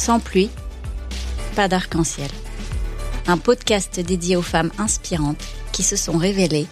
Sans 0.00 0.18
pluie, 0.18 0.48
pas 1.54 1.68
d'arc-en-ciel. 1.68 2.30
Un 3.26 3.36
podcast 3.36 4.00
dédié 4.00 4.34
aux 4.34 4.40
femmes 4.40 4.70
inspirantes 4.78 5.44
qui 5.72 5.82
se 5.82 5.94
sont 5.94 6.16
révélées 6.16 6.66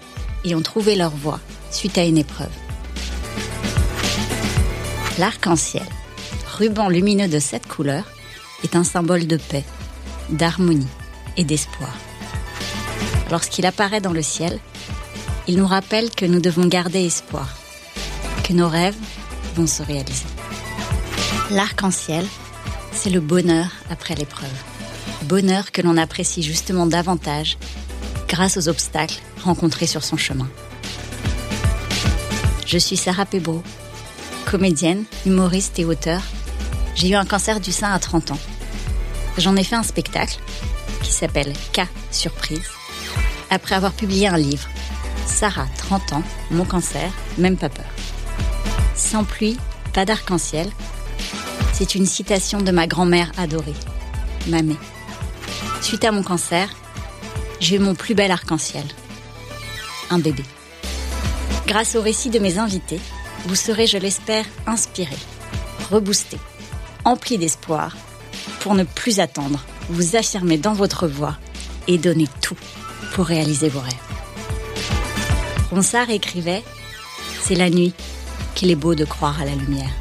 et 0.46 0.54
ont 0.54 0.62
trouvé 0.62 0.96
leur 0.96 1.10
voie 1.10 1.38
suite 1.70 1.98
à 1.98 2.06
une 2.06 2.16
épreuve. 2.16 2.48
L'arc-en-ciel, 5.18 5.84
ruban 6.56 6.88
lumineux 6.88 7.28
de 7.28 7.38
sept 7.38 7.66
couleurs, 7.66 8.10
est 8.64 8.74
un 8.76 8.84
symbole 8.84 9.26
de 9.26 9.36
paix, 9.36 9.64
d'harmonie 10.30 10.88
et 11.36 11.44
d'espoir. 11.44 11.94
Lorsqu'il 13.30 13.66
apparaît 13.66 14.00
dans 14.00 14.14
le 14.14 14.22
ciel, 14.22 14.58
il 15.46 15.58
nous 15.58 15.66
rappelle 15.66 16.08
que 16.08 16.24
nous 16.24 16.40
devons 16.40 16.64
garder 16.64 17.04
espoir, 17.04 17.58
que 18.42 18.54
nos 18.54 18.70
rêves 18.70 18.96
vont 19.54 19.66
se 19.66 19.82
réaliser. 19.82 20.24
L'arc-en-ciel, 21.50 22.24
c'est 22.92 23.10
le 23.10 23.20
bonheur 23.20 23.70
après 23.90 24.14
l'épreuve. 24.14 24.48
Bonheur 25.24 25.72
que 25.72 25.82
l'on 25.82 25.96
apprécie 25.96 26.42
justement 26.42 26.86
davantage 26.86 27.58
grâce 28.28 28.56
aux 28.56 28.68
obstacles 28.68 29.20
rencontrés 29.42 29.86
sur 29.86 30.04
son 30.04 30.16
chemin. 30.16 30.48
Je 32.66 32.78
suis 32.78 32.96
Sarah 32.96 33.26
Pebro, 33.26 33.62
comédienne, 34.44 35.04
humoriste 35.26 35.78
et 35.78 35.84
auteur. 35.84 36.22
J'ai 36.94 37.10
eu 37.10 37.14
un 37.14 37.24
cancer 37.24 37.60
du 37.60 37.72
sein 37.72 37.92
à 37.92 37.98
30 37.98 38.32
ans. 38.32 38.38
J'en 39.38 39.56
ai 39.56 39.64
fait 39.64 39.76
un 39.76 39.82
spectacle 39.82 40.38
qui 41.02 41.12
s'appelle 41.12 41.52
K 41.72 41.82
Surprise 42.10 42.68
après 43.50 43.74
avoir 43.74 43.92
publié 43.92 44.28
un 44.28 44.36
livre, 44.36 44.68
Sarah, 45.26 45.66
30 45.78 46.12
ans, 46.14 46.22
mon 46.50 46.64
cancer, 46.64 47.10
même 47.36 47.56
pas 47.56 47.68
peur. 47.68 47.86
Sans 48.94 49.24
pluie, 49.24 49.58
pas 49.92 50.04
d'arc-en-ciel. 50.04 50.68
C'est 51.78 51.94
une 51.94 52.06
citation 52.06 52.60
de 52.60 52.72
ma 52.72 52.88
grand-mère 52.88 53.30
adorée, 53.38 53.76
Mamé. 54.48 54.74
Suite 55.80 56.04
à 56.04 56.10
mon 56.10 56.24
cancer, 56.24 56.68
j'ai 57.60 57.76
eu 57.76 57.78
mon 57.78 57.94
plus 57.94 58.16
bel 58.16 58.32
arc-en-ciel. 58.32 58.82
Un 60.10 60.18
bébé. 60.18 60.42
Grâce 61.68 61.94
au 61.94 62.02
récit 62.02 62.30
de 62.30 62.40
mes 62.40 62.58
invités, 62.58 62.98
vous 63.46 63.54
serez, 63.54 63.86
je 63.86 63.96
l'espère, 63.96 64.44
inspiré, 64.66 65.14
reboosté, 65.92 66.36
empli 67.04 67.38
d'espoir, 67.38 67.96
pour 68.58 68.74
ne 68.74 68.82
plus 68.82 69.20
attendre, 69.20 69.64
vous 69.88 70.16
affirmer 70.16 70.58
dans 70.58 70.74
votre 70.74 71.06
voix 71.06 71.36
et 71.86 71.96
donner 71.96 72.26
tout 72.40 72.58
pour 73.12 73.26
réaliser 73.26 73.68
vos 73.68 73.78
rêves. 73.78 73.94
Ronsard 75.70 76.10
écrivait 76.10 76.64
C'est 77.40 77.54
la 77.54 77.70
nuit 77.70 77.94
qu'il 78.56 78.72
est 78.72 78.74
beau 78.74 78.96
de 78.96 79.04
croire 79.04 79.40
à 79.40 79.44
la 79.44 79.54
lumière. 79.54 79.92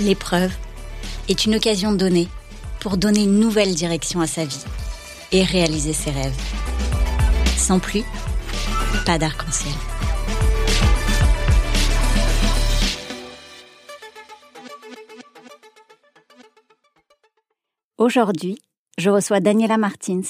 L'épreuve 0.00 0.52
est 1.28 1.44
une 1.44 1.54
occasion 1.54 1.92
donnée 1.92 2.26
pour 2.80 2.96
donner 2.96 3.22
une 3.22 3.38
nouvelle 3.38 3.76
direction 3.76 4.20
à 4.20 4.26
sa 4.26 4.44
vie 4.44 4.64
et 5.30 5.44
réaliser 5.44 5.92
ses 5.92 6.10
rêves. 6.10 6.36
Sans 7.56 7.78
pluie, 7.78 8.04
pas 9.06 9.18
d'arc-en-ciel. 9.18 9.72
Aujourd'hui, 17.96 18.60
je 18.98 19.10
reçois 19.10 19.38
Daniela 19.38 19.78
Martins. 19.78 20.22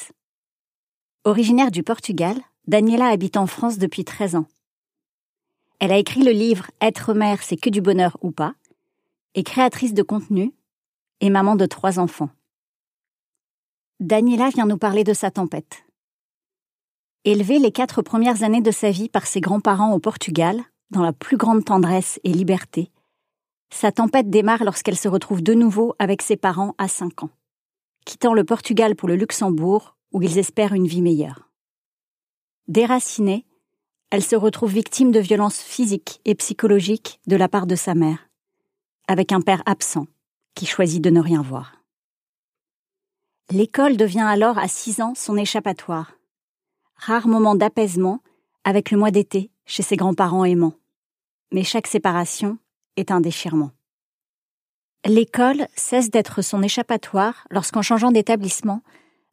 Originaire 1.24 1.70
du 1.70 1.82
Portugal, 1.82 2.36
Daniela 2.66 3.06
habite 3.06 3.38
en 3.38 3.46
France 3.46 3.78
depuis 3.78 4.04
13 4.04 4.36
ans. 4.36 4.46
Elle 5.80 5.90
a 5.90 5.96
écrit 5.96 6.22
le 6.22 6.32
livre 6.32 6.70
Être 6.82 7.14
mère, 7.14 7.42
c'est 7.42 7.56
que 7.56 7.70
du 7.70 7.80
bonheur 7.80 8.18
ou 8.20 8.30
pas, 8.30 8.54
est 9.34 9.42
créatrice 9.42 9.94
de 9.94 10.02
contenu 10.02 10.52
et 11.20 11.30
maman 11.30 11.56
de 11.56 11.66
trois 11.66 11.98
enfants. 11.98 12.30
Daniela 14.00 14.50
vient 14.50 14.66
nous 14.66 14.78
parler 14.78 15.04
de 15.04 15.12
sa 15.12 15.30
tempête. 15.30 15.84
Élevée 17.24 17.58
les 17.58 17.72
quatre 17.72 18.02
premières 18.02 18.42
années 18.42 18.60
de 18.60 18.70
sa 18.70 18.90
vie 18.90 19.08
par 19.08 19.26
ses 19.26 19.40
grands-parents 19.40 19.92
au 19.94 19.98
Portugal, 19.98 20.60
dans 20.90 21.02
la 21.02 21.12
plus 21.12 21.36
grande 21.36 21.64
tendresse 21.64 22.20
et 22.24 22.32
liberté, 22.32 22.90
sa 23.70 23.90
tempête 23.90 24.30
démarre 24.30 24.62
lorsqu'elle 24.62 24.96
se 24.96 25.08
retrouve 25.08 25.42
de 25.42 25.54
nouveau 25.54 25.94
avec 25.98 26.22
ses 26.22 26.36
parents 26.36 26.74
à 26.78 26.86
5 26.86 27.24
ans, 27.24 27.30
quittant 28.04 28.34
le 28.34 28.44
Portugal 28.44 28.94
pour 28.94 29.08
le 29.08 29.16
Luxembourg, 29.16 29.96
où 30.12 30.22
ils 30.22 30.38
espèrent 30.38 30.74
une 30.74 30.86
vie 30.86 31.02
meilleure. 31.02 31.50
Déracinée, 32.68 33.44
elle 34.10 34.22
se 34.22 34.36
retrouve 34.36 34.72
victime 34.72 35.10
de 35.10 35.18
violences 35.18 35.60
physiques 35.60 36.20
et 36.24 36.36
psychologiques 36.36 37.20
de 37.26 37.36
la 37.36 37.48
part 37.48 37.66
de 37.66 37.74
sa 37.74 37.94
mère, 37.94 38.28
avec 39.08 39.32
un 39.32 39.40
père 39.40 39.62
absent 39.66 40.06
qui 40.54 40.66
choisit 40.66 41.02
de 41.02 41.10
ne 41.10 41.20
rien 41.20 41.42
voir. 41.42 41.84
L'école 43.50 43.96
devient 43.96 44.20
alors 44.26 44.58
à 44.58 44.68
six 44.68 45.00
ans 45.00 45.14
son 45.14 45.36
échappatoire. 45.36 46.12
Rare 46.96 47.28
moment 47.28 47.54
d'apaisement 47.54 48.20
avec 48.64 48.90
le 48.90 48.98
mois 48.98 49.10
d'été 49.10 49.50
chez 49.66 49.82
ses 49.82 49.96
grands-parents 49.96 50.44
aimants. 50.44 50.74
Mais 51.52 51.64
chaque 51.64 51.86
séparation 51.86 52.58
est 52.96 53.10
un 53.10 53.20
déchirement. 53.20 53.72
L'école 55.04 55.68
cesse 55.76 56.10
d'être 56.10 56.40
son 56.40 56.62
échappatoire 56.62 57.46
lorsqu'en 57.50 57.82
changeant 57.82 58.10
d'établissement, 58.10 58.82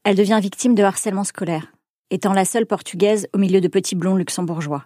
elle 0.04 0.18
devient 0.18 0.40
victime 0.42 0.76
de 0.76 0.84
harcèlement 0.84 1.24
scolaire, 1.24 1.72
étant 2.10 2.34
la 2.34 2.44
seule 2.44 2.66
portugaise 2.66 3.30
au 3.34 3.38
milieu 3.38 3.62
de 3.62 3.70
petits 3.70 3.96
blonds 3.96 4.18
luxembourgeois. 4.18 4.86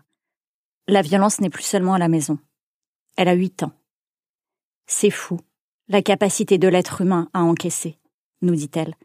La 0.87 1.01
violence 1.01 1.41
n'est 1.41 1.49
plus 1.49 1.63
seulement 1.63 1.95
à 1.95 1.99
la 1.99 2.09
maison. 2.09 2.37
Elle 3.17 3.29
a 3.29 3.33
huit 3.33 3.63
ans. 3.63 3.71
C'est 4.87 5.09
fou, 5.09 5.39
la 5.87 6.01
capacité 6.01 6.57
de 6.57 6.67
l'être 6.67 7.01
humain 7.01 7.29
à 7.33 7.41
encaisser, 7.41 7.97
nous 8.41 8.55
dit-elle. 8.55 8.95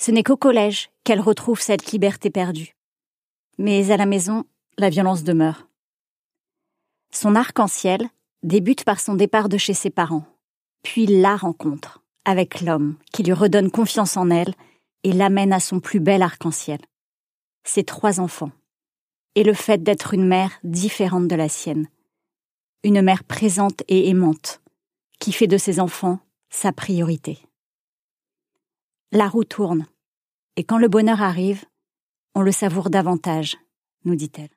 Ce 0.00 0.10
n'est 0.10 0.22
qu'au 0.22 0.36
collège 0.36 0.90
qu'elle 1.04 1.20
retrouve 1.20 1.60
cette 1.60 1.90
liberté 1.90 2.30
perdue. 2.30 2.76
Mais 3.58 3.90
à 3.90 3.96
la 3.96 4.06
maison, 4.06 4.44
la 4.76 4.90
violence 4.90 5.24
demeure. 5.24 5.66
Son 7.10 7.34
arc-en-ciel 7.34 8.08
débute 8.42 8.84
par 8.84 9.00
son 9.00 9.14
départ 9.14 9.48
de 9.48 9.58
chez 9.58 9.74
ses 9.74 9.90
parents, 9.90 10.24
puis 10.82 11.06
la 11.06 11.36
rencontre 11.36 12.02
avec 12.24 12.60
l'homme 12.60 12.96
qui 13.12 13.22
lui 13.22 13.32
redonne 13.32 13.70
confiance 13.70 14.16
en 14.16 14.30
elle 14.30 14.54
et 15.02 15.12
l'amène 15.12 15.52
à 15.52 15.60
son 15.60 15.80
plus 15.80 15.98
bel 15.98 16.22
arc-en-ciel. 16.22 16.78
Ses 17.64 17.84
trois 17.84 18.20
enfants. 18.20 18.52
Et 19.34 19.44
le 19.44 19.54
fait 19.54 19.82
d'être 19.82 20.14
une 20.14 20.26
mère 20.26 20.58
différente 20.62 21.26
de 21.26 21.34
la 21.34 21.48
sienne. 21.48 21.88
Une 22.84 23.02
mère 23.02 23.24
présente 23.24 23.82
et 23.88 24.08
aimante, 24.08 24.60
qui 25.18 25.32
fait 25.32 25.46
de 25.46 25.58
ses 25.58 25.80
enfants 25.80 26.20
sa 26.50 26.72
priorité. 26.72 27.38
La 29.12 29.28
roue 29.28 29.44
tourne, 29.44 29.86
et 30.56 30.64
quand 30.64 30.78
le 30.78 30.88
bonheur 30.88 31.22
arrive, 31.22 31.64
on 32.34 32.42
le 32.42 32.52
savoure 32.52 32.90
davantage, 32.90 33.56
nous 34.04 34.16
dit-elle. 34.16 34.50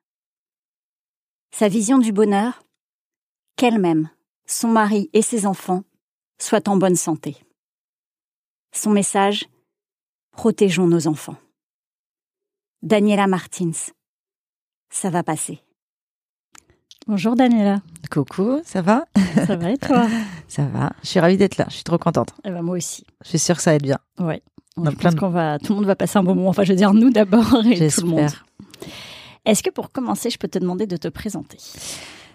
Sa 1.51 1.67
vision 1.67 1.97
du 1.97 2.11
bonheur, 2.11 2.63
qu'elle-même, 3.55 4.09
son 4.45 4.69
mari 4.69 5.09
et 5.13 5.21
ses 5.21 5.45
enfants 5.45 5.83
soient 6.39 6.67
en 6.69 6.77
bonne 6.77 6.95
santé. 6.95 7.37
Son 8.73 8.91
message, 8.91 9.47
Protégeons 10.31 10.87
nos 10.87 11.07
enfants. 11.07 11.35
Daniela 12.81 13.27
Martins. 13.27 13.91
Ça 14.89 15.09
va 15.09 15.23
passer. 15.23 15.61
Bonjour 17.05 17.35
Daniela. 17.35 17.81
Coucou, 18.11 18.59
ça 18.65 18.81
va 18.81 19.05
Ça 19.47 19.55
va 19.55 19.71
et 19.71 19.77
toi 19.77 20.05
Ça 20.49 20.63
va. 20.63 20.91
Je 21.01 21.07
suis 21.07 21.19
ravie 21.21 21.37
d'être 21.37 21.57
là. 21.57 21.65
Je 21.69 21.75
suis 21.75 21.83
trop 21.83 21.97
contente. 21.97 22.33
Eh 22.43 22.51
ben 22.51 22.61
moi 22.61 22.75
aussi. 22.75 23.05
Je 23.23 23.29
suis 23.29 23.39
sûre 23.39 23.55
que 23.55 23.61
ça 23.61 23.71
va 23.71 23.75
être 23.75 23.83
bien. 23.83 23.99
Ouais. 24.19 24.41
On 24.75 24.83
je 24.83 24.95
pense 24.95 25.15
qu'on 25.15 25.29
va, 25.29 25.59
tout 25.59 25.71
le 25.73 25.75
monde 25.75 25.85
va 25.85 25.95
passer 25.95 26.17
un 26.17 26.23
bon 26.23 26.35
moment. 26.35 26.49
Enfin, 26.49 26.63
je 26.63 26.73
veux 26.73 26.77
dire 26.77 26.93
nous 26.93 27.09
d'abord 27.09 27.65
et 27.65 27.89
tout 27.89 28.01
le 28.01 28.07
monde. 28.07 28.29
Est-ce 29.45 29.63
que 29.63 29.69
pour 29.69 29.91
commencer, 29.91 30.29
je 30.29 30.37
peux 30.37 30.49
te 30.49 30.59
demander 30.59 30.87
de 30.87 30.97
te 30.97 31.07
présenter? 31.07 31.57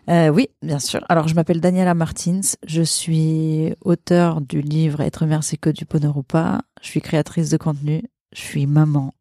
Euh, 0.08 0.28
oui, 0.28 0.48
bien 0.62 0.78
sûr. 0.78 1.04
Alors, 1.08 1.28
je 1.28 1.34
m'appelle 1.34 1.60
Daniela 1.60 1.94
Martins. 1.94 2.40
Je 2.66 2.82
suis 2.82 3.74
auteur 3.84 4.40
du 4.40 4.62
livre 4.62 5.00
Être 5.02 5.26
mère, 5.26 5.44
c'est 5.44 5.56
que 5.56 5.70
du 5.70 5.84
bonheur 5.84 6.16
ou 6.16 6.22
pas. 6.22 6.62
Je 6.80 6.88
suis 6.88 7.00
créatrice 7.00 7.50
de 7.50 7.56
contenu. 7.56 8.02
Je 8.32 8.40
suis 8.40 8.66
maman 8.66 9.12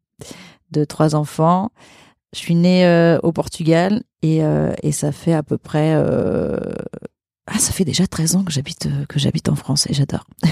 de 0.70 0.84
trois 0.84 1.14
enfants. 1.14 1.70
Je 2.34 2.38
suis 2.38 2.54
née 2.54 2.86
euh, 2.86 3.18
au 3.22 3.32
Portugal 3.32 4.02
et, 4.22 4.42
euh, 4.42 4.72
et 4.82 4.92
ça 4.92 5.12
fait 5.12 5.32
à 5.32 5.42
peu 5.42 5.58
près 5.58 5.94
ah 7.48 7.58
ça 7.58 7.72
fait 7.72 7.84
déjà 7.84 8.06
13 8.06 8.36
ans 8.36 8.44
que 8.44 8.52
j'habite 8.52 8.88
que 9.08 9.18
j'habite 9.18 9.48
en 9.48 9.54
France 9.54 9.86
et 9.88 9.94
j'adore. 9.94 10.26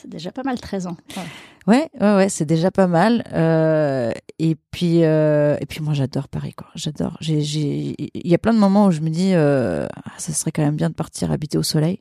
C'est 0.00 0.08
déjà 0.08 0.32
pas 0.32 0.42
mal 0.42 0.58
13 0.58 0.86
ans. 0.86 0.96
Ouais, 1.66 1.90
ouais, 2.00 2.14
ouais, 2.16 2.28
c'est 2.30 2.46
déjà 2.46 2.70
pas 2.70 2.86
mal. 2.86 3.22
Euh, 3.34 4.12
et 4.38 4.56
puis, 4.70 5.04
euh, 5.04 5.58
et 5.60 5.66
puis 5.66 5.80
moi, 5.80 5.92
j'adore 5.92 6.28
Paris, 6.28 6.54
quoi. 6.54 6.68
J'adore. 6.74 7.18
Il 7.20 7.96
y 8.24 8.34
a 8.34 8.38
plein 8.38 8.54
de 8.54 8.58
moments 8.58 8.86
où 8.86 8.90
je 8.92 9.00
me 9.00 9.10
dis, 9.10 9.34
euh, 9.34 9.86
ah, 9.94 10.12
ça 10.16 10.32
serait 10.32 10.52
quand 10.52 10.62
même 10.62 10.76
bien 10.76 10.88
de 10.88 10.94
partir 10.94 11.30
habiter 11.30 11.58
au 11.58 11.62
soleil. 11.62 11.98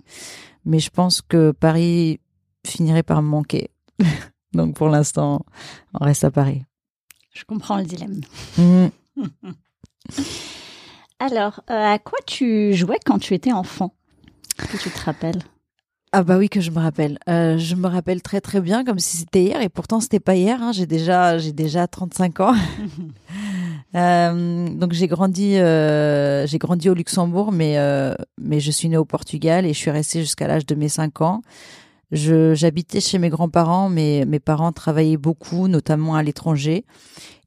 Mais 0.63 0.79
je 0.79 0.89
pense 0.89 1.21
que 1.21 1.51
Paris 1.51 2.21
finirait 2.65 3.03
par 3.03 3.21
me 3.21 3.27
manquer. 3.27 3.69
Donc 4.53 4.75
pour 4.75 4.87
l'instant, 4.87 5.45
on 5.93 6.05
reste 6.05 6.23
à 6.23 6.31
Paris. 6.31 6.63
Je 7.31 7.43
comprends 7.43 7.77
le 7.77 7.83
dilemme. 7.83 8.21
Mmh. 8.57 8.87
Alors, 11.19 11.61
à 11.67 11.99
quoi 11.99 12.19
tu 12.25 12.73
jouais 12.73 12.99
quand 13.05 13.19
tu 13.19 13.33
étais 13.33 13.51
enfant? 13.51 13.93
Que 14.57 14.77
tu 14.77 14.89
te 14.89 14.99
rappelles? 14.99 15.41
Ah 16.11 16.23
bah 16.23 16.39
oui 16.39 16.49
que 16.49 16.59
je 16.59 16.71
me 16.71 16.79
rappelle. 16.79 17.19
Euh, 17.29 17.59
je 17.59 17.75
me 17.75 17.87
rappelle 17.87 18.23
très 18.23 18.41
très 18.41 18.61
bien 18.61 18.83
comme 18.83 18.97
si 18.97 19.17
c'était 19.17 19.43
hier 19.43 19.61
et 19.61 19.69
pourtant 19.69 19.99
c'était 19.99 20.19
pas 20.19 20.35
hier. 20.35 20.61
Hein. 20.61 20.71
J'ai 20.71 20.87
déjà 20.87 21.37
j'ai 21.37 21.51
déjà 21.51 21.87
35 21.87 22.39
ans. 22.39 22.55
euh, 23.95 24.69
donc 24.69 24.93
j'ai 24.93 25.07
grandi 25.07 25.57
euh, 25.57 26.47
j'ai 26.47 26.57
grandi 26.57 26.89
au 26.89 26.95
Luxembourg 26.95 27.51
mais 27.51 27.77
euh, 27.77 28.15
mais 28.41 28.59
je 28.59 28.71
suis 28.71 28.89
née 28.89 28.97
au 28.97 29.05
Portugal 29.05 29.67
et 29.67 29.73
je 29.73 29.77
suis 29.77 29.91
restée 29.91 30.21
jusqu'à 30.21 30.47
l'âge 30.47 30.65
de 30.65 30.73
mes 30.73 30.89
5 30.89 31.21
ans. 31.21 31.41
Je 32.11 32.53
j'habitais 32.55 33.01
chez 33.01 33.19
mes 33.19 33.29
grands-parents 33.29 33.89
mais 33.89 34.25
mes 34.27 34.39
parents 34.39 34.71
travaillaient 34.71 35.17
beaucoup 35.17 35.67
notamment 35.67 36.15
à 36.15 36.23
l'étranger 36.23 36.85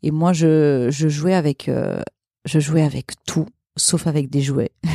et 0.02 0.10
moi 0.10 0.32
je 0.32 0.88
je 0.90 1.08
jouais 1.08 1.34
avec 1.34 1.68
euh, 1.68 2.00
je 2.44 2.60
jouais 2.60 2.82
avec 2.82 3.12
tout 3.26 3.46
sauf 3.76 4.06
avec 4.06 4.30
des 4.30 4.42
jouets. 4.42 4.72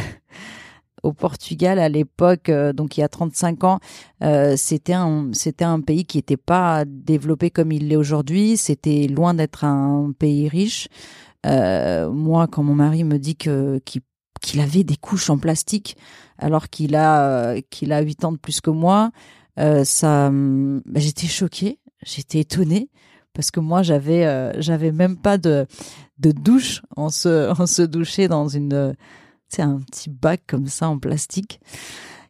au 1.04 1.14
Portugal 1.14 1.80
à 1.80 1.90
l'époque, 1.90 2.50
euh, 2.50 2.74
donc 2.74 2.98
il 2.98 3.02
y 3.02 3.04
a 3.04 3.10
35 3.10 3.64
ans, 3.64 3.80
euh, 4.24 4.56
c'était 4.58 4.94
un 4.94 5.30
c'était 5.34 5.66
un 5.66 5.82
pays 5.82 6.06
qui 6.06 6.18
n'était 6.18 6.38
pas 6.38 6.86
développé 6.86 7.50
comme 7.50 7.72
il 7.72 7.90
l'est 7.90 7.96
aujourd'hui. 7.96 8.58
C'était 8.58 9.08
loin 9.08 9.34
d'être 9.34 9.64
un 9.64 10.12
pays 10.18 10.48
riche. 10.48 10.88
Euh, 11.46 12.12
moi, 12.12 12.48
quand 12.48 12.64
mon 12.64 12.76
mari 12.76 13.04
me 13.04 13.18
dit 13.18 13.36
que 13.36 13.80
qu'il 14.42 14.60
avait 14.60 14.84
des 14.84 14.98
couches 14.98 15.30
en 15.30 15.38
plastique 15.38 15.98
alors 16.38 16.70
qu'il 16.70 16.96
a 16.96 17.56
qu'il 17.70 17.92
a 17.92 18.02
8 18.02 18.26
ans 18.26 18.32
de 18.32 18.38
plus 18.38 18.62
que 18.62 18.70
moi, 18.70 19.12
ça, 19.58 20.30
bah, 20.32 21.00
j'étais 21.00 21.28
choquée, 21.28 21.80
j'étais 22.04 22.40
étonnée 22.40 22.90
parce 23.34 23.52
que 23.52 23.60
moi 23.60 23.84
j'avais 23.84 24.54
j'avais 24.62 24.92
même 24.92 25.18
pas 25.18 25.38
de 25.38 25.66
de 26.20 26.32
douche 26.32 26.82
en 26.96 27.10
se 27.10 27.52
en 27.62 27.66
se 27.66 27.82
doucher 27.82 28.28
dans 28.28 28.48
une 28.48 28.96
c'est 29.48 29.62
un 29.62 29.80
petit 29.80 30.10
bac 30.10 30.42
comme 30.48 30.68
ça 30.68 30.90
en 30.90 31.00
plastique. 31.00 31.60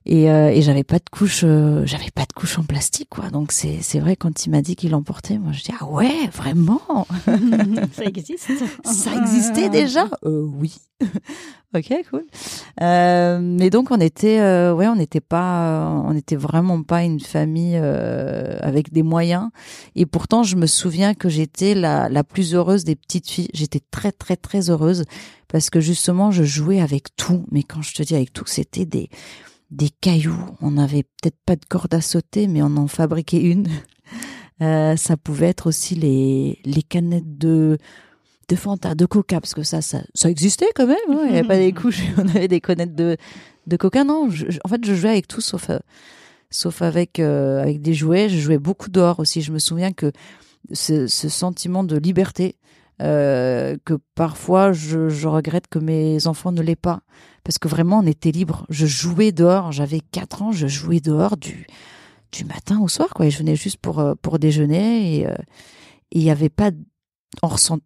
Et, 0.09 0.31
euh, 0.31 0.47
et 0.47 0.61
j'avais 0.61 0.85
pas 0.85 0.99
de 0.99 1.09
couche, 1.11 1.41
euh, 1.43 1.85
j'avais 1.85 2.11
pas 2.15 2.21
de 2.21 2.31
couche 2.31 2.57
en 2.57 2.63
plastique, 2.63 3.09
quoi. 3.09 3.29
Donc 3.29 3.51
c'est 3.51 3.79
c'est 3.81 3.99
vrai 3.99 4.15
quand 4.15 4.45
il 4.45 4.51
m'a 4.51 4.61
dit 4.61 4.77
qu'il 4.77 4.91
l'emportait, 4.91 5.37
moi 5.37 5.51
je 5.51 5.63
dis 5.63 5.71
ah 5.77 5.85
ouais 5.85 6.29
vraiment? 6.31 7.05
ça 7.91 8.03
existe. 8.05 8.49
ça 8.85 9.11
existait 9.21 9.67
déjà? 9.67 10.07
Euh, 10.23 10.47
oui. 10.59 10.77
ok 11.75 11.93
cool. 12.09 12.23
Euh, 12.81 13.39
mais 13.41 13.69
donc 13.69 13.91
on 13.91 13.99
était 13.99 14.39
euh, 14.39 14.73
ouais 14.73 14.87
on 14.87 14.95
n'était 14.95 15.19
pas 15.19 16.01
on 16.05 16.13
n'était 16.13 16.37
vraiment 16.37 16.81
pas 16.83 17.03
une 17.03 17.19
famille 17.19 17.75
avec 17.75 18.93
des 18.93 19.03
moyens. 19.03 19.49
Et 19.95 20.05
pourtant 20.05 20.41
je 20.43 20.55
me 20.55 20.67
souviens 20.67 21.15
que 21.15 21.27
j'étais 21.27 21.75
la 21.75 22.07
la 22.07 22.23
plus 22.23 22.55
heureuse 22.55 22.85
des 22.85 22.95
petites 22.95 23.29
filles. 23.29 23.49
J'étais 23.53 23.81
très 23.91 24.13
très 24.13 24.37
très 24.37 24.69
heureuse 24.69 25.03
parce 25.49 25.69
que 25.69 25.81
justement 25.81 26.31
je 26.31 26.45
jouais 26.45 26.79
avec 26.79 27.13
tout. 27.17 27.43
Mais 27.51 27.63
quand 27.63 27.81
je 27.81 27.93
te 27.93 28.03
dis 28.03 28.15
avec 28.15 28.31
tout, 28.31 28.45
c'était 28.47 28.85
des 28.85 29.09
des 29.71 29.89
cailloux. 29.89 30.55
On 30.61 30.71
n'avait 30.71 31.03
peut-être 31.03 31.37
pas 31.45 31.55
de 31.55 31.65
corde 31.65 31.93
à 31.93 32.01
sauter, 32.01 32.47
mais 32.47 32.61
on 32.61 32.77
en 32.77 32.87
fabriquait 32.87 33.41
une. 33.41 33.67
Euh, 34.59 34.95
ça 34.95 35.17
pouvait 35.17 35.49
être 35.49 35.67
aussi 35.67 35.93
les, 35.93 36.59
les 36.65 36.81
canettes 36.81 37.37
de, 37.37 37.77
de 38.49 38.55
Fanta, 38.55 38.95
de 38.95 39.05
Coca, 39.05 39.39
parce 39.39 39.53
que 39.53 39.61
ça, 39.61 39.83
ça, 39.83 40.01
ça 40.15 40.31
existait 40.31 40.71
quand 40.73 40.87
même. 40.87 40.97
Hein. 41.09 41.25
Il 41.25 41.31
n'y 41.31 41.37
avait 41.37 41.47
pas 41.47 41.59
des 41.59 41.71
couches, 41.79 42.01
on 42.17 42.27
avait 42.27 42.47
des 42.47 42.59
canettes 42.59 42.95
de, 42.95 43.17
de 43.67 43.77
Coca. 43.77 44.03
Non, 44.03 44.27
en 44.27 44.67
fait, 44.67 44.83
je 44.83 44.95
jouais 44.95 45.11
avec 45.11 45.27
tout 45.27 45.41
sauf, 45.41 45.69
euh, 45.69 45.77
sauf 46.49 46.81
avec, 46.81 47.19
euh, 47.19 47.61
avec 47.61 47.83
des 47.83 47.93
jouets. 47.93 48.29
Je 48.29 48.39
jouais 48.39 48.57
beaucoup 48.57 48.89
dehors 48.89 49.19
aussi. 49.19 49.43
Je 49.43 49.51
me 49.51 49.59
souviens 49.59 49.93
que 49.93 50.11
ce, 50.73 51.05
ce 51.05 51.29
sentiment 51.29 51.83
de 51.83 51.95
liberté, 51.95 52.55
que 52.99 53.99
parfois 54.15 54.71
je, 54.71 55.07
je, 55.07 55.27
regrette 55.27 55.67
que 55.67 55.77
mes 55.77 56.25
enfants 56.25 56.51
ne 56.51 56.63
l'aient 56.63 56.75
pas 56.75 57.01
parce 57.47 57.59
que 57.59 57.69
vraiment 57.69 57.99
on 57.99 58.05
était 58.05 58.31
libre. 58.31 58.65
Je 58.69 58.85
jouais 58.85 59.31
dehors, 59.31 59.71
j'avais 59.71 60.01
quatre 60.01 60.41
ans, 60.41 60.51
je 60.51 60.67
jouais 60.67 60.99
dehors 60.99 61.37
du 61.37 61.65
du 62.33 62.43
matin 62.43 62.81
au 62.81 62.89
soir 62.89 63.07
quoi. 63.13 63.25
Et 63.25 63.31
je 63.31 63.37
venais 63.37 63.55
juste 63.55 63.77
pour 63.77 63.99
euh, 63.99 64.15
pour 64.21 64.37
déjeuner 64.37 65.15
et 65.15 65.27
euh, 65.27 65.33
il 66.11 66.21
n'y 66.23 66.29
avait 66.29 66.49
pas 66.49 66.71
on 67.41 67.47
ressent 67.47 67.79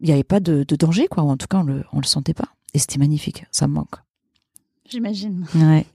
il 0.00 0.08
y 0.08 0.12
avait 0.12 0.22
pas 0.22 0.38
de, 0.38 0.62
de, 0.62 0.76
danger 0.76 1.08
quoi. 1.08 1.24
Ou 1.24 1.28
en 1.30 1.36
tout 1.36 1.48
cas 1.48 1.58
on 1.58 1.64
le 1.64 1.84
on 1.92 1.98
le 1.98 2.06
sentait 2.06 2.34
pas 2.34 2.50
et 2.72 2.78
c'était 2.78 2.98
magnifique. 2.98 3.46
Ça 3.50 3.66
me 3.66 3.72
manque. 3.72 3.96
J'imagine. 4.88 5.44
Ouais. 5.56 5.86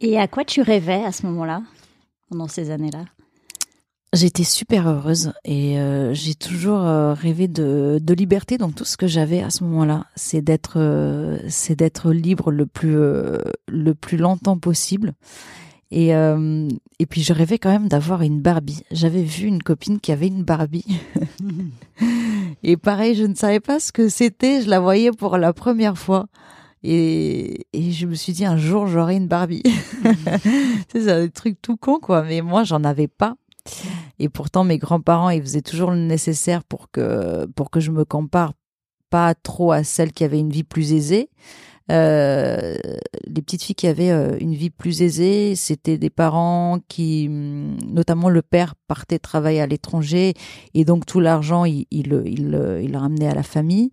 Et 0.00 0.18
à 0.18 0.26
quoi 0.26 0.46
tu 0.46 0.62
rêvais 0.62 1.04
à 1.04 1.12
ce 1.12 1.26
moment-là 1.26 1.62
pendant 2.30 2.48
ces 2.48 2.70
années-là? 2.70 3.04
J'étais 4.12 4.42
super 4.42 4.88
heureuse 4.88 5.32
et 5.44 5.78
euh, 5.78 6.12
j'ai 6.14 6.34
toujours 6.34 6.80
euh, 6.80 7.14
rêvé 7.14 7.46
de, 7.46 8.00
de, 8.02 8.14
liberté. 8.14 8.58
Donc 8.58 8.74
tout 8.74 8.84
ce 8.84 8.96
que 8.96 9.06
j'avais 9.06 9.40
à 9.40 9.50
ce 9.50 9.62
moment-là, 9.62 10.06
c'est 10.16 10.42
d'être, 10.42 10.80
euh, 10.80 11.38
c'est 11.48 11.76
d'être 11.76 12.10
libre 12.10 12.50
le 12.50 12.66
plus 12.66 12.96
euh, 12.96 13.38
le 13.68 13.94
plus 13.94 14.16
longtemps 14.16 14.58
possible. 14.58 15.12
Et 15.92 16.12
euh, 16.16 16.68
et 16.98 17.06
puis 17.06 17.22
je 17.22 17.32
rêvais 17.32 17.58
quand 17.58 17.70
même 17.70 17.86
d'avoir 17.86 18.22
une 18.22 18.40
Barbie. 18.40 18.82
J'avais 18.90 19.22
vu 19.22 19.46
une 19.46 19.62
copine 19.62 20.00
qui 20.00 20.10
avait 20.10 20.26
une 20.26 20.42
Barbie. 20.42 20.86
et 22.64 22.76
pareil, 22.76 23.14
je 23.14 23.24
ne 23.24 23.36
savais 23.36 23.60
pas 23.60 23.78
ce 23.78 23.92
que 23.92 24.08
c'était. 24.08 24.60
Je 24.62 24.68
la 24.68 24.80
voyais 24.80 25.12
pour 25.12 25.36
la 25.36 25.52
première 25.52 25.96
fois. 25.96 26.26
Et, 26.82 27.66
et 27.72 27.92
je 27.92 28.06
me 28.06 28.14
suis 28.14 28.32
dit 28.32 28.44
un 28.44 28.56
jour 28.56 28.88
j'aurai 28.88 29.14
une 29.14 29.28
Barbie. 29.28 29.62
c'est 30.88 31.10
un 31.12 31.28
truc 31.28 31.58
tout 31.62 31.76
con 31.76 32.00
quoi, 32.00 32.24
mais 32.24 32.40
moi 32.40 32.64
j'en 32.64 32.82
avais 32.82 33.08
pas. 33.08 33.36
Et 34.18 34.28
pourtant, 34.28 34.64
mes 34.64 34.78
grands-parents, 34.78 35.30
ils 35.30 35.42
faisaient 35.42 35.62
toujours 35.62 35.90
le 35.90 35.98
nécessaire 35.98 36.64
pour 36.64 36.90
que, 36.90 37.46
pour 37.54 37.70
que 37.70 37.80
je 37.80 37.90
me 37.90 38.04
compare 38.04 38.52
pas 39.10 39.34
trop 39.34 39.72
à 39.72 39.84
celles 39.84 40.12
qui 40.12 40.24
avaient 40.24 40.38
une 40.38 40.50
vie 40.50 40.64
plus 40.64 40.92
aisée. 40.92 41.30
Euh, 41.90 42.76
les 43.26 43.42
petites 43.42 43.64
filles 43.64 43.74
qui 43.74 43.88
avaient 43.88 44.12
euh, 44.12 44.36
une 44.38 44.54
vie 44.54 44.70
plus 44.70 45.02
aisée, 45.02 45.56
c'était 45.56 45.98
des 45.98 46.10
parents 46.10 46.78
qui, 46.86 47.26
hum, 47.28 47.76
notamment 47.88 48.28
le 48.28 48.42
père, 48.42 48.74
partait 48.86 49.18
travailler 49.18 49.60
à 49.60 49.66
l'étranger 49.66 50.34
et 50.74 50.84
donc 50.84 51.04
tout 51.04 51.18
l'argent, 51.18 51.64
il, 51.64 51.86
il, 51.90 52.12
il, 52.26 52.32
il, 52.82 52.90
le 52.92 52.96
ramenait 52.96 53.26
à 53.26 53.34
la 53.34 53.42
famille. 53.42 53.90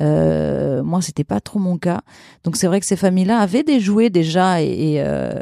Euh, 0.00 0.82
moi, 0.82 1.02
c'était 1.02 1.24
pas 1.24 1.40
trop 1.40 1.58
mon 1.58 1.78
cas. 1.78 2.02
Donc 2.44 2.56
c'est 2.56 2.66
vrai 2.66 2.80
que 2.80 2.86
ces 2.86 2.96
familles-là 2.96 3.38
avaient 3.38 3.62
des 3.62 3.80
jouets 3.80 4.10
déjà 4.10 4.62
et, 4.62 4.66
et, 4.66 5.02
euh, 5.02 5.32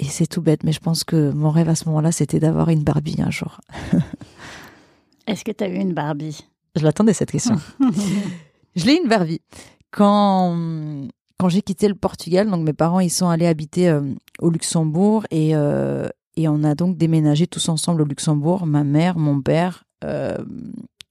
et 0.00 0.06
c'est 0.06 0.26
tout 0.26 0.40
bête, 0.40 0.64
mais 0.64 0.72
je 0.72 0.80
pense 0.80 1.04
que 1.04 1.30
mon 1.30 1.50
rêve 1.50 1.68
à 1.68 1.74
ce 1.74 1.84
moment-là, 1.86 2.10
c'était 2.10 2.40
d'avoir 2.40 2.70
une 2.70 2.82
Barbie 2.82 3.16
un 3.18 3.30
jour. 3.30 3.60
Est-ce 5.26 5.44
que 5.44 5.52
tu 5.52 5.62
as 5.62 5.68
eu 5.68 5.76
une 5.76 5.92
Barbie? 5.92 6.46
Je 6.74 6.82
l'attendais 6.84 7.12
cette 7.12 7.30
question. 7.30 7.56
je 8.76 8.86
l'ai 8.86 8.94
eu 8.94 9.00
une 9.02 9.08
Barbie. 9.08 9.42
Quand, 9.90 10.56
quand 11.38 11.50
j'ai 11.50 11.60
quitté 11.60 11.86
le 11.86 11.94
Portugal, 11.94 12.48
donc 12.48 12.64
mes 12.64 12.72
parents, 12.72 13.00
ils 13.00 13.10
sont 13.10 13.28
allés 13.28 13.46
habiter 13.46 13.90
euh, 13.90 14.00
au 14.38 14.48
Luxembourg 14.48 15.26
et, 15.30 15.54
euh, 15.54 16.08
et 16.36 16.48
on 16.48 16.64
a 16.64 16.74
donc 16.74 16.96
déménagé 16.96 17.46
tous 17.46 17.68
ensemble 17.68 18.00
au 18.00 18.06
Luxembourg, 18.06 18.64
ma 18.66 18.84
mère, 18.84 19.18
mon 19.18 19.42
père, 19.42 19.84
euh, 20.04 20.38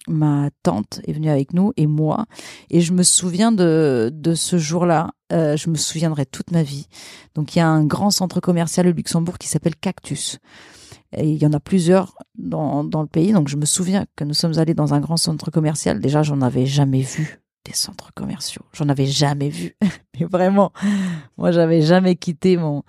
ma 0.07 0.49
tante 0.63 0.99
est 1.05 1.13
venue 1.13 1.29
avec 1.29 1.53
nous 1.53 1.73
et 1.77 1.85
moi. 1.85 2.25
Et 2.71 2.81
je 2.81 2.91
me 2.93 3.03
souviens 3.03 3.51
de, 3.51 4.09
de 4.11 4.33
ce 4.33 4.57
jour-là. 4.57 5.11
Euh, 5.31 5.55
je 5.55 5.69
me 5.69 5.75
souviendrai 5.75 6.25
toute 6.25 6.51
ma 6.51 6.63
vie. 6.63 6.87
Donc 7.35 7.55
il 7.55 7.59
y 7.59 7.61
a 7.61 7.67
un 7.67 7.85
grand 7.85 8.09
centre 8.09 8.39
commercial 8.39 8.87
au 8.87 8.91
Luxembourg 8.91 9.37
qui 9.37 9.47
s'appelle 9.47 9.75
Cactus. 9.75 10.39
Et 11.15 11.29
il 11.29 11.37
y 11.37 11.45
en 11.45 11.53
a 11.53 11.59
plusieurs 11.59 12.15
dans, 12.37 12.83
dans 12.83 13.01
le 13.01 13.07
pays. 13.07 13.31
Donc 13.31 13.47
je 13.47 13.57
me 13.57 13.65
souviens 13.65 14.05
que 14.15 14.23
nous 14.23 14.33
sommes 14.33 14.57
allés 14.57 14.73
dans 14.73 14.93
un 14.93 14.99
grand 14.99 15.17
centre 15.17 15.51
commercial. 15.51 15.99
Déjà, 15.99 16.23
j'en 16.23 16.41
avais 16.41 16.65
jamais 16.65 17.01
vu 17.01 17.39
des 17.65 17.73
centres 17.73 18.11
commerciaux. 18.13 18.63
J'en 18.73 18.89
avais 18.89 19.05
jamais 19.05 19.49
vu. 19.49 19.75
Mais 20.19 20.25
vraiment, 20.25 20.71
moi, 21.37 21.51
j'avais 21.51 21.81
jamais 21.81 22.15
quitté 22.15 22.57
mon, 22.57 22.83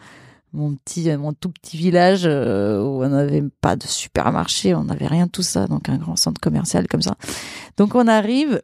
mon 0.53 0.75
petit, 0.75 1.15
mon 1.17 1.33
tout 1.33 1.51
petit 1.51 1.77
village 1.77 2.23
euh, 2.25 2.83
où 2.83 3.03
on 3.05 3.09
n'avait 3.09 3.43
pas 3.61 3.77
de 3.77 3.87
supermarché, 3.87 4.75
on 4.75 4.85
n'avait 4.85 5.07
rien 5.07 5.27
de 5.27 5.31
tout 5.31 5.43
ça, 5.43 5.67
donc 5.67 5.89
un 5.89 5.97
grand 5.97 6.17
centre 6.17 6.41
commercial 6.41 6.89
comme 6.89 7.03
ça. 7.03 7.17
Donc 7.77 7.95
on 7.95 8.07
arrive 8.09 8.63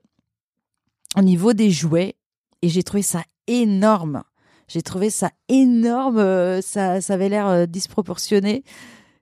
au 1.16 1.22
niveau 1.22 1.52
des 1.52 1.70
jouets 1.70 2.16
et 2.62 2.68
j'ai 2.68 2.82
trouvé 2.82 3.02
ça 3.02 3.22
énorme. 3.46 4.22
J'ai 4.68 4.82
trouvé 4.82 5.10
ça 5.10 5.30
énorme, 5.48 6.18
euh, 6.18 6.60
ça, 6.60 7.00
ça 7.00 7.14
avait 7.14 7.28
l'air 7.28 7.46
euh, 7.46 7.66
disproportionné. 7.66 8.64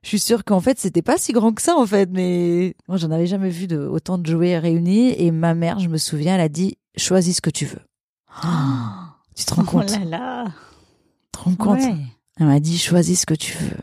Je 0.01 0.09
suis 0.09 0.19
sûre 0.19 0.43
qu'en 0.43 0.59
fait 0.59 0.79
c'était 0.79 1.01
pas 1.01 1.17
si 1.17 1.33
grand 1.33 1.53
que 1.53 1.61
ça 1.61 1.75
en 1.75 1.85
fait, 1.85 2.09
mais 2.11 2.75
moi 2.87 2.97
j'en 2.97 3.11
avais 3.11 3.27
jamais 3.27 3.49
vu 3.49 3.67
de 3.67 3.77
autant 3.77 4.17
de 4.17 4.25
jouets 4.25 4.57
réunis 4.57 5.13
et 5.17 5.31
ma 5.31 5.53
mère, 5.55 5.79
je 5.79 5.87
me 5.87 5.97
souviens, 5.97 6.35
elle 6.35 6.41
a 6.41 6.49
dit 6.49 6.77
choisis 6.97 7.37
ce 7.37 7.41
que 7.41 7.49
tu 7.49 7.65
veux. 7.65 7.81
Oh, 8.43 8.47
tu 9.35 9.45
te 9.45 9.53
rends 9.53 9.63
compte? 9.65 9.91
Oh 9.95 9.99
là 9.99 10.05
là. 10.05 10.45
Tu 10.45 10.51
te 11.31 11.43
rends 11.43 11.55
compte? 11.55 11.79
Ouais. 11.79 11.95
Elle 12.39 12.47
m'a 12.47 12.59
dit 12.59 12.77
choisis 12.77 13.21
ce 13.21 13.25
que 13.25 13.33
tu 13.33 13.57
veux. 13.57 13.77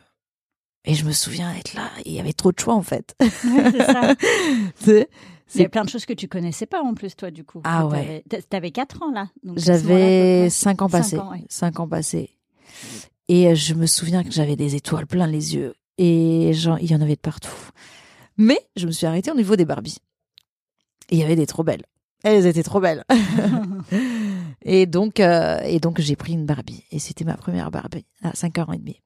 Et 0.85 0.95
je 0.95 1.05
me 1.05 1.13
souviens 1.13 1.53
être 1.55 1.75
là, 1.75 1.91
il 2.05 2.13
y 2.13 2.21
avait 2.21 2.33
trop 2.33 2.51
de 2.51 2.59
choix 2.59 2.75
en 2.75 2.83
fait. 2.83 3.15
Ouais, 3.21 3.31
c'est 3.73 3.85
ça. 3.85 4.15
c'est, 5.53 5.59
il 5.59 5.63
y 5.63 5.67
a 5.67 5.69
plein 5.69 5.85
de 5.85 5.91
choses 5.91 6.07
que 6.07 6.15
tu 6.15 6.29
connaissais 6.29 6.65
pas 6.65 6.81
en 6.81 6.95
plus 6.95 7.15
toi 7.15 7.31
du 7.31 7.45
coup. 7.45 7.61
Ah 7.65 7.87
ouais. 7.87 8.25
T'avais 8.49 8.71
4 8.71 9.03
ans 9.03 9.13
là. 9.13 9.29
J'avais 9.57 10.49
5 10.49 10.81
ans 10.81 10.89
passés. 10.89 11.17
5 11.17 11.23
ans, 11.23 11.31
ouais. 11.31 11.81
ans 11.81 11.89
passés. 11.89 12.31
Et 13.29 13.55
je 13.55 13.75
me 13.75 13.85
souviens 13.85 14.25
que 14.25 14.31
j'avais 14.31 14.57
des 14.57 14.77
étoiles 14.77 15.07
plein 15.07 15.27
les 15.27 15.55
yeux. 15.55 15.75
Et 15.99 16.55
genre, 16.55 16.79
il 16.81 16.91
y 16.91 16.95
en 16.95 17.03
avait 17.03 17.17
de 17.17 17.21
partout. 17.21 17.53
Mais 18.39 18.59
je 18.77 18.87
me 18.87 18.93
suis 18.93 19.05
arrêtée 19.05 19.31
au 19.31 19.35
niveau 19.35 19.55
des 19.55 19.67
Barbies. 19.67 19.99
Et 21.11 21.17
il 21.17 21.19
y 21.19 21.23
avait 21.23 21.37
des 21.37 21.47
trop 21.47 21.63
belles. 21.63 21.85
Elles 22.25 22.47
étaient 22.47 22.63
trop 22.63 22.81
belles. 22.81 23.05
et 24.63 24.87
donc, 24.87 25.21
euh, 25.21 25.61
et 25.65 25.81
donc 25.81 26.01
j'ai 26.01 26.17
pris 26.17 26.33
une 26.33 26.47
Barbie. 26.47 26.83
Et 26.91 26.99
c'était 26.99 27.27
ma 27.27 27.37
première 27.37 27.71
Barbie 27.71 28.07
à 28.23 28.35
5 28.35 28.57
ans 28.59 28.73
et 28.73 28.79
demi. 28.79 29.03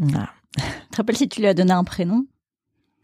Voilà. 0.00 0.30
Tu 0.56 0.62
te 0.90 0.96
rappelles 0.96 1.16
si 1.16 1.28
tu 1.28 1.40
lui 1.40 1.46
as 1.46 1.54
donné 1.54 1.70
un 1.70 1.84
prénom? 1.84 2.26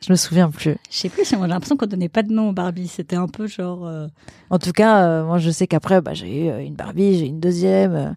Je 0.01 0.13
me 0.13 0.17
souviens 0.17 0.51
plus. 0.51 0.77
Je 0.91 0.97
sais 0.99 1.09
plus, 1.09 1.29
j'ai 1.29 1.37
l'impression 1.37 1.77
qu'on 1.77 1.87
donnait 1.87 2.09
pas 2.11 2.23
de 2.23 2.33
nom 2.33 2.51
aux 2.51 2.53
Barbie. 2.53 2.89
C'était 2.89 3.17
un 3.17 3.27
peu 3.29 3.47
genre. 3.47 3.87
euh, 3.87 4.07
En 4.51 4.59
tout 4.59 4.73
cas, 4.73 5.03
euh, 5.07 5.25
moi, 5.25 5.39
je 5.39 5.51
sais 5.51 5.67
qu'après, 5.67 6.01
bah, 6.03 6.13
j'ai 6.15 6.45
eu 6.47 6.49
euh, 6.51 6.59
une 6.61 6.75
Barbie, 6.75 7.19
j'ai 7.19 7.25
eu 7.25 7.29
une 7.29 7.41
deuxième. 7.41 7.95
euh, 7.95 8.11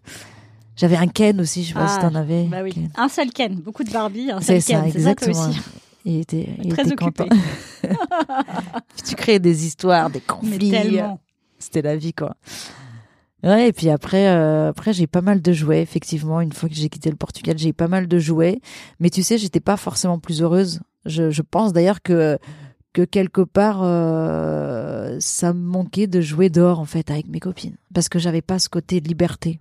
J'avais 0.76 0.96
un 0.96 1.06
Ken 1.06 1.40
aussi, 1.40 1.62
je 1.64 1.68
sais 1.68 1.74
pas 1.74 1.86
Ah, 1.88 1.88
si 1.88 1.98
t'en 2.00 2.14
avais. 2.14 2.44
Bah 2.44 2.58
oui. 2.62 2.72
Ken. 2.72 2.90
Un 2.96 3.08
seul 3.08 3.30
Ken, 3.30 3.54
beaucoup 3.56 3.84
de 3.84 3.90
Barbie, 3.90 4.30
un 4.30 4.40
C'est 4.40 4.60
seul 4.60 4.76
ça, 4.76 4.82
Ken. 4.82 4.92
C'est 4.92 5.00
ça 5.00 5.14
toi 5.14 5.28
exactement. 5.28 5.48
aussi. 5.48 5.60
Il 6.04 6.20
était, 6.20 6.48
il 6.62 6.72
Très 6.72 6.82
était 6.82 6.92
occupé. 6.92 7.24
content. 7.28 7.36
tu 9.08 9.14
crées 9.14 9.38
des 9.38 9.66
histoires, 9.66 10.10
des 10.10 10.20
conflits. 10.20 10.72
C'était 11.58 11.82
la 11.82 11.96
vie, 11.96 12.12
quoi. 12.12 12.36
Ouais, 13.42 13.68
et 13.68 13.72
puis 13.72 13.88
après, 13.88 14.28
euh, 14.28 14.68
après 14.70 14.92
j'ai 14.92 15.06
pas 15.06 15.20
mal 15.20 15.40
de 15.40 15.52
jouets. 15.52 15.80
Effectivement, 15.80 16.40
une 16.40 16.52
fois 16.52 16.68
que 16.68 16.74
j'ai 16.74 16.88
quitté 16.88 17.08
le 17.08 17.16
Portugal, 17.16 17.56
j'ai 17.56 17.68
eu 17.70 17.72
pas 17.72 17.86
mal 17.88 18.08
de 18.08 18.18
jouets. 18.18 18.60
Mais 19.00 19.10
tu 19.10 19.22
sais, 19.22 19.38
j'étais 19.38 19.60
pas 19.60 19.76
forcément 19.76 20.18
plus 20.18 20.42
heureuse. 20.42 20.80
Je, 21.08 21.42
pense 21.42 21.72
d'ailleurs 21.72 22.02
que 22.02 22.38
que 22.94 23.02
quelque 23.02 23.42
part, 23.42 23.80
euh, 23.82 25.16
ça 25.20 25.52
me 25.52 25.60
manquait 25.60 26.06
de 26.06 26.20
jouer 26.20 26.48
dehors 26.48 26.80
en 26.80 26.84
fait 26.84 27.10
avec 27.10 27.28
mes 27.28 27.40
copines, 27.40 27.76
parce 27.94 28.08
que 28.08 28.18
j'avais 28.18 28.42
pas 28.42 28.58
ce 28.58 28.68
côté 28.68 29.00
de 29.00 29.08
liberté. 29.08 29.60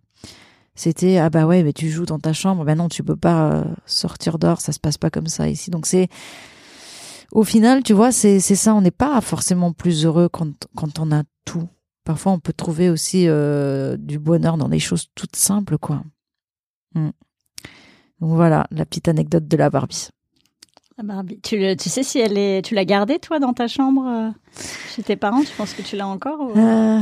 C'était 0.75 1.17
ah 1.17 1.29
bah 1.29 1.45
ouais, 1.45 1.63
mais 1.63 1.73
tu 1.73 1.89
joues 1.89 2.05
dans 2.05 2.19
ta 2.19 2.33
chambre, 2.33 2.63
ben 2.63 2.75
non, 2.75 2.87
tu 2.87 3.03
peux 3.03 3.15
pas 3.15 3.51
euh, 3.51 3.63
sortir 3.85 4.39
dehors, 4.39 4.61
ça 4.61 4.71
se 4.71 4.79
passe 4.79 4.97
pas 4.97 5.09
comme 5.09 5.27
ça 5.27 5.49
ici. 5.49 5.71
Donc 5.71 5.85
c'est 5.85 6.07
au 7.31 7.43
final, 7.43 7.83
tu 7.83 7.93
vois, 7.93 8.11
c'est 8.11 8.39
c'est 8.39 8.55
ça. 8.55 8.73
On 8.75 8.81
n'est 8.81 8.91
pas 8.91 9.19
forcément 9.21 9.73
plus 9.73 10.05
heureux 10.05 10.29
quand 10.29 10.67
quand 10.75 10.99
on 10.99 11.11
a 11.11 11.23
tout. 11.45 11.67
Parfois, 12.03 12.31
on 12.31 12.39
peut 12.39 12.53
trouver 12.53 12.89
aussi 12.89 13.27
euh, 13.27 13.97
du 13.97 14.17
bonheur 14.17 14.57
dans 14.57 14.69
des 14.69 14.79
choses 14.79 15.07
toutes 15.13 15.35
simples, 15.35 15.77
quoi. 15.77 16.03
Mm. 16.95 17.09
Donc 18.21 18.31
voilà, 18.35 18.65
la 18.71 18.85
petite 18.85 19.09
anecdote 19.09 19.47
de 19.47 19.57
la 19.57 19.69
Barbie. 19.69 20.09
La 20.97 21.03
Barbie. 21.03 21.39
Tu, 21.43 21.57
le- 21.59 21.75
tu 21.75 21.89
sais 21.89 22.01
si 22.03 22.17
elle 22.19 22.37
est. 22.37 22.63
Tu 22.65 22.73
l'as 22.73 22.85
gardée 22.85 23.19
toi 23.19 23.39
dans 23.39 23.53
ta 23.53 23.67
chambre 23.67 24.05
euh, 24.07 24.29
chez 24.95 25.03
tes 25.03 25.15
parents? 25.15 25.41
Tu 25.41 25.53
penses 25.55 25.73
que 25.73 25.81
tu 25.83 25.95
l'as 25.95 26.07
encore 26.07 26.39
ou- 26.39 26.57
Euh, 26.57 26.99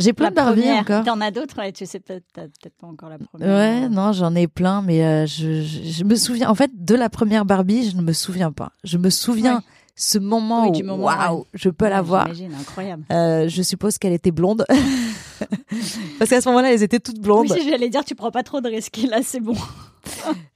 J'ai 0.00 0.12
plein 0.12 0.26
La 0.26 0.30
de 0.30 0.34
Barbie 0.36 0.60
première. 0.62 0.80
encore. 0.82 1.04
T'en 1.04 1.20
as 1.20 1.30
d'autres 1.30 1.56
ouais, 1.58 1.70
Tu 1.70 1.86
sais 1.86 2.00
peut-être 2.00 2.24
t'as 2.32 2.42
peut-être 2.42 2.74
pas 2.80 2.88
encore 2.88 3.08
la 3.10 3.18
première. 3.18 3.46
Ouais, 3.48 3.88
non, 3.88 4.10
j'en 4.12 4.34
ai 4.34 4.48
plein, 4.48 4.82
mais 4.82 5.04
euh, 5.04 5.26
je, 5.26 5.62
je, 5.62 5.82
je 5.88 6.04
me 6.04 6.16
souviens. 6.16 6.50
En 6.50 6.56
fait, 6.56 6.70
de 6.74 6.94
la 6.96 7.08
première 7.08 7.44
Barbie, 7.44 7.88
je 7.90 7.96
ne 7.96 8.02
me 8.02 8.12
souviens 8.12 8.50
pas. 8.50 8.72
Je 8.82 8.98
me 8.98 9.08
souviens 9.08 9.56
Ouais. 9.58 9.62
ce 9.94 10.18
moment 10.18 10.68
Oui, 10.70 10.82
où 10.82 10.90
waouh, 10.92 11.44
je 11.54 11.68
peux 11.68 11.84
Ouais, 11.84 11.90
la 11.90 12.02
voir. 12.02 12.26
J'imagine, 12.34 12.58
incroyable. 12.60 13.04
Euh, 13.12 13.46
je 13.48 13.62
suppose 13.62 13.98
qu'elle 13.98 14.14
était 14.14 14.32
blonde. 14.32 14.64
Parce 16.18 16.30
qu'à 16.30 16.40
ce 16.40 16.48
moment-là, 16.48 16.72
elles 16.72 16.82
étaient 16.82 16.98
toutes 17.00 17.20
blondes. 17.20 17.46
Oui, 17.50 17.60
si 17.60 17.68
j'allais 17.70 17.88
dire, 17.88 18.04
tu 18.04 18.16
prends 18.16 18.30
pas 18.32 18.42
trop 18.42 18.60
de 18.60 18.68
risques. 18.68 18.98
Là, 19.08 19.18
c'est 19.22 19.40
bon. 19.40 19.54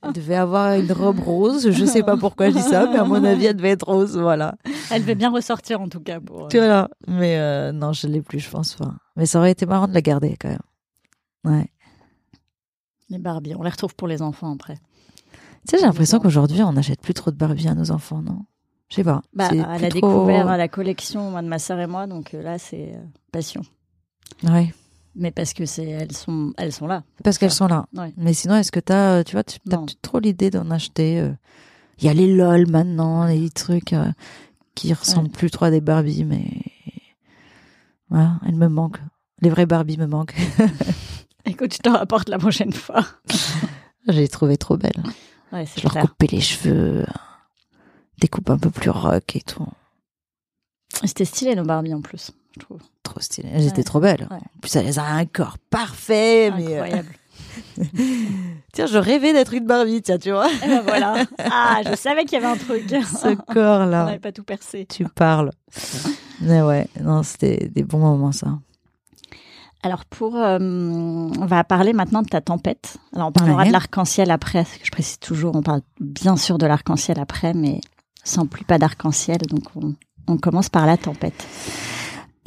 Elle 0.02 0.12
devait 0.12 0.34
avoir 0.36 0.74
une 0.74 0.90
robe 0.92 1.20
rose. 1.20 1.70
Je 1.70 1.84
sais 1.84 2.02
pas 2.02 2.16
pourquoi 2.16 2.50
je 2.50 2.56
dis 2.56 2.62
ça, 2.62 2.88
mais 2.92 2.98
à 2.98 3.04
mon 3.04 3.22
avis, 3.24 3.46
elle 3.46 3.56
devait 3.56 3.70
être 3.70 3.86
rose. 3.88 4.16
Voilà. 4.16 4.54
Elle 4.90 5.02
devait 5.02 5.14
bien 5.14 5.30
ressortir 5.30 5.80
en 5.80 5.88
tout 5.88 6.00
cas 6.00 6.20
pour. 6.20 6.44
euh, 6.44 6.48
Tu 6.48 6.56
vois 6.58 6.66
là. 6.66 6.88
Mais 7.08 7.38
euh, 7.38 7.72
non, 7.72 7.92
je 7.92 8.06
l'ai 8.06 8.22
plus, 8.22 8.40
je 8.40 8.50
pense 8.50 8.74
pas. 8.74 8.94
Mais 9.16 9.26
ça 9.26 9.38
aurait 9.38 9.52
été 9.52 9.66
marrant 9.66 9.88
de 9.88 9.94
la 9.94 10.00
garder 10.02 10.36
quand 10.40 10.48
même. 10.48 10.58
Ouais. 11.44 11.70
Les 13.08 13.18
Barbie, 13.18 13.54
on 13.56 13.62
les 13.62 13.70
retrouve 13.70 13.94
pour 13.94 14.08
les 14.08 14.20
enfants 14.22 14.52
après. 14.52 14.74
Tu 15.68 15.70
sais, 15.72 15.78
j'ai 15.78 15.86
l'impression 15.86 16.18
qu'aujourd'hui, 16.18 16.62
on 16.62 16.72
n'achète 16.72 17.00
plus 17.00 17.14
trop 17.14 17.30
de 17.30 17.36
Barbie 17.36 17.68
à 17.68 17.74
nos 17.74 17.90
enfants, 17.90 18.22
non? 18.22 18.40
Je 18.88 18.96
sais 18.96 19.04
pas. 19.04 19.22
Bah, 19.32 19.48
elle 19.52 19.60
a 19.60 19.78
trop- 19.78 19.88
découvert 19.90 20.56
la 20.56 20.68
collection, 20.68 21.30
moi, 21.30 21.42
de 21.42 21.48
ma 21.48 21.58
sœur 21.58 21.78
et 21.80 21.86
moi, 21.88 22.06
donc 22.06 22.34
euh, 22.34 22.42
là, 22.42 22.58
c'est 22.58 22.98
passion. 23.32 23.62
Ouais. 24.44 24.72
Mais 25.18 25.30
parce 25.30 25.54
que 25.54 25.64
c'est 25.64 25.86
elles 25.86 26.12
sont 26.12 26.52
elles 26.58 26.72
sont 26.72 26.86
là. 26.86 27.02
Parce 27.24 27.38
qu'elles 27.38 27.50
sont 27.50 27.66
là. 27.68 27.86
Ouais. 27.94 28.12
Mais 28.18 28.34
sinon, 28.34 28.56
est-ce 28.56 28.70
que 28.70 28.80
t'as, 28.80 29.18
euh, 29.18 29.22
tu 29.22 29.32
vois, 29.32 29.44
tu 29.44 29.58
plus 29.60 29.96
trop 30.02 30.18
l'idée 30.18 30.50
d'en 30.50 30.70
acheter 30.70 31.20
euh, 31.20 31.32
Il 31.98 32.04
y 32.04 32.08
a 32.08 32.14
les 32.14 32.34
LOL 32.34 32.68
maintenant, 32.68 33.24
les 33.26 33.48
trucs 33.50 33.94
euh, 33.94 34.10
qui 34.74 34.92
ressemblent 34.92 35.30
plus 35.30 35.50
trop 35.50 35.64
à 35.64 35.70
des 35.70 35.80
Barbie, 35.80 36.24
mais 36.24 36.44
voilà, 38.10 38.38
elles 38.46 38.56
me 38.56 38.68
manquent. 38.68 39.00
Les 39.40 39.48
vraies 39.50 39.66
Barbie 39.66 39.96
me 39.96 40.06
manquent. 40.06 40.36
Écoute, 41.46 41.74
je 41.74 41.78
t'en 41.78 41.92
rapporte 41.92 42.28
la 42.28 42.38
prochaine 42.38 42.72
fois. 42.72 43.04
Les 44.08 44.28
trouvais 44.28 44.56
trop 44.56 44.76
belles. 44.76 45.02
Ouais, 45.52 45.64
Je 45.76 45.82
leur 45.82 45.92
clair. 45.92 46.06
coupais 46.06 46.28
les 46.28 46.40
cheveux, 46.40 47.04
des 48.20 48.28
coupes 48.28 48.50
un 48.50 48.58
peu 48.58 48.70
plus 48.70 48.90
rock 48.90 49.34
et 49.34 49.40
tout. 49.40 49.66
C'était 51.04 51.24
stylé 51.24 51.54
nos 51.56 51.64
Barbie 51.64 51.92
en 51.94 52.00
plus, 52.00 52.30
je 52.54 52.60
trouve. 52.60 52.80
Trop 53.06 53.20
stylé. 53.20 53.48
Elles 53.52 53.66
étaient 53.66 53.78
Ouais. 53.78 53.84
trop 53.84 54.00
belles. 54.00 54.26
Ouais. 54.30 54.36
En 54.36 54.60
plus, 54.60 54.76
elles 54.76 54.98
ont 55.00 55.02
un 55.04 55.24
corps 55.26 55.56
parfait. 55.70 56.50
Mais 56.56 56.66
euh, 56.66 56.82
Incroyable. 56.82 57.08
tiens, 58.72 58.86
je 58.86 58.98
rêvais 58.98 59.32
d'être 59.32 59.54
une 59.54 59.66
Barbie, 59.66 60.02
tiens, 60.02 60.18
tu 60.18 60.30
vois. 60.30 60.50
Et 60.50 60.66
ben 60.68 60.82
voilà. 60.82 61.24
Ah, 61.38 61.80
je 61.88 61.94
savais 61.96 62.24
qu'il 62.24 62.40
y 62.40 62.44
avait 62.44 62.52
un 62.52 62.56
truc. 62.56 62.84
Ce 62.88 63.28
On 63.28 63.36
corps-là. 63.36 64.04
n'avait 64.06 64.18
pas 64.18 64.32
tout 64.32 64.42
percé. 64.44 64.86
Tu 64.86 65.04
parles. 65.04 65.50
Mais 66.40 66.62
ouais, 66.62 66.86
non, 67.00 67.22
c'était 67.22 67.70
des 67.74 67.82
bons 67.82 67.98
moments, 67.98 68.32
ça. 68.32 68.58
Alors 69.82 70.04
pour, 70.04 70.36
euh, 70.36 70.58
on 70.60 71.46
va 71.46 71.62
parler 71.62 71.92
maintenant 71.92 72.22
de 72.22 72.28
ta 72.28 72.40
tempête. 72.40 72.96
Alors 73.14 73.28
on 73.28 73.32
parlera 73.32 73.58
Ouais. 73.62 73.68
de 73.68 73.72
l'arc-en-ciel 73.72 74.30
après. 74.32 74.64
parce 74.64 74.78
que 74.78 74.84
Je 74.84 74.90
précise 74.90 75.18
toujours, 75.18 75.54
on 75.54 75.62
parle 75.62 75.80
bien 76.00 76.36
sûr 76.36 76.58
de 76.58 76.66
l'arc-en-ciel 76.66 77.20
après, 77.20 77.54
mais 77.54 77.80
sans 78.24 78.46
plus 78.46 78.64
pas 78.64 78.78
d'arc-en-ciel. 78.78 79.38
Donc 79.48 79.62
on, 79.76 79.94
on 80.26 80.38
commence 80.38 80.68
par 80.70 80.86
la 80.86 80.96
tempête. 80.96 81.46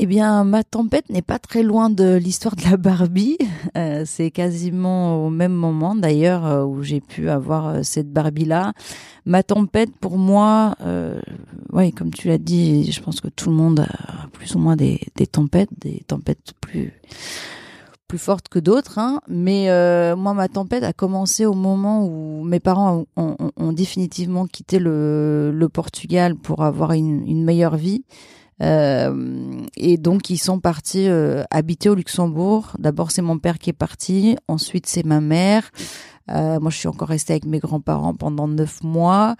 Eh 0.01 0.05
bien, 0.05 0.45
ma 0.45 0.63
tempête 0.63 1.09
n'est 1.09 1.21
pas 1.21 1.39
très 1.39 1.61
loin 1.61 1.89
de 1.89 2.15
l'histoire 2.15 2.55
de 2.55 2.63
la 2.63 2.77
Barbie. 2.77 3.37
Euh, 3.77 4.03
c'est 4.05 4.31
quasiment 4.31 5.25
au 5.25 5.29
même 5.29 5.53
moment, 5.53 5.93
d'ailleurs, 5.93 6.45
euh, 6.45 6.63
où 6.63 6.81
j'ai 6.81 7.01
pu 7.01 7.29
avoir 7.29 7.67
euh, 7.67 7.79
cette 7.83 8.11
Barbie-là. 8.11 8.73
Ma 9.25 9.43
tempête, 9.43 9.91
pour 9.99 10.17
moi, 10.17 10.75
euh, 10.81 11.19
ouais, 11.71 11.91
comme 11.91 12.11
tu 12.11 12.29
l'as 12.29 12.39
dit, 12.39 12.91
je 12.91 13.01
pense 13.01 13.21
que 13.21 13.27
tout 13.27 13.49
le 13.49 13.55
monde 13.55 13.81
a 13.81 14.27
plus 14.31 14.55
ou 14.55 14.59
moins 14.59 14.75
des, 14.75 14.99
tempêtes, 15.31 15.69
des 15.77 16.03
tempêtes 16.07 16.53
plus 16.61 16.93
plus 18.07 18.17
fortes 18.17 18.49
que 18.49 18.59
d'autres. 18.59 18.97
Hein. 18.97 19.21
Mais 19.27 19.69
euh, 19.69 20.15
moi, 20.15 20.33
ma 20.33 20.47
tempête 20.47 20.83
a 20.83 20.93
commencé 20.93 21.45
au 21.45 21.53
moment 21.53 22.05
où 22.05 22.43
mes 22.43 22.59
parents 22.59 23.05
ont, 23.15 23.73
définitivement 23.73 24.47
quitté 24.47 24.79
le, 24.79 25.67
Portugal 25.71 26.35
pour 26.35 26.63
avoir 26.63 26.93
une 26.93 27.43
meilleure 27.43 27.75
vie. 27.75 28.03
Euh, 28.61 29.61
et 29.77 29.97
donc 29.97 30.29
ils 30.29 30.37
sont 30.37 30.59
partis 30.59 31.07
euh, 31.07 31.43
habiter 31.49 31.89
au 31.89 31.95
Luxembourg. 31.95 32.73
D'abord 32.77 33.11
c'est 33.11 33.21
mon 33.21 33.39
père 33.39 33.57
qui 33.57 33.69
est 33.69 33.73
parti, 33.73 34.35
ensuite 34.47 34.85
c'est 34.85 35.05
ma 35.05 35.21
mère. 35.21 35.71
Euh, 36.29 36.59
moi 36.59 36.69
je 36.69 36.77
suis 36.77 36.87
encore 36.87 37.07
restée 37.07 37.33
avec 37.33 37.45
mes 37.45 37.59
grands-parents 37.59 38.13
pendant 38.13 38.47
neuf 38.47 38.83
mois. 38.83 39.35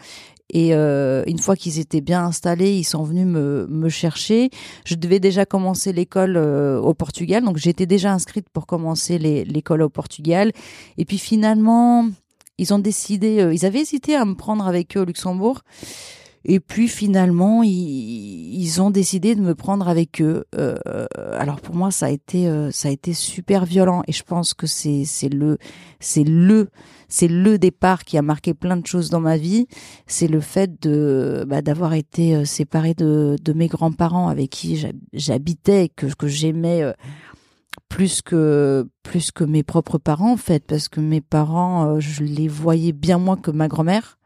Et 0.51 0.73
euh, 0.73 1.23
une 1.27 1.37
fois 1.37 1.55
qu'ils 1.55 1.77
étaient 1.77 2.01
bien 2.01 2.25
installés, 2.25 2.71
ils 2.71 2.83
sont 2.83 3.03
venus 3.03 3.27
me, 3.27 3.67
me 3.69 3.87
chercher. 3.87 4.49
Je 4.83 4.95
devais 4.95 5.19
déjà 5.19 5.45
commencer 5.45 5.93
l'école 5.93 6.37
euh, 6.37 6.79
au 6.79 6.95
Portugal, 6.95 7.43
donc 7.43 7.57
j'étais 7.57 7.85
déjà 7.85 8.11
inscrite 8.11 8.49
pour 8.49 8.65
commencer 8.65 9.19
l'école 9.19 9.83
au 9.83 9.89
Portugal. 9.89 10.51
Et 10.97 11.05
puis 11.05 11.19
finalement, 11.19 12.09
ils 12.57 12.73
ont 12.73 12.79
décidé, 12.79 13.47
ils 13.53 13.63
avaient 13.63 13.81
hésité 13.81 14.15
à 14.15 14.25
me 14.25 14.33
prendre 14.33 14.67
avec 14.67 14.97
eux 14.97 15.01
au 15.01 15.05
Luxembourg. 15.05 15.61
Et 16.45 16.59
puis 16.59 16.87
finalement, 16.87 17.63
ils, 17.63 17.69
ils 18.61 18.81
ont 18.81 18.91
décidé 18.91 19.35
de 19.35 19.41
me 19.41 19.55
prendre 19.55 19.87
avec 19.87 20.21
eux. 20.21 20.45
Euh, 20.55 20.77
alors 21.37 21.59
pour 21.59 21.75
moi, 21.75 21.91
ça 21.91 22.07
a 22.07 22.09
été, 22.09 22.47
euh, 22.47 22.71
ça 22.71 22.87
a 22.87 22.91
été 22.91 23.13
super 23.13 23.65
violent. 23.65 24.03
Et 24.07 24.11
je 24.13 24.23
pense 24.23 24.53
que 24.53 24.65
c'est, 24.67 25.03
c'est 25.05 25.29
le, 25.29 25.57
c'est 25.99 26.23
le, 26.23 26.69
c'est 27.07 27.27
le 27.27 27.57
départ 27.57 28.05
qui 28.05 28.17
a 28.17 28.21
marqué 28.21 28.53
plein 28.53 28.77
de 28.77 28.87
choses 28.87 29.09
dans 29.09 29.19
ma 29.19 29.37
vie. 29.37 29.67
C'est 30.07 30.27
le 30.27 30.39
fait 30.39 30.81
de, 30.81 31.45
bah, 31.47 31.61
d'avoir 31.61 31.93
été 31.93 32.35
euh, 32.35 32.45
séparée 32.45 32.93
de, 32.93 33.35
de 33.43 33.53
mes 33.53 33.67
grands-parents 33.67 34.29
avec 34.29 34.49
qui 34.49 34.77
j'hab- 34.77 34.95
j'habitais, 35.13 35.89
que 35.89 36.05
que 36.07 36.27
j'aimais. 36.27 36.83
euh, 36.83 36.93
plus 37.87 38.21
que 38.21 38.87
plus 39.03 39.31
que 39.31 39.43
mes 39.43 39.63
propres 39.63 39.97
parents 39.97 40.33
en 40.33 40.37
fait 40.37 40.63
parce 40.67 40.89
que 40.89 40.99
mes 40.99 41.21
parents 41.21 41.95
euh, 41.95 41.99
je 41.99 42.23
les 42.23 42.47
voyais 42.47 42.91
bien 42.91 43.17
moins 43.17 43.37
que 43.37 43.49
ma 43.49 43.67
grand-mère 43.67 44.18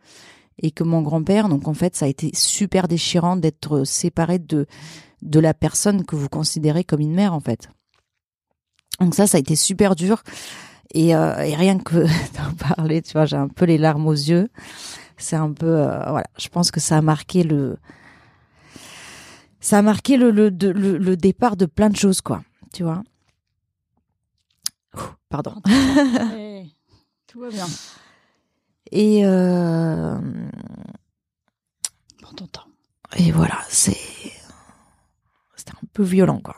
et 0.63 0.71
que 0.71 0.83
mon 0.83 1.03
grand-père. 1.03 1.49
Donc 1.49 1.67
en 1.67 1.75
fait, 1.75 1.95
ça 1.95 2.05
a 2.05 2.07
été 2.07 2.31
super 2.33 2.87
déchirant 2.87 3.35
d'être 3.35 3.83
séparé 3.83 4.39
de 4.39 4.65
de 5.21 5.39
la 5.39 5.53
personne 5.53 6.05
que 6.05 6.15
vous 6.17 6.27
considérez 6.27 6.83
comme 6.83 6.99
une 6.99 7.13
mère 7.13 7.33
en 7.33 7.39
fait. 7.39 7.69
Donc 8.99 9.15
ça, 9.15 9.27
ça 9.27 9.37
a 9.37 9.39
été 9.39 9.55
super 9.55 9.95
dur. 9.95 10.23
Et, 10.93 11.15
euh, 11.15 11.37
et 11.37 11.55
rien 11.55 11.79
que 11.79 11.95
d'en 12.37 12.53
parler, 12.75 13.01
tu 13.01 13.13
vois, 13.13 13.25
j'ai 13.25 13.37
un 13.37 13.47
peu 13.47 13.65
les 13.65 13.77
larmes 13.77 14.07
aux 14.07 14.11
yeux. 14.13 14.49
C'est 15.17 15.35
un 15.35 15.51
peu, 15.51 15.67
euh, 15.67 16.09
voilà, 16.09 16.27
je 16.37 16.49
pense 16.49 16.71
que 16.71 16.79
ça 16.79 16.97
a 16.97 17.01
marqué 17.01 17.43
le, 17.43 17.77
ça 19.59 19.77
a 19.79 19.81
marqué 19.81 20.17
le, 20.17 20.29
le, 20.29 20.49
le, 20.49 20.97
le 20.97 21.17
départ 21.17 21.55
de 21.55 21.65
plein 21.65 21.89
de 21.89 21.95
choses, 21.95 22.19
quoi, 22.21 22.43
tu 22.73 22.83
vois? 22.83 23.01
Ouh, 24.95 24.99
Pardon. 25.29 25.55
Tout 27.27 27.39
va 27.39 27.49
bien. 27.49 27.65
Et, 28.91 29.25
euh. 29.25 30.19
Et 33.25 33.31
voilà, 33.31 33.61
c'était 33.69 34.41
un 35.69 35.87
peu 35.93 36.03
violent 36.03 36.41
quoi. 36.41 36.57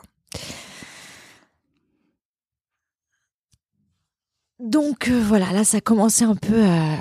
Donc 4.58 5.08
euh, 5.08 5.22
voilà, 5.22 5.52
là 5.52 5.64
ça 5.64 5.80
commençait 5.80 6.24
un 6.24 6.34
peu 6.34 6.64
à 6.64 6.98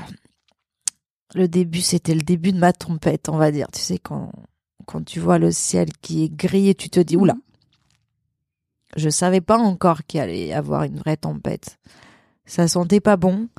le 1.34 1.48
début, 1.48 1.81
c'était 1.81 2.13
le 2.13 2.22
début 2.22 2.51
de 2.51 2.60
ma 2.60 2.74
trompette, 2.74 3.27
on 3.27 3.38
va 3.38 3.51
dire. 3.51 3.67
Tu 3.72 3.81
sais, 3.81 3.98
quand, 3.98 4.31
quand 4.86 5.03
tu 5.03 5.19
vois 5.19 5.38
le 5.38 5.51
ciel 5.51 5.89
qui 6.01 6.24
est 6.24 6.29
gris 6.34 6.69
et 6.69 6.75
tu 6.75 6.89
te 6.89 7.00
dis, 7.00 7.17
oula, 7.17 7.36
je 8.95 9.10
savais 9.10 9.41
pas 9.41 9.57
encore 9.57 10.05
qu'il 10.05 10.22
allait 10.22 10.48
y 10.48 10.53
avoir 10.53 10.84
une 10.84 10.98
vraie 10.98 11.17
tempête. 11.17 11.77
Ça 12.45 12.67
sentait 12.67 13.01
pas 13.01 13.17
bon, 13.17 13.50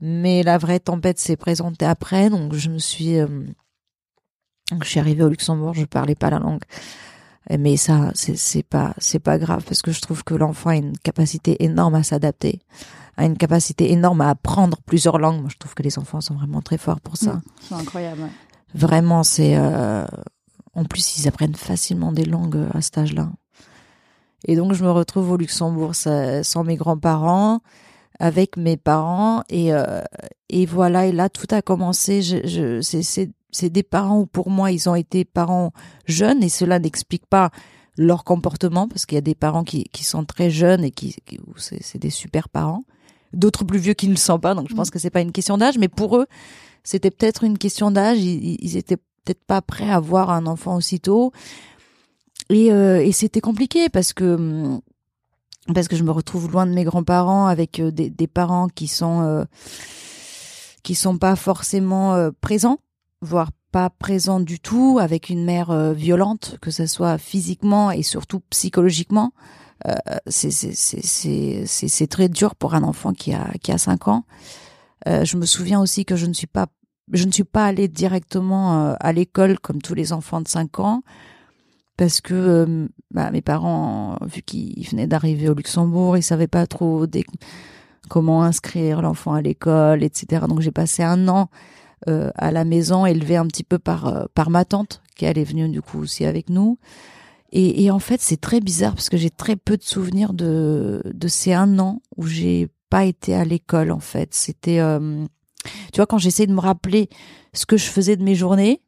mais 0.00 0.42
la 0.42 0.58
vraie 0.58 0.78
tempête 0.78 1.18
s'est 1.18 1.36
présentée 1.36 1.86
après, 1.86 2.30
donc 2.30 2.54
je 2.54 2.70
me 2.70 2.78
suis, 2.78 3.18
euh, 3.18 3.44
je 4.82 4.88
suis 4.88 5.00
arrivée 5.00 5.22
au 5.24 5.28
Luxembourg, 5.28 5.74
je 5.74 5.84
parlais 5.84 6.14
pas 6.14 6.30
la 6.30 6.38
langue. 6.38 6.62
Mais 7.58 7.76
ça, 7.78 8.10
c'est 8.14 8.62
pas, 8.62 8.94
c'est 8.98 9.20
pas 9.20 9.38
grave 9.38 9.64
parce 9.66 9.80
que 9.80 9.90
je 9.90 10.00
trouve 10.02 10.22
que 10.22 10.34
l'enfant 10.34 10.70
a 10.70 10.76
une 10.76 10.98
capacité 10.98 11.64
énorme 11.64 11.94
à 11.94 12.02
s'adapter, 12.02 12.60
a 13.16 13.24
une 13.24 13.38
capacité 13.38 13.90
énorme 13.90 14.20
à 14.20 14.28
apprendre 14.30 14.78
plusieurs 14.84 15.18
langues. 15.18 15.40
Moi, 15.40 15.48
je 15.50 15.56
trouve 15.56 15.74
que 15.74 15.82
les 15.82 15.98
enfants 15.98 16.20
sont 16.20 16.34
vraiment 16.34 16.60
très 16.60 16.76
forts 16.76 17.00
pour 17.00 17.16
ça. 17.16 17.34
Mm. 17.34 17.42
C'est 17.68 17.74
incroyable. 17.74 18.20
ouais. 18.22 18.30
Vraiment, 18.74 19.22
c'est. 19.22 19.56
euh, 19.56 20.04
En 20.74 20.84
plus, 20.84 21.16
ils 21.18 21.26
apprennent 21.26 21.54
facilement 21.54 22.12
des 22.12 22.26
langues 22.26 22.56
euh, 22.56 22.68
à 22.74 22.82
cet 22.82 22.98
âge-là. 22.98 23.30
Et 24.44 24.54
donc, 24.54 24.74
je 24.74 24.84
me 24.84 24.90
retrouve 24.90 25.30
au 25.32 25.36
Luxembourg 25.38 25.94
ça- 25.94 26.44
sans 26.44 26.64
mes 26.64 26.76
grands-parents, 26.76 27.60
avec 28.20 28.56
mes 28.58 28.76
parents, 28.76 29.42
et 29.48 29.72
euh, 29.72 30.02
et 30.50 30.66
voilà. 30.66 31.06
Et 31.06 31.12
là, 31.12 31.30
tout 31.30 31.46
a 31.50 31.62
commencé. 31.62 32.20
Je, 32.20 32.46
je, 32.46 32.80
c'est 32.82 33.30
c'est 33.50 33.70
des 33.70 33.82
parents 33.82 34.20
où 34.20 34.26
pour 34.26 34.50
moi, 34.50 34.70
ils 34.70 34.88
ont 34.88 34.94
été 34.94 35.24
parents 35.24 35.72
jeunes, 36.06 36.42
et 36.42 36.48
cela 36.48 36.78
n'explique 36.78 37.26
pas 37.26 37.50
leur 37.96 38.24
comportement, 38.24 38.88
parce 38.88 39.06
qu'il 39.06 39.16
y 39.16 39.18
a 39.18 39.22
des 39.22 39.34
parents 39.34 39.64
qui 39.64 39.84
qui 39.92 40.04
sont 40.04 40.24
très 40.24 40.50
jeunes 40.50 40.84
et 40.84 40.90
qui, 40.90 41.16
qui 41.26 41.40
c'est 41.56 41.98
des 41.98 42.10
super 42.10 42.48
parents. 42.48 42.84
D'autres 43.32 43.64
plus 43.64 43.78
vieux 43.78 43.94
qui 43.94 44.06
ne 44.06 44.12
le 44.12 44.18
sont 44.18 44.38
pas, 44.38 44.54
donc 44.54 44.68
je 44.70 44.74
pense 44.74 44.90
que 44.90 44.98
c'est 44.98 45.10
pas 45.10 45.20
une 45.20 45.32
question 45.32 45.58
d'âge, 45.58 45.78
mais 45.78 45.88
pour 45.88 46.16
eux, 46.16 46.26
c'était 46.84 47.10
peut-être 47.10 47.44
une 47.44 47.58
question 47.58 47.90
d'âge. 47.90 48.18
Ils, 48.18 48.56
ils 48.60 48.76
étaient 48.76 48.96
peut-être 48.96 49.44
pas 49.44 49.60
prêts 49.60 49.90
à 49.90 49.96
avoir 49.96 50.30
un 50.30 50.46
enfant 50.46 50.76
aussitôt. 50.76 51.32
Et, 52.50 52.72
euh, 52.72 53.04
et 53.04 53.12
c'était 53.12 53.42
compliqué 53.42 53.90
parce 53.90 54.14
que 54.14 54.34
hum, 54.34 54.80
parce 55.74 55.88
que 55.88 55.96
je 55.96 56.02
me 56.02 56.10
retrouve 56.10 56.50
loin 56.50 56.66
de 56.66 56.72
mes 56.72 56.84
grands-parents 56.84 57.46
avec 57.46 57.78
euh, 57.80 57.90
des, 57.90 58.08
des 58.08 58.26
parents 58.26 58.68
qui 58.68 58.88
sont 58.88 59.20
euh, 59.20 59.44
qui 60.82 60.94
sont 60.94 61.18
pas 61.18 61.36
forcément 61.36 62.14
euh, 62.14 62.30
présents, 62.40 62.78
voire 63.20 63.50
pas 63.72 63.90
présents 63.90 64.40
du 64.40 64.60
tout, 64.60 64.98
avec 65.00 65.28
une 65.28 65.44
mère 65.44 65.70
euh, 65.70 65.92
violente, 65.92 66.56
que 66.60 66.70
ce 66.70 66.86
soit 66.86 67.18
physiquement 67.18 67.90
et 67.90 68.02
surtout 68.02 68.40
psychologiquement. 68.50 69.32
Euh, 69.86 69.94
c'est 70.26 72.06
très 72.08 72.28
dur 72.28 72.54
pour 72.56 72.74
un 72.74 72.82
enfant 72.82 73.12
qui 73.12 73.32
a 73.32 73.52
qui 73.62 73.72
a 73.72 73.78
cinq 73.78 74.08
ans. 74.08 74.24
Euh, 75.06 75.24
je 75.24 75.36
me 75.36 75.46
souviens 75.46 75.80
aussi 75.80 76.04
que 76.04 76.16
je 76.16 76.26
ne 76.26 76.32
suis 76.32 76.46
pas 76.48 76.66
je 77.12 77.24
ne 77.24 77.32
suis 77.32 77.44
pas 77.44 77.66
allée 77.66 77.88
directement 77.88 78.88
euh, 78.88 78.94
à 79.00 79.12
l'école 79.12 79.58
comme 79.58 79.80
tous 79.80 79.94
les 79.94 80.12
enfants 80.12 80.40
de 80.40 80.48
5 80.48 80.80
ans 80.80 81.02
parce 81.96 82.20
que 82.20 82.88
bah, 83.12 83.30
mes 83.30 83.40
parents, 83.40 84.18
vu 84.22 84.42
qu'ils 84.42 84.86
venaient 84.88 85.06
d'arriver 85.08 85.48
au 85.48 85.54
Luxembourg, 85.54 86.16
ils 86.16 86.22
savaient 86.22 86.46
pas 86.46 86.66
trop 86.66 87.06
comment 88.08 88.44
inscrire 88.44 89.02
l'enfant 89.02 89.32
à 89.32 89.42
l'école, 89.42 90.04
etc. 90.04 90.46
Donc 90.48 90.60
j'ai 90.60 90.70
passé 90.70 91.02
un 91.02 91.26
an 91.28 91.48
euh, 92.08 92.30
à 92.34 92.50
la 92.52 92.64
maison, 92.64 93.06
élevé 93.06 93.36
un 93.36 93.46
petit 93.46 93.64
peu 93.64 93.78
par 93.78 94.06
euh, 94.06 94.24
par 94.34 94.50
ma 94.50 94.64
tante, 94.64 95.02
qui 95.16 95.24
elle 95.24 95.38
est 95.38 95.44
venue 95.44 95.68
du 95.68 95.82
coup 95.82 96.00
aussi 96.00 96.24
avec 96.24 96.50
nous. 96.50 96.78
Et, 97.50 97.84
et 97.84 97.90
en 97.90 97.98
fait, 97.98 98.20
c'est 98.20 98.40
très 98.40 98.60
bizarre 98.60 98.94
parce 98.94 99.08
que 99.08 99.16
j'ai 99.16 99.30
très 99.30 99.56
peu 99.56 99.76
de 99.76 99.82
souvenirs 99.82 100.34
de 100.34 101.02
de 101.04 101.28
ces 101.28 101.52
un 101.52 101.78
an 101.78 102.02
où 102.16 102.26
j'ai 102.26 102.68
pas 102.90 103.04
été 103.04 103.34
à 103.34 103.44
l'école. 103.44 103.90
En 103.90 104.00
fait, 104.00 104.34
c'était 104.34 104.80
euh, 104.80 105.24
tu 105.92 105.96
vois, 105.96 106.06
quand 106.06 106.18
j'essaie 106.18 106.46
de 106.46 106.52
me 106.52 106.60
rappeler 106.60 107.08
ce 107.52 107.66
que 107.66 107.76
je 107.76 107.86
faisais 107.86 108.16
de 108.16 108.22
mes 108.22 108.34
journées, 108.34 108.82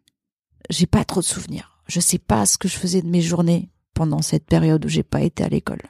j'ai 0.69 0.87
pas 0.87 1.05
trop 1.05 1.21
de 1.21 1.27
souvenirs. 1.27 1.83
Je 1.87 2.01
sais 2.01 2.19
pas 2.19 2.47
ce 2.47 2.59
que 2.59 2.69
je 2.69 2.77
faisais 2.77 3.03
de 3.03 3.09
mes 3.09 3.21
journées 3.21 3.71
pendant 3.95 4.23
cette 4.23 4.47
période 4.47 4.85
où 4.85 4.89
j'ai 4.89 5.03
pas 5.03 5.23
été 5.23 5.43
à 5.43 5.49
l'école. 5.49 5.83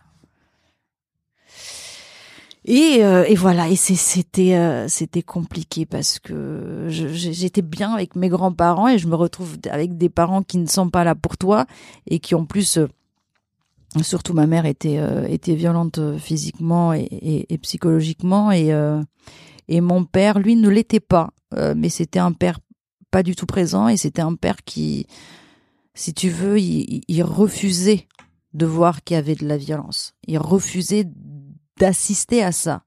Et, 2.66 2.98
euh, 3.02 3.24
et 3.26 3.34
voilà, 3.36 3.68
et 3.68 3.76
euh, 4.54 4.86
c'était 4.88 5.22
compliqué 5.22 5.86
parce 5.86 6.18
que 6.18 6.86
j'étais 6.88 7.62
bien 7.62 7.94
avec 7.94 8.16
mes 8.16 8.28
grands-parents 8.28 8.88
et 8.88 8.98
je 8.98 9.08
me 9.08 9.14
retrouve 9.14 9.56
avec 9.70 9.96
des 9.96 10.10
parents 10.10 10.42
qui 10.42 10.58
ne 10.58 10.66
sont 10.66 10.90
pas 10.90 11.02
là 11.02 11.14
pour 11.14 11.38
toi 11.38 11.64
et 12.06 12.18
qui 12.18 12.34
en 12.34 12.44
plus 12.44 12.76
euh, 12.76 12.86
surtout 14.02 14.34
ma 14.34 14.46
mère 14.46 14.66
était 14.66 15.54
violente 15.54 16.00
physiquement 16.18 16.92
et, 16.92 17.46
psychologiquement 17.62 18.52
et 18.52 19.80
mon 19.80 20.04
père 20.04 20.38
lui 20.38 20.54
ne 20.54 20.68
l'était 20.68 21.00
pas. 21.00 21.30
Mais 21.74 21.88
c'était 21.88 22.20
un 22.20 22.32
père 22.32 22.60
pas 23.10 23.22
du 23.24 23.34
tout 23.34 23.46
présent 23.46 23.88
et 23.88 23.96
c'était 23.96 24.22
un 24.22 24.34
père 24.34 24.58
qui 24.64 25.06
si 25.94 26.14
tu 26.14 26.28
veux 26.28 26.60
il- 26.60 27.02
il 27.08 27.22
refusait 27.24 28.06
de 28.54 28.66
voir 28.66 29.02
qu'il 29.02 29.14
y 29.14 29.18
avait 29.18 29.34
de 29.34 29.46
la 29.46 29.56
violence. 29.56 30.14
Il 30.28 30.38
refusait 30.38 31.08
d'assister 31.80 32.44
à 32.44 32.52
ça. 32.52 32.82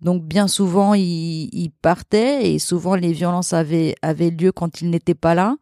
Donc 0.00 0.24
bien 0.24 0.48
souvent 0.48 0.94
il, 0.94 1.50
il 1.52 1.70
partait 1.70 2.50
et 2.50 2.58
souvent 2.58 2.94
les 2.94 3.12
violences 3.12 3.52
avaient 3.52 3.94
lieu 4.02 4.50
quand 4.50 4.80
il 4.80 4.90
n'était 4.90 5.14
pas 5.14 5.34
là. 5.34 5.56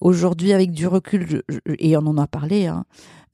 Aujourd'hui 0.00 0.52
avec 0.52 0.70
du 0.70 0.86
recul 0.86 1.42
et 1.66 1.96
on 1.96 2.06
en 2.06 2.18
a 2.18 2.26
parlé 2.26 2.66
hein, 2.66 2.84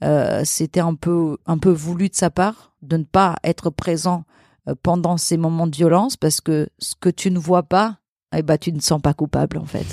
euh, 0.02 0.42
c'était 0.44 0.80
un 0.80 0.94
peu 0.94 1.36
un 1.46 1.58
peu 1.58 1.70
voulu 1.70 2.08
de 2.08 2.14
sa 2.14 2.30
part 2.30 2.72
de 2.82 2.96
ne 2.96 3.04
pas 3.04 3.36
être 3.44 3.70
présent 3.70 4.24
euh, 4.68 4.74
pendant 4.82 5.16
ces 5.16 5.36
moments 5.36 5.66
de 5.66 5.76
violence 5.76 6.16
parce 6.16 6.40
que 6.40 6.68
ce 6.78 6.94
que 6.98 7.08
tu 7.08 7.30
ne 7.30 7.38
vois 7.38 7.64
pas 7.64 7.98
eh 8.34 8.42
ben 8.42 8.58
tu 8.58 8.72
ne 8.72 8.80
sens 8.80 9.00
pas 9.00 9.14
coupable 9.14 9.58
en 9.58 9.64
fait. 9.64 9.86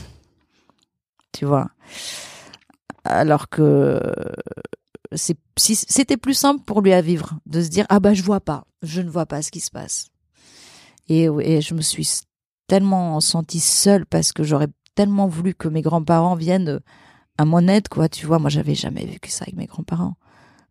Tu 1.31 1.45
vois? 1.45 1.69
Alors 3.05 3.49
que 3.49 3.99
c'est 5.15 5.37
si 5.57 5.75
c'était 5.75 6.17
plus 6.17 6.33
simple 6.33 6.63
pour 6.63 6.81
lui 6.81 6.93
à 6.93 7.01
vivre 7.01 7.39
de 7.45 7.61
se 7.61 7.69
dire 7.69 7.85
ah 7.89 7.99
bah 7.99 8.13
je 8.13 8.23
vois 8.23 8.41
pas 8.41 8.65
je 8.83 9.01
ne 9.01 9.09
vois 9.09 9.25
pas 9.25 9.41
ce 9.41 9.51
qui 9.51 9.59
se 9.59 9.71
passe. 9.71 10.09
Et, 11.09 11.23
et 11.23 11.61
je 11.61 11.73
me 11.73 11.81
suis 11.81 12.21
tellement 12.67 13.19
sentie 13.19 13.59
seule 13.59 14.05
parce 14.05 14.31
que 14.31 14.43
j'aurais 14.43 14.67
tellement 14.95 15.27
voulu 15.27 15.53
que 15.53 15.67
mes 15.67 15.81
grands-parents 15.81 16.35
viennent 16.35 16.79
à 17.37 17.45
mon 17.45 17.67
aide 17.67 17.87
quoi 17.87 18.09
tu 18.09 18.25
vois. 18.25 18.39
Moi 18.39 18.49
j'avais 18.49 18.75
jamais 18.75 19.05
vécu 19.05 19.29
ça 19.29 19.43
avec 19.43 19.55
mes 19.55 19.65
grands-parents. 19.65 20.15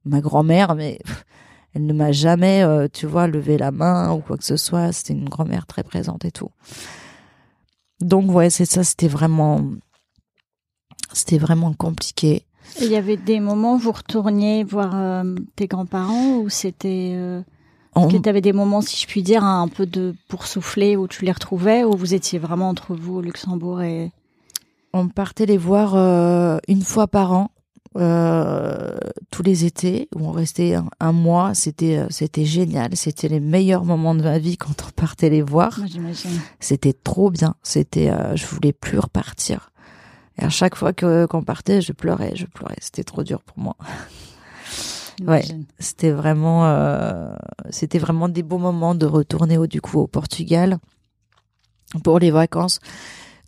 Ma 0.05 0.21
grand-mère 0.21 0.75
mais 0.75 0.99
elle 1.75 1.87
ne 1.87 1.93
m'a 1.93 2.13
jamais 2.13 2.63
euh, 2.63 2.87
tu 2.93 3.07
vois 3.07 3.27
levé 3.27 3.57
la 3.59 3.71
main 3.71 4.13
ou 4.13 4.21
quoi 4.21 4.37
que 4.37 4.45
ce 4.45 4.57
soit. 4.57 4.93
C'était 4.93 5.15
une 5.15 5.29
grand-mère 5.29 5.67
très 5.67 5.83
présente 5.83 6.25
et 6.25 6.33
tout. 6.33 6.51
Donc 8.01 8.31
ouais 8.31 8.51
c'est 8.51 8.67
ça 8.67 8.85
c'était 8.85 9.09
vraiment 9.09 9.65
c'était 11.13 11.39
vraiment 11.39 11.73
compliqué 11.73 12.47
il 12.81 12.89
y 12.89 12.97
avait 12.97 13.17
des 13.17 13.41
moments 13.41 13.75
où 13.75 13.79
vous 13.79 13.93
retourniez 13.93 14.65
voir 14.65 14.93
euh, 14.95 15.35
tes 15.57 15.67
grands-parents 15.67 16.37
ou 16.39 16.49
c'était 16.49 17.13
euh, 17.15 17.43
On- 17.95 18.09
tu 18.09 18.29
avais 18.29 18.41
des 18.41 18.53
moments, 18.53 18.81
si 18.81 18.97
je 19.01 19.07
puis 19.07 19.23
dire, 19.23 19.45
un 19.45 19.69
peu 19.69 19.85
de 19.87 20.15
pour 20.29 20.47
souffler 20.47 20.97
où 20.97 21.07
tu 21.09 21.25
les 21.25 21.33
retrouvais 21.33 21.85
ou 21.85 21.97
vous 21.97 22.15
étiez 22.15 22.39
vraiment 22.39 22.69
entre 22.71 22.95
vous 22.95 23.17
au 23.17 23.21
Luxembourg 23.21 23.83
et 23.83 24.11
On 24.95 25.09
partait 25.09 25.47
les 25.47 25.59
voir 25.59 25.95
euh, 25.95 26.59
une 26.69 26.83
fois 26.83 27.07
par 27.09 27.33
an, 27.33 27.51
euh, 27.97 28.97
tous 29.31 29.43
les 29.43 29.65
étés, 29.65 30.09
où 30.15 30.27
on 30.27 30.31
restait 30.33 30.75
un, 30.75 30.87
un 31.01 31.13
mois. 31.13 31.53
C'était 31.55 32.07
c'était 32.11 32.45
génial. 32.47 32.97
C'était 32.97 33.29
les 33.29 33.41
meilleurs 33.41 33.85
moments 33.85 34.15
de 34.15 34.23
ma 34.23 34.39
vie 34.39 34.57
quand 34.57 34.75
on 34.87 34.91
partait 34.95 35.29
les 35.31 35.43
voir. 35.43 35.79
C'était 36.61 36.93
trop 36.95 37.31
bien. 37.31 37.55
C'était, 37.63 38.11
euh, 38.11 38.35
je 38.37 38.47
voulais 38.47 38.73
plus 38.73 38.99
repartir. 38.99 39.72
Et 40.39 40.45
à 40.45 40.51
chaque 40.51 40.77
fois 40.77 40.93
que 40.93 41.27
qu'on 41.27 41.43
partait, 41.43 41.81
je 41.81 41.93
pleurais, 41.93 42.33
je 42.35 42.47
pleurais. 42.47 42.77
C'était 42.81 43.05
trop 43.05 43.23
dur 43.23 43.43
pour 43.43 43.59
moi. 43.59 43.77
Ouais. 45.27 45.45
C'était 45.79 46.11
vraiment, 46.11 46.67
euh, 46.67 47.35
c'était 47.71 47.99
vraiment 47.99 48.29
des 48.29 48.43
beaux 48.43 48.59
moments 48.59 48.95
de 48.95 49.07
retourner 49.07 49.59
au, 49.59 49.67
du 49.67 49.81
coup 49.81 50.01
au 50.01 50.07
Portugal 50.07 50.79
pour 52.03 52.19
les 52.19 52.31
vacances. 52.31 52.81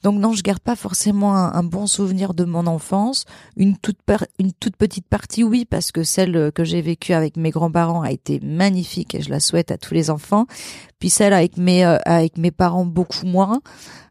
Donc 0.05 0.21
non, 0.21 0.35
je 0.35 0.43
garde 0.43 0.61
pas 0.61 0.77
forcément 0.77 1.35
un, 1.35 1.65
bon 1.65 1.87
souvenir 1.87 2.35
de 2.35 2.45
mon 2.45 2.67
enfance. 2.67 3.25
Une 3.57 3.75
toute 3.79 4.03
par- 4.03 4.27
une 4.39 4.53
toute 4.53 4.77
petite 4.77 5.09
partie, 5.09 5.43
oui, 5.43 5.65
parce 5.65 5.93
que 5.93 6.03
celle 6.03 6.53
que 6.53 6.63
j'ai 6.63 6.83
vécue 6.83 7.15
avec 7.15 7.39
mes 7.39 7.49
grands-parents 7.49 8.03
a 8.03 8.13
été 8.13 8.39
magnifique 8.41 9.15
et 9.15 9.23
je 9.23 9.31
la 9.31 9.41
souhaite 9.41 9.71
à 9.71 9.79
tous 9.79 9.95
les 9.95 10.11
enfants. 10.11 10.45
Puis 10.99 11.09
celle 11.09 11.33
avec 11.33 11.57
mes 11.57 11.87
euh, 11.87 11.97
avec 12.05 12.37
mes 12.37 12.51
parents 12.51 12.85
beaucoup 12.85 13.25
moins. 13.25 13.63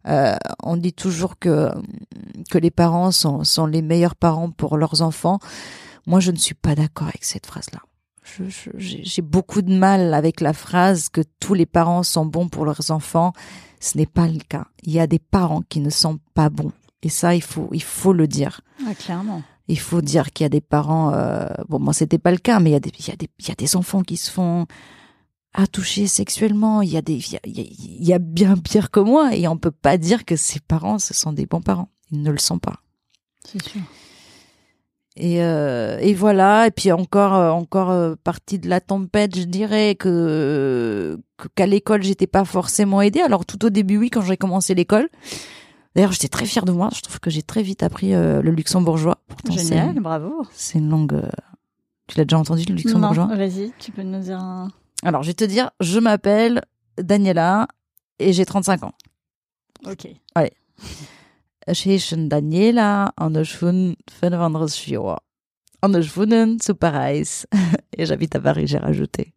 Euh, 0.07 0.35
on 0.63 0.77
dit 0.77 0.93
toujours 0.93 1.37
que 1.37 1.69
que 2.49 2.57
les 2.57 2.71
parents 2.71 3.11
sont 3.11 3.43
sont 3.43 3.67
les 3.67 3.83
meilleurs 3.83 4.15
parents 4.15 4.49
pour 4.49 4.77
leurs 4.77 5.03
enfants. 5.03 5.37
Moi, 6.07 6.19
je 6.19 6.31
ne 6.31 6.37
suis 6.37 6.55
pas 6.55 6.73
d'accord 6.73 7.07
avec 7.07 7.23
cette 7.23 7.45
phrase-là. 7.45 7.79
J'ai 8.77 9.21
beaucoup 9.21 9.61
de 9.61 9.73
mal 9.73 10.13
avec 10.13 10.41
la 10.41 10.53
phrase 10.53 11.09
que 11.09 11.21
tous 11.39 11.53
les 11.53 11.65
parents 11.65 12.03
sont 12.03 12.25
bons 12.25 12.49
pour 12.49 12.65
leurs 12.65 12.91
enfants. 12.91 13.33
Ce 13.79 13.97
n'est 13.97 14.05
pas 14.05 14.27
le 14.27 14.39
cas. 14.39 14.67
Il 14.83 14.93
y 14.93 14.99
a 14.99 15.07
des 15.07 15.19
parents 15.19 15.61
qui 15.61 15.79
ne 15.79 15.89
sont 15.89 16.19
pas 16.33 16.49
bons. 16.49 16.71
Et 17.01 17.09
ça, 17.09 17.35
il 17.35 17.43
faut, 17.43 17.69
il 17.73 17.83
faut 17.83 18.13
le 18.13 18.27
dire. 18.27 18.61
Ah, 18.87 18.95
clairement. 18.95 19.43
Il 19.67 19.79
faut 19.79 20.01
dire 20.01 20.31
qu'il 20.31 20.43
y 20.43 20.47
a 20.47 20.49
des 20.49 20.61
parents. 20.61 21.13
euh, 21.13 21.47
bon, 21.67 21.79
moi, 21.79 21.93
c'était 21.93 22.17
pas 22.17 22.31
le 22.31 22.37
cas, 22.37 22.59
mais 22.59 22.71
il 22.71 22.73
y 22.73 22.77
a 22.77 22.79
des, 22.79 22.91
il 22.97 23.07
y 23.07 23.11
a 23.11 23.15
des, 23.15 23.29
il 23.39 23.47
y 23.47 23.51
a 23.51 23.55
des 23.55 23.75
enfants 23.75 24.03
qui 24.03 24.17
se 24.17 24.31
font 24.31 24.67
a 25.53 25.67
touché 25.67 26.07
sexuellement. 26.07 26.81
Il 26.81 26.89
y 26.89 26.97
a 26.97 27.01
des, 27.01 27.21
il 27.45 28.03
y 28.03 28.13
a, 28.13 28.19
bien 28.19 28.57
pire 28.57 28.91
que 28.91 28.99
moi 28.99 29.35
et 29.35 29.47
on 29.47 29.57
peut 29.57 29.71
pas 29.71 29.97
dire 29.97 30.25
que 30.25 30.35
ses 30.35 30.59
parents 30.59 30.99
ce 30.99 31.13
sont 31.13 31.33
des 31.33 31.45
bons 31.45 31.61
parents. 31.61 31.89
Ils 32.11 32.21
ne 32.21 32.31
le 32.31 32.37
sont 32.37 32.59
pas. 32.59 32.81
C'est 33.45 33.61
sûr. 33.61 33.81
Et, 35.15 35.43
euh, 35.43 35.97
et 35.99 36.13
voilà. 36.13 36.67
Et 36.67 36.71
puis 36.71 36.91
encore, 36.91 37.35
euh, 37.35 37.49
encore 37.51 37.91
euh, 37.91 38.15
partie 38.23 38.59
de 38.59 38.67
la 38.67 38.81
tempête, 38.81 39.35
je 39.35 39.43
dirais 39.43 39.95
que 39.95 41.19
qu'à 41.55 41.65
l'école 41.65 42.03
j'étais 42.03 42.27
pas 42.27 42.45
forcément 42.45 43.01
aidée. 43.01 43.21
Alors 43.21 43.45
tout 43.45 43.63
au 43.65 43.69
début, 43.69 43.97
oui, 43.97 44.09
quand 44.09 44.21
j'ai 44.21 44.37
commencé 44.37 44.73
l'école. 44.73 45.09
D'ailleurs, 45.95 46.11
j'étais 46.11 46.27
très 46.27 46.45
fière 46.45 46.65
de 46.65 46.71
moi. 46.71 46.89
Je 46.95 47.01
trouve 47.01 47.19
que 47.19 47.29
j'ai 47.29 47.43
très 47.43 47.61
vite 47.61 47.83
appris 47.83 48.13
le 48.13 48.41
luxembourgeois. 48.41 49.19
Génial, 49.47 49.99
bravo. 49.99 50.43
C'est 50.51 50.79
une 50.79 50.89
langue. 50.89 51.21
Tu 52.07 52.17
l'as 52.17 52.25
déjà 52.25 52.39
entendu 52.39 52.65
le 52.65 52.73
luxembourgeois? 52.73 53.27
Non, 53.27 53.37
vas-y, 53.37 53.71
tu 53.77 53.91
peux 53.91 54.01
nous 54.01 54.19
dire. 54.19 54.39
Un... 54.39 54.69
Alors, 55.03 55.21
je 55.21 55.27
vais 55.27 55.35
te 55.35 55.43
dire, 55.43 55.69
je 55.81 55.99
m'appelle 55.99 56.63
Daniela 56.97 57.67
et 58.17 58.33
j'ai 58.33 58.43
35 58.43 58.83
ans. 58.85 58.93
Ok. 59.85 60.07
Allez. 60.33 60.53
Heiße 61.67 62.27
Daniela 62.29 63.13
und 63.19 63.37
ich 63.37 63.59
bin 63.59 63.95
35 64.19 64.87
Jahre. 64.87 65.19
Und 65.81 65.95
ich 65.97 66.15
wohne 66.15 66.57
zu 66.59 66.75
Paris. 66.75 67.45
Et 67.97 68.05
j'habite 68.05 68.35
à 68.35 68.39
Paris, 68.39 68.67
j'ai 68.67 68.77
rajouté. 68.77 69.33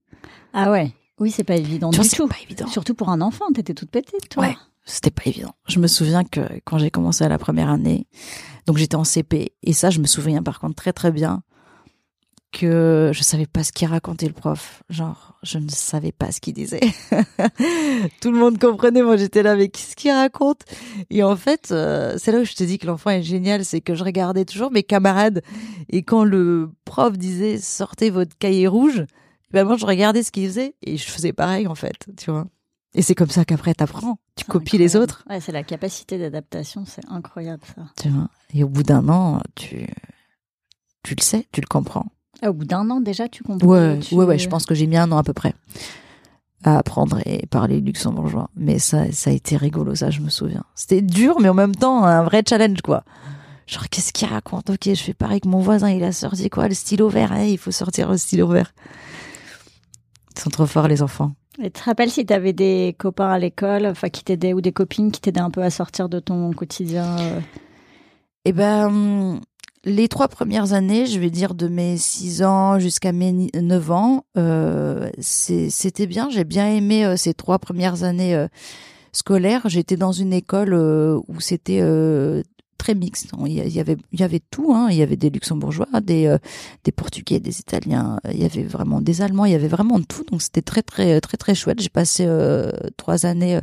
Ah 0.53 0.71
ouais 0.71 0.93
Oui, 1.19 1.31
c'est 1.31 1.45
pas 1.45 1.57
évident 1.57 1.91
tu 1.91 2.01
du 2.01 2.09
tout. 2.09 2.15
C'est 2.15 2.29
pas 2.29 2.43
évident. 2.43 2.67
Surtout 2.69 2.95
pour 2.95 3.09
un 3.09 3.21
enfant, 3.21 3.47
t'étais 3.53 3.75
toute 3.75 3.91
petite, 3.91 4.29
toi. 4.29 4.45
Ouais, 4.45 4.57
c'était 4.85 5.11
pas 5.11 5.23
évident. 5.27 5.55
Je 5.67 5.79
me 5.81 5.87
souviens 5.89 6.25
que 6.25 6.41
quand 6.65 6.79
j'ai 6.79 6.91
commencé 6.91 7.25
à 7.25 7.29
la 7.29 7.39
première 7.39 7.69
année, 7.69 8.07
donc 8.67 8.77
j'étais 8.77 8.97
en 8.97 9.05
CP, 9.05 9.53
et 9.62 9.73
ça, 9.73 9.91
je 9.91 10.01
me 10.01 10.07
souviens 10.07 10.43
par 10.43 10.61
contre 10.61 10.77
très 10.77 10.93
très 10.93 11.11
bien 11.11 11.43
que 12.57 13.11
je 13.12 13.23
savais 13.23 13.45
pas 13.45 13.62
ce 13.62 13.71
qu'il 13.71 13.87
racontait 13.87 14.27
le 14.27 14.33
prof. 14.33 14.83
Genre, 14.88 15.38
je 15.42 15.59
ne 15.59 15.69
savais 15.69 16.12
pas 16.12 16.33
ce 16.33 16.40
qu'il 16.40 16.55
disait. 16.55 16.81
Tout 18.23 18.33
le 18.33 18.38
monde 18.38 18.59
comprenait, 18.59 19.03
moi 19.03 19.19
j'étais 19.19 19.42
là, 19.42 19.57
mais 19.57 19.69
qu'est-ce 19.69 19.95
qu'il 19.95 20.11
raconte? 20.11 20.62
Et 21.11 21.23
en 21.23 21.37
fait, 21.37 21.69
euh, 21.71 22.14
c'est 22.16 22.33
là 22.33 22.40
où 22.40 22.45
je 22.45 22.55
te 22.55 22.64
dis 22.64 22.79
que 22.79 22.87
l'enfant 22.87 23.11
est 23.11 23.23
génial, 23.23 23.64
c'est 23.64 23.83
que 23.83 23.95
je 23.95 24.03
regardais 24.03 24.47
toujours 24.47 24.71
mes 24.71 24.83
camarades, 24.83 25.42
et 25.90 26.03
quand 26.03 26.25
le 26.25 26.71
prof 26.87 27.19
disait 27.19 27.59
sortez 27.59 28.09
votre 28.09 28.37
cahier 28.38 28.69
rouge, 28.69 29.05
ben 29.51 29.64
moi 29.64 29.77
je 29.77 29.85
regardais 29.85 30.23
ce 30.23 30.33
qu'il 30.33 30.47
faisait, 30.47 30.75
et 30.83 30.97
je 30.97 31.05
faisais 31.05 31.35
pareil 31.35 31.66
en 31.66 31.75
fait, 31.75 32.07
tu 32.16 32.31
vois. 32.31 32.47
Et 32.95 33.03
c'est 33.03 33.14
comme 33.14 33.29
ça 33.29 33.45
qu'après 33.45 33.75
t'apprends, 33.75 34.19
tu 34.35 34.47
copies 34.47 34.79
les 34.79 34.97
autres. 34.97 35.25
Ouais, 35.29 35.40
c'est 35.40 35.53
la 35.53 35.62
capacité 35.62 36.16
d'adaptation, 36.16 36.87
c'est 36.87 37.05
incroyable 37.11 37.62
ça. 37.77 37.83
Tu 38.01 38.09
vois. 38.09 38.31
Et 38.55 38.64
au 38.64 38.69
bout 38.69 38.83
d'un 38.83 39.07
an, 39.11 39.42
tu 39.55 39.87
tu 41.03 41.14
le 41.14 41.23
sais, 41.23 41.47
tu 41.53 41.61
le 41.61 41.69
comprends. 41.69 42.07
Ah, 42.42 42.51
au 42.51 42.53
bout 42.53 42.64
d'un 42.64 42.88
an 42.90 43.01
déjà, 43.01 43.29
tu 43.29 43.42
comprends. 43.42 43.66
Ouais, 43.66 43.99
ouais, 44.12 44.25
ouais, 44.25 44.38
je 44.38 44.49
pense 44.49 44.66
que 44.66 44.75
j'ai 44.75 44.87
mis 44.87 44.96
un 44.96 45.11
an 45.12 45.18
à 45.18 45.22
peu 45.22 45.33
près 45.33 45.55
à 46.64 46.79
apprendre 46.79 47.20
et 47.25 47.46
parler 47.46 47.81
luxembourgeois. 47.81 48.51
Mais 48.57 48.79
ça, 48.79 49.11
ça 49.12 49.31
a 49.31 49.33
été 49.33 49.57
rigolo, 49.57 49.94
ça, 49.94 50.11
je 50.11 50.20
me 50.20 50.29
souviens. 50.29 50.64
C'était 50.75 51.01
dur, 51.01 51.38
mais 51.40 51.49
en 51.49 51.55
même 51.55 51.75
temps, 51.75 52.05
un 52.05 52.25
vrai 52.25 52.42
challenge, 52.46 52.83
quoi. 52.83 53.05
Genre, 53.66 53.88
qu'est-ce 53.88 54.12
qu'il 54.12 54.29
raconte? 54.29 54.70
Ok, 54.70 54.85
je 54.85 55.03
fais 55.03 55.14
pareil 55.14 55.40
que 55.40 55.49
mon 55.49 55.61
voisin, 55.61 55.90
il 55.90 56.03
a 56.05 56.12
sorti 56.12 56.51
quoi? 56.51 56.68
Le 56.68 56.75
stylo 56.75 57.09
vert, 57.09 57.33
hein, 57.33 57.44
il 57.44 57.59
faut 57.59 57.70
sortir 57.70 58.11
le 58.11 58.16
stylo 58.16 58.49
vert. 58.49 58.72
Ils 60.37 60.40
sont 60.40 60.51
trop 60.51 60.66
forts, 60.66 60.88
les 60.88 61.03
enfants. 61.03 61.33
Et 61.61 61.70
tu 61.70 61.81
te 61.81 61.85
rappelles 61.85 62.11
si 62.11 62.27
tu 62.27 62.33
avais 62.33 62.53
des 62.53 62.94
copains 62.99 63.31
à 63.31 63.38
l'école, 63.38 63.87
enfin, 63.87 64.09
qui 64.09 64.25
t'aidaient, 64.25 64.53
ou 64.53 64.61
des 64.61 64.72
copines 64.72 65.11
qui 65.11 65.20
t'aidaient 65.20 65.40
un 65.40 65.51
peu 65.51 65.62
à 65.62 65.70
sortir 65.70 66.09
de 66.09 66.20
ton 66.20 66.53
quotidien 66.53 67.16
euh? 67.18 67.40
Eh 68.44 68.53
ben, 68.53 69.40
les 69.87 70.09
trois 70.09 70.27
premières 70.27 70.72
années, 70.72 71.07
je 71.07 71.18
vais 71.20 71.31
dire 71.31 71.55
de 71.55 71.68
mes 71.68 71.96
6 71.96 72.42
ans 72.42 72.79
jusqu'à 72.81 73.12
mes 73.12 73.33
9 73.55 73.90
ans, 73.92 74.25
euh, 74.37 75.09
c'était 75.20 76.09
bien. 76.09 76.29
J'ai 76.29 76.42
bien 76.42 76.68
aimé 76.68 77.07
euh, 77.07 77.16
ces 77.16 77.35
trois 77.35 77.61
premières 77.61 78.03
années 78.03 78.35
euh, 78.35 78.49
scolaires. 79.12 79.62
J'étais 79.66 79.96
dans 79.96 80.11
une 80.11 80.33
école 80.33 80.75
où 80.75 81.40
c'était 81.40 81.81
très 82.79 82.96
mixte. 82.96 83.31
Il 83.46 83.53
y 83.53 83.81
avait, 83.81 83.96
il 84.12 84.20
y 84.20 84.25
avait 84.25 84.42
tout. 84.51 84.75
Hein. 84.75 84.88
Il 84.90 84.96
y 84.96 85.03
avait 85.03 85.16
des 85.16 85.31
luxembourgeois, 85.31 85.87
des, 86.03 86.37
des 86.83 86.92
portugais, 86.92 87.38
des 87.38 87.61
italiens. 87.61 88.18
Il 88.31 88.42
y 88.42 88.44
avait 88.44 88.64
vraiment 88.64 89.01
des 89.01 89.22
allemands. 89.22 89.44
Il 89.44 89.53
y 89.53 89.55
avait 89.55 89.68
vraiment 89.68 90.01
tout. 90.03 90.25
Donc 90.31 90.42
c'était 90.42 90.62
très, 90.62 90.83
très, 90.83 91.20
très, 91.20 91.37
très 91.37 91.55
chouette. 91.55 91.81
J'ai 91.81 91.88
passé 91.88 92.29
trois 92.96 93.25
années 93.25 93.61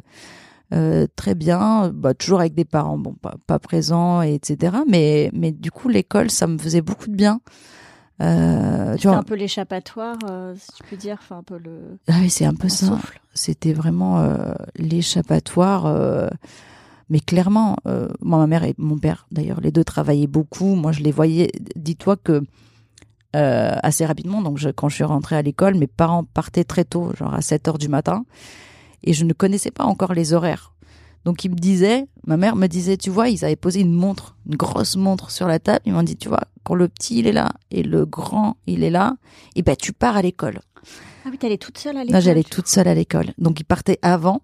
euh, 0.73 1.07
très 1.15 1.35
bien, 1.35 1.91
bah, 1.93 2.13
toujours 2.13 2.39
avec 2.39 2.53
des 2.53 2.65
parents, 2.65 2.97
bon, 2.97 3.13
pas, 3.13 3.35
pas 3.45 3.59
présents, 3.59 4.21
etc. 4.21 4.77
Mais, 4.87 5.29
mais 5.33 5.51
du 5.51 5.71
coup, 5.71 5.89
l'école, 5.89 6.31
ça 6.31 6.47
me 6.47 6.57
faisait 6.57 6.81
beaucoup 6.81 7.07
de 7.07 7.15
bien. 7.15 7.41
Euh, 8.21 8.95
tu 8.95 9.07
vois, 9.07 9.17
un 9.17 9.23
peu 9.23 9.35
l'échappatoire, 9.35 10.17
euh, 10.29 10.53
si 10.57 10.71
tu 10.73 10.83
peux 10.83 10.95
dire, 10.95 11.17
enfin 11.19 11.37
un 11.37 11.43
peu 11.43 11.57
le. 11.57 11.97
Ah 12.07 12.17
oui, 12.21 12.29
c'est 12.29 12.45
un 12.45 12.53
peu 12.53 12.69
ça. 12.69 12.99
C'était 13.33 13.73
vraiment 13.73 14.19
euh, 14.19 14.53
l'échappatoire. 14.77 16.31
Mais 17.09 17.19
clairement, 17.19 17.75
moi, 18.21 18.39
ma 18.39 18.47
mère 18.47 18.63
et 18.63 18.75
mon 18.77 18.97
père, 18.97 19.27
d'ailleurs, 19.31 19.61
les 19.61 19.71
deux 19.71 19.83
travaillaient 19.83 20.27
beaucoup. 20.27 20.75
Moi, 20.75 20.91
je 20.91 21.01
les 21.01 21.11
voyais. 21.11 21.51
Dis-toi 21.75 22.17
que 22.17 22.43
assez 23.33 24.05
rapidement, 24.05 24.41
donc 24.41 24.57
je, 24.57 24.69
quand 24.69 24.89
je 24.89 24.95
suis 24.95 25.03
rentrée 25.03 25.35
à 25.35 25.41
l'école, 25.41 25.75
mes 25.75 25.87
parents 25.87 26.23
partaient 26.23 26.63
très 26.63 26.85
tôt, 26.85 27.11
genre 27.17 27.33
à 27.33 27.41
7 27.41 27.67
heures 27.67 27.77
du 27.79 27.89
matin 27.89 28.25
et 29.03 29.13
je 29.13 29.25
ne 29.25 29.33
connaissais 29.33 29.71
pas 29.71 29.83
encore 29.85 30.13
les 30.13 30.33
horaires. 30.33 30.73
Donc 31.25 31.45
ils 31.45 31.49
me 31.49 31.55
disaient, 31.55 32.05
ma 32.27 32.37
mère 32.37 32.55
me 32.55 32.67
disait, 32.67 32.97
tu 32.97 33.09
vois, 33.09 33.29
ils 33.29 33.45
avaient 33.45 33.55
posé 33.55 33.79
une 33.79 33.93
montre, 33.93 34.35
une 34.45 34.55
grosse 34.55 34.95
montre 34.95 35.31
sur 35.31 35.47
la 35.47 35.59
table. 35.59 35.81
Ils 35.85 35.93
m'ont 35.93 36.03
dit, 36.03 36.17
tu 36.17 36.27
vois, 36.27 36.41
quand 36.63 36.75
le 36.75 36.87
petit 36.87 37.19
il 37.19 37.27
est 37.27 37.31
là 37.31 37.53
et 37.71 37.83
le 37.83 38.05
grand 38.05 38.57
il 38.67 38.83
est 38.83 38.89
là, 38.89 39.15
et 39.55 39.59
eh 39.59 39.61
ben 39.61 39.75
tu 39.75 39.93
pars 39.93 40.17
à 40.17 40.21
l'école. 40.21 40.59
Ah 41.25 41.29
oui, 41.31 41.37
t'allais 41.37 41.57
toute 41.57 41.77
seule 41.77 41.97
à 41.97 42.01
l'école. 42.01 42.15
Non, 42.15 42.19
j'allais 42.19 42.43
toute 42.43 42.67
seule 42.67 42.87
à 42.87 42.93
l'école. 42.93 43.33
Donc 43.37 43.59
ils 43.59 43.65
partaient 43.65 43.99
avant. 44.01 44.41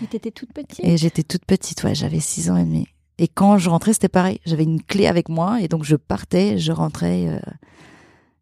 Mais 0.00 0.06
t'étais 0.06 0.30
toute 0.30 0.52
petite. 0.52 0.84
Et 0.84 0.96
j'étais 0.96 1.22
toute 1.22 1.44
petite, 1.44 1.82
ouais, 1.84 1.94
j'avais 1.94 2.20
six 2.20 2.50
ans 2.50 2.56
et 2.56 2.64
demi. 2.64 2.86
Et 3.18 3.28
quand 3.28 3.58
je 3.58 3.68
rentrais, 3.68 3.92
c'était 3.92 4.08
pareil. 4.08 4.40
J'avais 4.46 4.64
une 4.64 4.82
clé 4.82 5.06
avec 5.06 5.28
moi 5.28 5.60
et 5.60 5.68
donc 5.68 5.84
je 5.84 5.96
partais, 5.96 6.58
je 6.58 6.72
rentrais. 6.72 7.40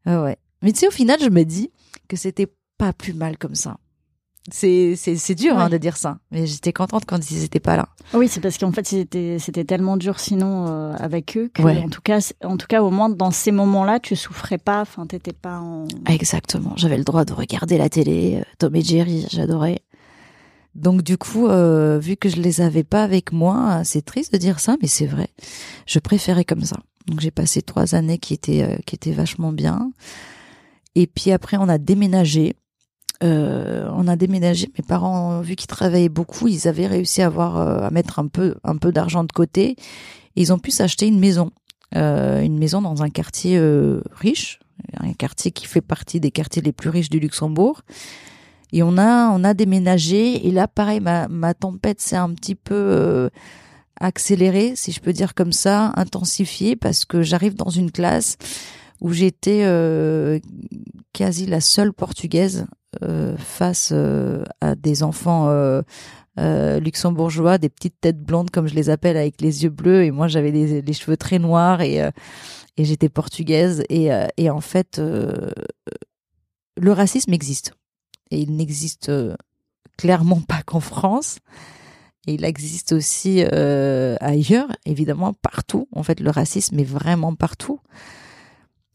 Euh... 0.07 0.24
ouais. 0.24 0.37
Mais 0.62 0.72
tu 0.72 0.81
sais, 0.81 0.88
au 0.88 0.92
final, 0.92 1.18
je 1.20 1.31
me 1.31 1.44
dis 1.44 1.70
que 2.09 2.16
c'était 2.16 2.48
pas 2.79 2.92
plus 2.92 3.14
mal 3.14 3.38
comme 3.38 3.55
ça. 3.55 3.79
C'est 4.51 4.95
c'est 4.97 5.35
dur 5.35 5.59
hein, 5.59 5.69
de 5.69 5.77
dire 5.77 5.97
ça, 5.97 6.19
mais 6.31 6.47
j'étais 6.47 6.73
contente 6.73 7.05
quand 7.05 7.31
ils 7.31 7.41
n'étaient 7.41 7.61
pas 7.61 7.77
là. 7.77 7.89
Oui, 8.15 8.29
c'est 8.29 8.41
parce 8.41 8.59
qu'en 8.59 8.71
fait 8.71 8.87
c'était 8.87 9.39
c'était 9.41 9.65
tellement 9.65 9.97
dur 9.97 10.21
sinon 10.21 10.67
euh, 10.69 10.93
avec 10.99 11.37
eux 11.37 11.51
que 11.53 11.63
en 11.63 11.89
tout 11.89 12.01
cas 12.01 12.19
en 12.45 12.57
tout 12.57 12.69
cas 12.69 12.83
au 12.83 12.91
moins 12.91 13.09
dans 13.09 13.33
ces 13.33 13.51
moments-là 13.51 13.99
tu 13.99 14.15
souffrais 14.15 14.59
pas, 14.59 14.83
enfin 14.83 15.07
t'étais 15.07 15.33
pas 15.33 15.59
en. 15.59 15.87
Exactement, 16.07 16.73
j'avais 16.77 16.97
le 16.97 17.05
droit 17.05 17.25
de 17.25 17.33
regarder 17.33 17.77
la 17.77 17.89
télé, 17.89 18.37
euh, 18.41 18.45
Tom 18.59 18.75
et 18.77 18.83
Jerry, 18.83 19.27
j'adorais. 19.31 19.81
Donc 20.77 21.03
du 21.03 21.19
coup, 21.19 21.49
euh, 21.49 21.99
vu 21.99 22.17
que 22.17 22.29
je 22.29 22.37
les 22.37 22.61
avais 22.61 22.85
pas 22.85 23.03
avec 23.03 23.33
moi, 23.33 23.81
c'est 23.85 24.05
triste 24.05 24.33
de 24.33 24.39
dire 24.39 24.61
ça, 24.61 24.77
mais 24.81 24.89
c'est 24.89 25.07
vrai. 25.07 25.29
Je 25.87 25.99
préférais 25.99 26.45
comme 26.45 26.63
ça. 26.63 26.77
Donc 27.07 27.21
j'ai 27.21 27.31
passé 27.31 27.63
trois 27.63 27.95
années 27.95 28.19
qui 28.19 28.35
étaient 28.35 28.79
qui 28.87 28.95
étaient 28.95 29.13
vachement 29.13 29.53
bien. 29.53 29.91
Et 30.95 31.07
puis 31.07 31.33
après 31.33 31.57
on 31.57 31.69
a 31.69 31.79
déménagé 31.79 32.55
euh, 33.22 33.88
on 33.92 34.09
a 34.09 34.16
déménagé. 34.16 34.70
Mes 34.76 34.85
parents, 34.85 35.40
vu 35.40 35.57
qu'ils 35.57 35.68
travaillaient 35.68 36.09
beaucoup, 36.09 36.48
ils 36.48 36.68
avaient 36.68 36.87
réussi 36.87 37.22
à 37.22 37.26
avoir 37.26 37.57
euh, 37.57 37.87
à 37.87 37.90
mettre 37.90 38.18
un 38.18 38.26
peu 38.26 38.57
un 38.64 38.76
peu 38.76 38.92
d'argent 38.92 39.24
de 39.24 39.33
côté. 39.33 39.76
Et 40.37 40.42
ils 40.42 40.52
ont 40.52 40.59
pu 40.59 40.70
s'acheter 40.70 41.07
une 41.07 41.18
maison, 41.18 41.50
euh, 41.94 42.42
une 42.42 42.59
maison 42.59 42.83
dans 42.83 43.02
un 43.02 43.09
quartier 43.09 43.61
riche, 44.12 44.61
un 45.00 45.14
quartier 45.14 45.50
qui 45.50 45.66
fait 45.66 45.81
partie 45.81 46.20
des 46.20 46.31
quartiers 46.31 46.62
les 46.62 46.72
plus 46.72 46.90
riches 46.90 47.09
du 47.09 47.18
Luxembourg. 47.18 47.83
Et 48.72 48.83
on 48.83 48.98
a 48.98 49.31
on 49.31 49.44
a 49.44 49.55
déménagé. 49.55 50.46
Et 50.46 50.50
là, 50.50 50.68
pareil, 50.68 51.00
ma 51.00 51.29
ma 51.29 51.55
tempête 51.55 52.00
s'est 52.00 52.16
un 52.16 52.35
petit 52.35 52.55
peu 52.55 53.31
accélérée, 53.98 54.74
si 54.76 54.92
je 54.92 55.00
peux 55.00 55.14
dire 55.14 55.35
comme 55.35 55.52
ça, 55.52 55.92
intensifiée, 55.96 56.76
parce 56.76 57.07
que 57.07 57.22
j'arrive 57.22 57.55
dans 57.55 57.70
une 57.70 57.90
classe 57.90 58.37
où 59.00 59.12
j'étais 59.12 59.62
quasi 61.14 61.46
la 61.46 61.62
seule 61.62 61.94
portugaise 61.94 62.66
euh, 62.66 62.86
face 63.39 63.91
euh, 63.93 64.45
à 64.61 64.75
des 64.75 65.03
enfants 65.03 65.49
euh, 65.49 66.81
luxembourgeois, 66.81 67.59
des 67.59 67.69
petites 67.69 68.01
têtes 68.01 68.21
blondes 68.21 68.51
comme 68.51 68.67
je 68.67 68.75
les 68.75 68.91
appelle 68.91 69.17
avec 69.17 69.41
les 69.41 69.65
yeux 69.65 69.71
bleus 69.71 70.05
et 70.05 70.11
moi 70.11 70.29
j'avais 70.29 70.51
les, 70.51 70.93
cheveux 70.93 71.17
très 71.17 71.39
noirs 71.39 71.81
et, 71.81 72.03
j'étais 72.79 73.09
portugaise 73.09 73.83
et, 73.89 74.11
et 74.37 74.51
en 74.51 74.61
fait 74.61 75.01
le 75.01 76.93
racisme 76.93 77.33
existe 77.33 77.73
et 78.31 78.39
il 78.39 78.55
n'existe 78.57 79.11
clairement 79.97 80.41
pas 80.41 80.63
qu'en 80.63 80.81
France. 80.81 81.39
Et 82.27 82.35
il 82.35 82.45
existe 82.45 82.93
aussi 82.93 83.43
ailleurs, 83.43 84.69
évidemment, 84.85 85.33
partout. 85.33 85.89
En 85.93 86.03
fait, 86.03 86.21
le 86.21 86.31
racisme 86.31 86.79
est 86.79 86.85
vraiment 86.85 87.35
partout. 87.35 87.81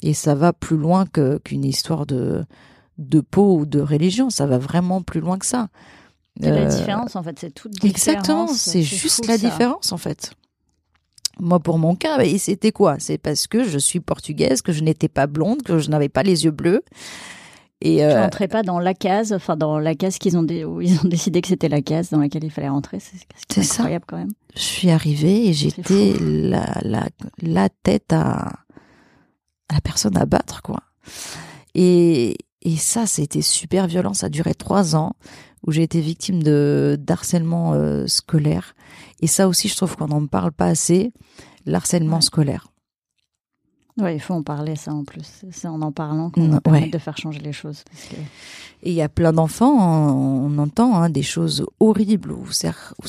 Et 0.01 0.13
ça 0.13 0.35
va 0.35 0.53
plus 0.53 0.77
loin 0.77 1.05
qu'une 1.05 1.63
histoire 1.63 2.05
de, 2.05 2.43
de 3.01 3.21
peau 3.21 3.57
ou 3.57 3.65
de 3.65 3.79
religion. 3.79 4.29
Ça 4.29 4.45
va 4.45 4.57
vraiment 4.57 5.01
plus 5.01 5.19
loin 5.19 5.37
que 5.37 5.45
ça. 5.45 5.67
C'est 6.41 6.49
la 6.49 6.61
euh, 6.61 6.65
différence, 6.69 7.15
en 7.15 7.23
fait. 7.23 7.37
C'est 7.39 7.51
toute 7.51 7.71
différence. 7.73 7.91
Exactement. 7.91 8.47
C'est 8.47 8.83
juste 8.83 9.27
la 9.27 9.37
différence, 9.37 9.91
en 9.91 9.97
fait. 9.97 10.31
Moi, 11.39 11.59
pour 11.59 11.77
mon 11.79 11.95
cas, 11.95 12.17
bah, 12.17 12.23
c'était 12.37 12.71
quoi? 12.71 12.97
C'est 12.99 13.17
parce 13.17 13.47
que 13.47 13.63
je 13.63 13.77
suis 13.77 13.99
portugaise, 13.99 14.61
que 14.61 14.71
je 14.71 14.81
n'étais 14.83 15.09
pas 15.09 15.27
blonde, 15.27 15.61
que 15.63 15.79
je 15.79 15.89
n'avais 15.89 16.09
pas 16.09 16.23
les 16.23 16.45
yeux 16.45 16.51
bleus. 16.51 16.83
Et 17.83 18.05
euh, 18.05 18.21
rentrais 18.21 18.47
pas 18.47 18.61
dans 18.61 18.77
la 18.77 18.93
case, 18.93 19.33
enfin 19.33 19.57
dans 19.57 19.79
la 19.79 19.95
case 19.95 20.19
qu'ils 20.19 20.37
ont 20.37 20.43
dé- 20.43 20.63
où 20.65 20.81
ils 20.81 20.99
ont 21.03 21.07
décidé 21.07 21.41
que 21.41 21.47
c'était 21.47 21.67
la 21.69 21.81
case 21.81 22.11
dans 22.11 22.19
laquelle 22.19 22.43
il 22.43 22.51
fallait 22.51 22.69
rentrer. 22.69 22.99
C'est 22.99 23.17
c'est 23.49 23.63
ça. 23.63 23.81
incroyable 23.81 24.05
quand 24.07 24.17
même. 24.17 24.31
je 24.55 24.61
suis 24.61 24.91
arrivée 24.91 25.47
et 25.47 25.53
j'étais 25.53 26.13
la, 26.21 26.77
la, 26.83 27.07
la 27.41 27.69
tête 27.69 28.13
à, 28.13 28.49
à 29.67 29.73
la 29.73 29.81
personne 29.81 30.15
à 30.15 30.27
battre, 30.27 30.61
quoi. 30.61 30.81
Et, 31.73 32.37
et 32.61 32.77
ça, 32.77 33.05
c'était 33.07 33.41
super 33.41 33.87
violent. 33.87 34.13
Ça 34.13 34.27
a 34.27 34.29
duré 34.29 34.53
trois 34.53 34.95
ans 34.95 35.13
où 35.65 35.71
j'ai 35.71 35.83
été 35.83 36.01
victime 36.01 36.41
de 36.43 36.97
d'harcèlement 36.99 37.73
euh, 37.73 38.07
scolaire. 38.07 38.75
Et 39.21 39.27
ça 39.27 39.47
aussi, 39.47 39.67
je 39.67 39.75
trouve 39.75 39.95
qu'on 39.95 40.07
n'en 40.07 40.25
parle 40.27 40.51
pas 40.51 40.65
assez. 40.67 41.11
L'harcèlement 41.65 42.15
Ouais. 42.17 42.21
scolaire. 42.21 42.67
Ouais, 43.99 44.15
il 44.15 44.19
faut 44.19 44.33
en 44.33 44.41
parler 44.41 44.75
ça 44.75 44.93
en 44.93 45.03
plus. 45.03 45.43
C'est- 45.51 45.67
en 45.67 45.81
en 45.81 45.91
parlant 45.91 46.31
qu'on 46.31 46.47
Mm, 46.47 46.51
va 46.51 46.61
permettre 46.61 46.85
ouais. 46.85 46.91
de 46.91 46.97
faire 46.97 47.17
changer 47.17 47.39
les 47.39 47.51
choses. 47.53 47.83
parce 47.91 48.05
que- 48.05 48.15
Et 48.83 48.89
il 48.89 48.93
y 48.93 49.01
a 49.01 49.09
plein 49.09 49.33
d'enfants, 49.33 49.77
on 49.77 50.57
entend 50.57 50.95
hein, 50.95 51.09
des 51.09 51.21
choses 51.23 51.65
horribles 51.79 52.31
où, 52.31 52.45
cer- 52.47 52.93
où 53.03 53.07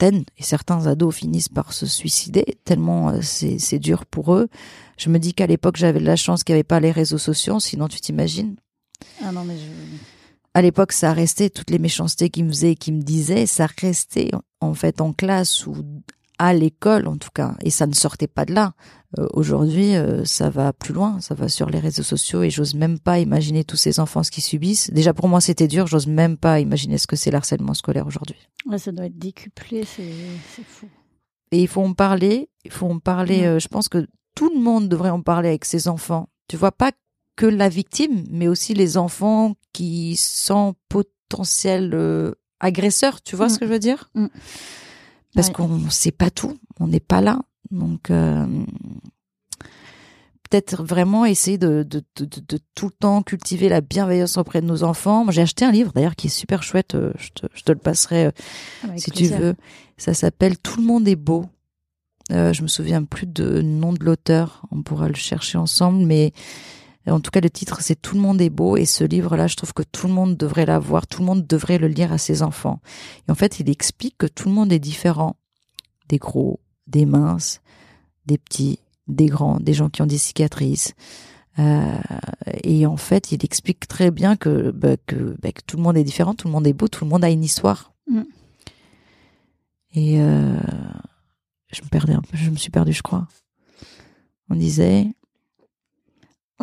certaines 0.00 0.24
et 0.38 0.42
certains 0.42 0.86
ados 0.86 1.14
finissent 1.14 1.50
par 1.50 1.74
se 1.74 1.84
suicider, 1.84 2.56
tellement 2.64 3.10
euh, 3.10 3.20
c'est 3.20 3.58
c'est 3.58 3.78
dur 3.78 4.06
pour 4.06 4.34
eux. 4.34 4.48
Je 4.96 5.10
me 5.10 5.18
dis 5.18 5.34
qu'à 5.34 5.46
l'époque, 5.46 5.76
j'avais 5.76 6.00
de 6.00 6.06
la 6.06 6.16
chance 6.16 6.42
qu'il 6.42 6.54
n'y 6.54 6.58
avait 6.58 6.64
pas 6.64 6.80
les 6.80 6.90
réseaux 6.90 7.18
sociaux, 7.18 7.60
sinon 7.60 7.86
tu 7.86 8.00
t'imagines. 8.00 8.56
Ah 9.22 9.30
non 9.30 9.44
mais 9.44 9.56
je... 9.58 9.64
À 10.54 10.62
l'époque, 10.62 10.92
ça 10.92 11.12
restait, 11.12 11.50
toutes 11.50 11.70
les 11.70 11.78
méchancetés 11.78 12.30
qu'ils 12.30 12.46
me 12.46 12.50
faisaient 12.50 12.72
et 12.72 12.76
qu'ils 12.76 12.94
me 12.94 13.02
disaient, 13.02 13.44
ça 13.44 13.68
restait 13.78 14.30
en 14.60 14.72
fait 14.74 15.02
en 15.02 15.12
classe 15.12 15.66
ou 15.66 15.76
à 16.42 16.54
l'école 16.54 17.06
en 17.06 17.16
tout 17.18 17.28
cas, 17.34 17.54
et 17.62 17.70
ça 17.70 17.86
ne 17.86 17.92
sortait 17.94 18.26
pas 18.26 18.44
de 18.46 18.54
là. 18.54 18.72
Euh, 19.18 19.26
Aujourd'hui, 19.34 19.94
euh, 19.94 20.24
ça 20.24 20.48
va 20.48 20.72
plus 20.72 20.94
loin, 20.94 21.20
ça 21.20 21.34
va 21.34 21.48
sur 21.48 21.68
les 21.68 21.78
réseaux 21.80 22.02
sociaux 22.02 22.42
et 22.42 22.48
j'ose 22.50 22.74
même 22.74 22.98
pas 22.98 23.18
imaginer 23.18 23.62
tous 23.64 23.76
ces 23.76 24.00
enfants 24.00 24.22
ce 24.22 24.30
qu'ils 24.30 24.42
subissent. 24.44 24.90
Déjà 24.90 25.12
pour 25.12 25.28
moi 25.28 25.40
c'était 25.40 25.68
dur, 25.68 25.86
j'ose 25.86 26.06
même 26.06 26.36
pas 26.38 26.58
imaginer 26.60 26.96
ce 26.96 27.06
que 27.06 27.16
c'est 27.16 27.30
l'harcèlement 27.30 27.74
scolaire 27.74 28.06
aujourd'hui. 28.06 28.36
ouais, 28.66 28.78
ça 28.78 28.90
doit 28.90 29.06
être 29.06 29.18
décuplé, 29.18 29.84
c'est 29.84 30.62
fou. 30.64 30.88
Et 31.52 31.60
il 31.62 31.68
faut 31.68 31.82
en 31.84 31.92
parler, 31.92 32.48
il 32.64 32.70
faut 32.70 32.86
en 32.88 33.00
parler. 33.00 33.40
Ouais. 33.40 33.46
euh, 33.46 33.58
je 33.58 33.68
pense 33.68 33.88
que 33.88 34.06
tout 34.36 34.50
le 34.54 34.60
monde 34.60 34.88
devrait 34.88 35.10
en 35.10 35.20
parler 35.22 35.48
avec 35.50 35.64
ses 35.66 35.88
enfants. 35.88 36.28
Tu 36.48 36.56
vois 36.56 36.72
pas 36.72 36.92
que 37.36 37.46
la 37.46 37.68
victime, 37.68 38.24
mais 38.30 38.48
aussi 38.48 38.72
les 38.74 38.96
enfants 38.96 39.54
qui 39.72 40.16
sont 40.16 40.74
potentiels 40.88 42.34
agresseurs. 42.60 43.20
Tu 43.22 43.34
vois 43.36 43.46
Mm. 43.46 43.50
ce 43.50 43.58
que 43.58 43.66
je 43.66 43.70
veux 43.72 43.78
dire? 43.78 44.10
Mm. 44.14 44.26
Parce 45.34 45.48
Ouais. 45.48 45.54
qu'on 45.54 45.90
sait 45.90 46.10
pas 46.12 46.30
tout, 46.30 46.58
on 46.80 46.88
n'est 46.88 47.00
pas 47.00 47.20
là. 47.20 47.40
Donc 47.70 48.10
euh, 48.10 48.46
peut-être 50.48 50.82
vraiment 50.82 51.24
essayer 51.24 51.58
de, 51.58 51.84
de, 51.84 52.02
de, 52.18 52.58
tout 52.74 52.86
le 52.86 52.92
temps 52.92 53.22
cultiver 53.22 53.68
la 53.68 53.80
bienveillance 53.80 54.36
auprès 54.36 54.60
de 54.60 54.66
nos 54.66 54.82
enfants. 54.82 55.30
J'ai 55.30 55.42
acheté 55.42 55.64
un 55.64 55.70
livre 55.70 55.92
d'ailleurs 55.92 56.16
qui 56.16 56.26
est 56.26 56.30
super 56.30 56.62
chouette. 56.62 56.94
euh, 56.96 57.12
Je 57.18 57.28
te, 57.30 57.46
je 57.54 57.62
te 57.62 57.70
le 57.72 57.78
passerai 57.78 58.26
euh, 58.26 58.30
Avec 58.82 59.00
si 59.00 59.10
plaisir. 59.10 59.36
tu 59.36 59.42
veux. 59.42 59.54
Ça 59.96 60.14
s'appelle 60.14 60.58
Tout 60.58 60.80
le 60.80 60.86
monde 60.86 61.06
est 61.06 61.16
beau. 61.16 61.44
Euh, 62.32 62.52
je 62.52 62.62
me 62.62 62.68
souviens 62.68 63.04
plus 63.04 63.26
de 63.26 63.60
nom 63.62 63.92
de 63.92 64.04
l'auteur. 64.04 64.62
On 64.72 64.82
pourra 64.82 65.08
le 65.08 65.14
chercher 65.14 65.58
ensemble, 65.58 66.04
mais 66.04 66.32
en 67.08 67.20
tout 67.20 67.30
cas 67.30 67.40
le 67.40 67.50
titre 67.50 67.80
c'est 67.80 68.00
Tout 68.00 68.14
le 68.14 68.20
monde 68.20 68.40
est 68.40 68.50
beau 68.50 68.76
et 68.76 68.84
ce 68.84 69.04
livre-là, 69.04 69.46
je 69.46 69.56
trouve 69.56 69.72
que 69.72 69.82
tout 69.82 70.06
le 70.06 70.12
monde 70.12 70.36
devrait 70.36 70.66
l'avoir. 70.66 71.06
Tout 71.06 71.20
le 71.20 71.26
monde 71.26 71.46
devrait 71.46 71.78
le 71.78 71.88
lire 71.88 72.12
à 72.12 72.18
ses 72.18 72.42
enfants. 72.42 72.80
Et 73.26 73.32
en 73.32 73.34
fait, 73.34 73.60
il 73.60 73.70
explique 73.70 74.18
que 74.18 74.26
tout 74.26 74.48
le 74.48 74.54
monde 74.54 74.72
est 74.72 74.78
différent. 74.78 75.36
Des 76.08 76.18
gros, 76.18 76.60
des 76.86 77.06
minces, 77.06 77.60
des 78.26 78.38
petits, 78.38 78.80
des 79.06 79.26
grands, 79.26 79.60
des 79.60 79.72
gens 79.72 79.88
qui 79.88 80.02
ont 80.02 80.06
des 80.06 80.18
cicatrices. 80.18 80.94
Euh, 81.58 81.98
et 82.62 82.86
en 82.86 82.96
fait, 82.96 83.32
il 83.32 83.44
explique 83.44 83.88
très 83.88 84.10
bien 84.10 84.36
que, 84.36 84.70
bah, 84.70 84.96
que, 85.06 85.36
bah, 85.42 85.52
que 85.52 85.62
tout 85.66 85.76
le 85.76 85.82
monde 85.82 85.96
est 85.96 86.04
différent, 86.04 86.34
tout 86.34 86.48
le 86.48 86.52
monde 86.52 86.66
est 86.66 86.72
beau, 86.72 86.88
tout 86.88 87.04
le 87.04 87.10
monde 87.10 87.24
a 87.24 87.30
une 87.30 87.44
histoire. 87.44 87.92
Mm. 88.08 88.22
Et 89.92 90.20
euh, 90.20 90.60
je 91.72 91.82
me 91.82 91.88
perdais 91.88 92.12
un 92.12 92.22
peu, 92.22 92.36
je 92.36 92.50
me 92.50 92.56
suis 92.56 92.70
perdue, 92.70 92.92
je 92.92 93.02
crois. 93.02 93.26
On 94.48 94.54
disait, 94.54 95.08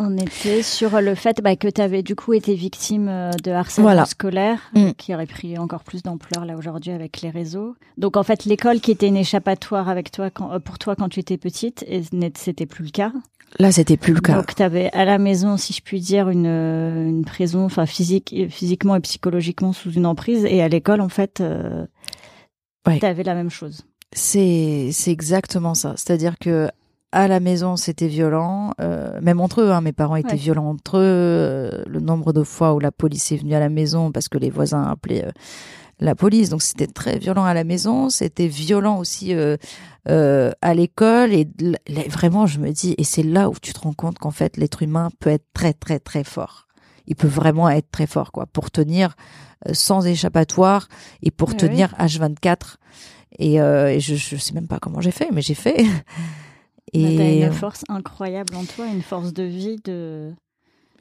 On 0.00 0.16
était 0.16 0.62
sur 0.62 1.00
le 1.00 1.14
fait 1.16 1.40
bah, 1.42 1.56
que 1.56 1.66
tu 1.66 1.80
avais 1.80 2.02
du 2.04 2.14
coup 2.14 2.32
été 2.32 2.54
victime 2.54 3.08
euh, 3.08 3.30
de 3.42 3.50
harcèlement 3.50 3.88
Voilà. 3.90 4.04
scolaire, 4.04 4.60
Mm. 4.74 4.90
qui 4.96 5.12
aurait 5.12 5.26
pris 5.26 5.58
encore 5.58 5.82
plus 5.82 6.02
d'ampleur 6.04 6.44
là 6.44 6.56
aujourd'hui 6.56 6.92
avec 6.92 7.20
les 7.20 7.30
réseaux. 7.30 7.74
Donc 7.96 8.16
en 8.16 8.22
fait, 8.22 8.44
l'école 8.44 8.80
qui 8.80 8.92
était 8.92 9.08
une 9.08 9.16
échappatoire 9.16 9.88
avec 9.88 10.12
toi 10.12 10.30
quand, 10.30 10.52
euh, 10.52 10.58
pour 10.60 10.78
toi 10.78 10.94
quand 10.94 11.08
tu 11.08 11.18
étais 11.18 11.36
petite, 11.36 11.84
et 11.88 12.02
c'était 12.36 12.66
plus 12.66 12.84
le 12.84 12.90
cas. 12.90 13.12
là, 13.58 13.72
c'était 13.72 13.96
plus 13.96 14.12
le 14.14 14.20
cas. 14.20 14.34
Donc 14.36 14.54
tu 14.54 14.62
avais 14.62 14.88
à 14.92 15.04
la 15.04 15.18
maison, 15.18 15.56
si 15.56 15.72
je 15.72 15.82
puis 15.82 16.00
dire, 16.00 16.28
une, 16.28 16.46
euh, 16.46 17.08
une 17.08 17.24
prison, 17.24 17.64
enfin 17.64 17.86
physique, 17.86 18.32
physiquement 18.50 18.94
et 18.94 19.00
psychologiquement 19.00 19.72
sous 19.72 19.90
une 19.90 20.06
emprise, 20.06 20.44
et 20.44 20.62
à 20.62 20.68
l'école 20.68 21.00
en 21.00 21.08
fait, 21.08 21.40
euh, 21.40 21.86
Ouais. 22.86 23.00
tu 23.00 23.04
avais 23.06 23.24
la 23.24 23.34
même 23.34 23.50
chose. 23.50 23.82
C'est 24.14 24.90
c'est 24.92 25.10
exactement 25.10 25.74
ça. 25.74 25.94
C'est-à-dire 25.96 26.38
que 26.38 26.70
à 27.12 27.26
la 27.28 27.40
maison 27.40 27.76
c'était 27.76 28.06
violent, 28.08 28.72
euh, 28.80 29.18
même 29.22 29.40
entre 29.40 29.62
eux. 29.62 29.70
Hein, 29.72 29.80
mes 29.80 29.92
parents 29.92 30.16
étaient 30.16 30.32
Ouais. 30.32 30.36
violents 30.36 30.68
entre 30.70 30.98
eux. 30.98 31.00
euh, 31.02 31.82
le 31.86 32.00
nombre 32.00 32.32
de 32.32 32.42
fois 32.42 32.74
où 32.74 32.80
la 32.80 32.92
police 32.92 33.32
est 33.32 33.36
venue 33.36 33.54
à 33.54 33.60
la 33.60 33.68
maison 33.70 34.12
parce 34.12 34.28
que 34.28 34.38
les 34.38 34.50
voisins 34.50 34.82
appelaient 34.82 35.24
euh, 35.24 35.30
la 36.00 36.14
police. 36.14 36.48
Donc 36.50 36.62
c'était 36.62 36.86
très 36.86 37.18
violent 37.18 37.44
à 37.44 37.54
la 37.54 37.64
maison. 37.64 38.08
C'était 38.10 38.46
violent 38.46 38.98
aussi 38.98 39.34
à 40.06 40.74
l'école. 40.74 41.32
Et 41.32 41.48
vraiment, 42.08 42.46
je 42.46 42.58
me 42.60 42.70
dis, 42.70 42.94
et 42.98 43.04
c'est 43.04 43.22
là 43.24 43.48
où 43.50 43.54
tu 43.60 43.72
te 43.72 43.80
rends 43.80 43.92
compte 43.94 44.18
qu'en 44.18 44.30
fait 44.30 44.56
l'être 44.56 44.82
humain 44.82 45.10
peut 45.18 45.30
être 45.30 45.46
très 45.54 45.72
très 45.72 45.98
très 45.98 46.24
fort. 46.24 46.66
Il 47.06 47.16
peut 47.16 47.26
vraiment 47.28 47.68
être 47.70 47.90
très 47.90 48.06
fort 48.06 48.30
quoi 48.32 48.46
pour 48.46 48.70
tenir 48.70 49.16
sans 49.72 50.06
échappatoire 50.06 50.88
et 51.22 51.30
pour 51.32 51.48
Ouais, 51.48 51.56
tenir 51.56 51.94
H24. 51.98 52.76
Et, 53.40 53.60
euh, 53.60 53.88
et 53.88 53.98
je, 54.00 54.14
je 54.14 54.36
sais 54.36 54.52
même 54.54 54.68
pas 54.68 54.78
comment 54.78 55.00
j'ai 55.00 55.10
fait, 55.10 55.28
mais 55.32 55.42
j'ai 55.42 55.54
fait. 55.54 55.84
Et... 56.92 57.16
T'as 57.16 57.24
Et 57.24 57.44
une 57.44 57.52
force 57.52 57.84
incroyable 57.88 58.54
en 58.56 58.64
toi, 58.64 58.86
une 58.86 59.02
force 59.02 59.32
de 59.32 59.42
vie, 59.42 59.76
de 59.84 60.32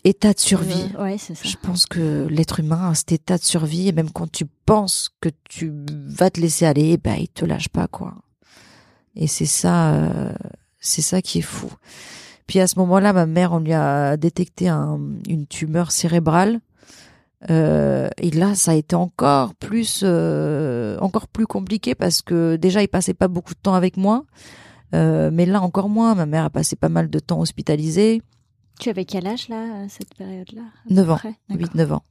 état 0.04 0.34
de 0.34 0.40
survie. 0.40 0.90
Euh, 0.98 1.04
ouais, 1.04 1.18
c'est 1.18 1.36
ça. 1.36 1.48
Je 1.48 1.56
pense 1.62 1.86
que 1.86 2.28
l'être 2.30 2.60
humain 2.60 2.92
a 2.92 2.96
cet 2.96 3.12
état 3.12 3.38
de 3.38 3.44
survie 3.44 3.88
et 3.88 3.92
même 3.92 4.10
quand 4.12 4.32
tu 4.32 4.46
penses 4.66 5.10
que 5.22 5.30
tu 5.50 5.74
vas 6.08 6.30
te 6.30 6.40
laisser 6.40 6.66
aller, 6.66 6.98
ben 6.98 7.16
il 7.20 7.28
te 7.28 7.44
lâche 7.46 7.70
pas 7.70 7.88
quoi. 7.88 8.14
Et 9.16 9.28
c'est 9.28 9.46
ça, 9.46 9.94
euh, 9.96 10.32
c'est 10.80 11.02
ça 11.02 11.22
qui 11.22 11.40
est 11.40 11.42
fou. 11.42 11.72
Puis 12.46 12.60
à 12.60 12.68
ce 12.68 12.80
moment-là, 12.80 13.12
ma 13.12 13.26
mère, 13.26 13.52
on 13.52 13.60
lui 13.60 13.74
a 13.74 14.16
détecté 14.16 14.70
un- 14.70 15.00
une 15.28 15.48
tumeur 15.48 15.92
cérébrale. 15.92 16.62
Euh, 17.50 18.08
et 18.18 18.32
là, 18.32 18.56
ça 18.56 18.72
a 18.72 18.76
été 18.76 18.96
encore 18.96 19.54
plus, 19.56 20.02
euh, 20.04 20.98
encore 21.00 21.28
plus 21.28 21.46
compliqué 21.46 21.94
parce 21.96 22.22
que 22.22 22.56
déjà, 22.56 22.82
il 22.82 22.88
passait 22.88 23.14
pas 23.14 23.28
beaucoup 23.28 23.54
de 23.54 23.60
temps 23.60 23.74
avec 23.76 23.98
moi. 23.98 24.24
Euh, 24.94 25.30
mais 25.32 25.46
là, 25.46 25.62
encore 25.62 25.90
moins. 25.90 26.16
Ma 26.16 26.26
mère 26.26 26.46
a 26.46 26.50
passé 26.50 26.76
pas 26.76 26.90
mal 26.90 27.10
de 27.10 27.20
temps 27.20 27.40
hospitalisée. 27.40 28.22
Tu 28.80 28.90
avais 28.90 29.06
quel 29.06 29.28
âge 29.28 29.50
là, 29.50 29.84
à 29.84 29.90
cette 29.90 30.14
période-là 30.16 30.62
à 30.62 30.88
peu 30.88 30.94
9 30.96 31.12
ans. 31.12 31.16
près? 31.18 31.34
D'accord. 31.50 31.68
8-9 31.76 31.94
ans. 31.94 32.04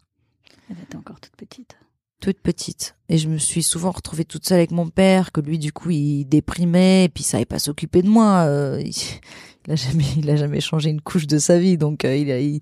Elle 0.68 0.76
était 0.82 0.96
encore 0.96 1.20
toute 1.20 1.36
petite. 1.36 1.76
toute 2.20 2.40
petite. 2.40 2.96
Et 3.08 3.18
je 3.18 3.28
me 3.28 3.38
suis 3.38 3.62
souvent 3.62 3.92
retrouvée 3.92 4.24
toute 4.24 4.44
seule 4.46 4.58
avec 4.58 4.72
mon 4.72 4.88
père, 4.88 5.30
que 5.30 5.40
lui, 5.40 5.58
du 5.58 5.72
coup, 5.72 5.90
il 5.90 6.24
déprimait, 6.24 7.04
et 7.04 7.08
puis 7.08 7.22
il 7.22 7.26
savait 7.26 7.44
pas 7.44 7.60
s'occuper 7.60 8.02
de 8.02 8.08
moi. 8.08 8.44
euh, 8.46 8.82
il, 8.84 8.94
il 9.66 9.72
a 9.72 9.76
jamais, 9.76 10.04
il 10.16 10.28
a 10.28 10.36
jamais 10.36 10.60
changé 10.60 10.90
une 10.90 11.00
couche 11.00 11.26
de 11.28 11.38
sa 11.38 11.58
vie, 11.58 11.78
donc 11.78 12.04
euh, 12.04 12.16
il, 12.16 12.30
a, 12.32 12.40
il, 12.40 12.54
il 12.56 12.60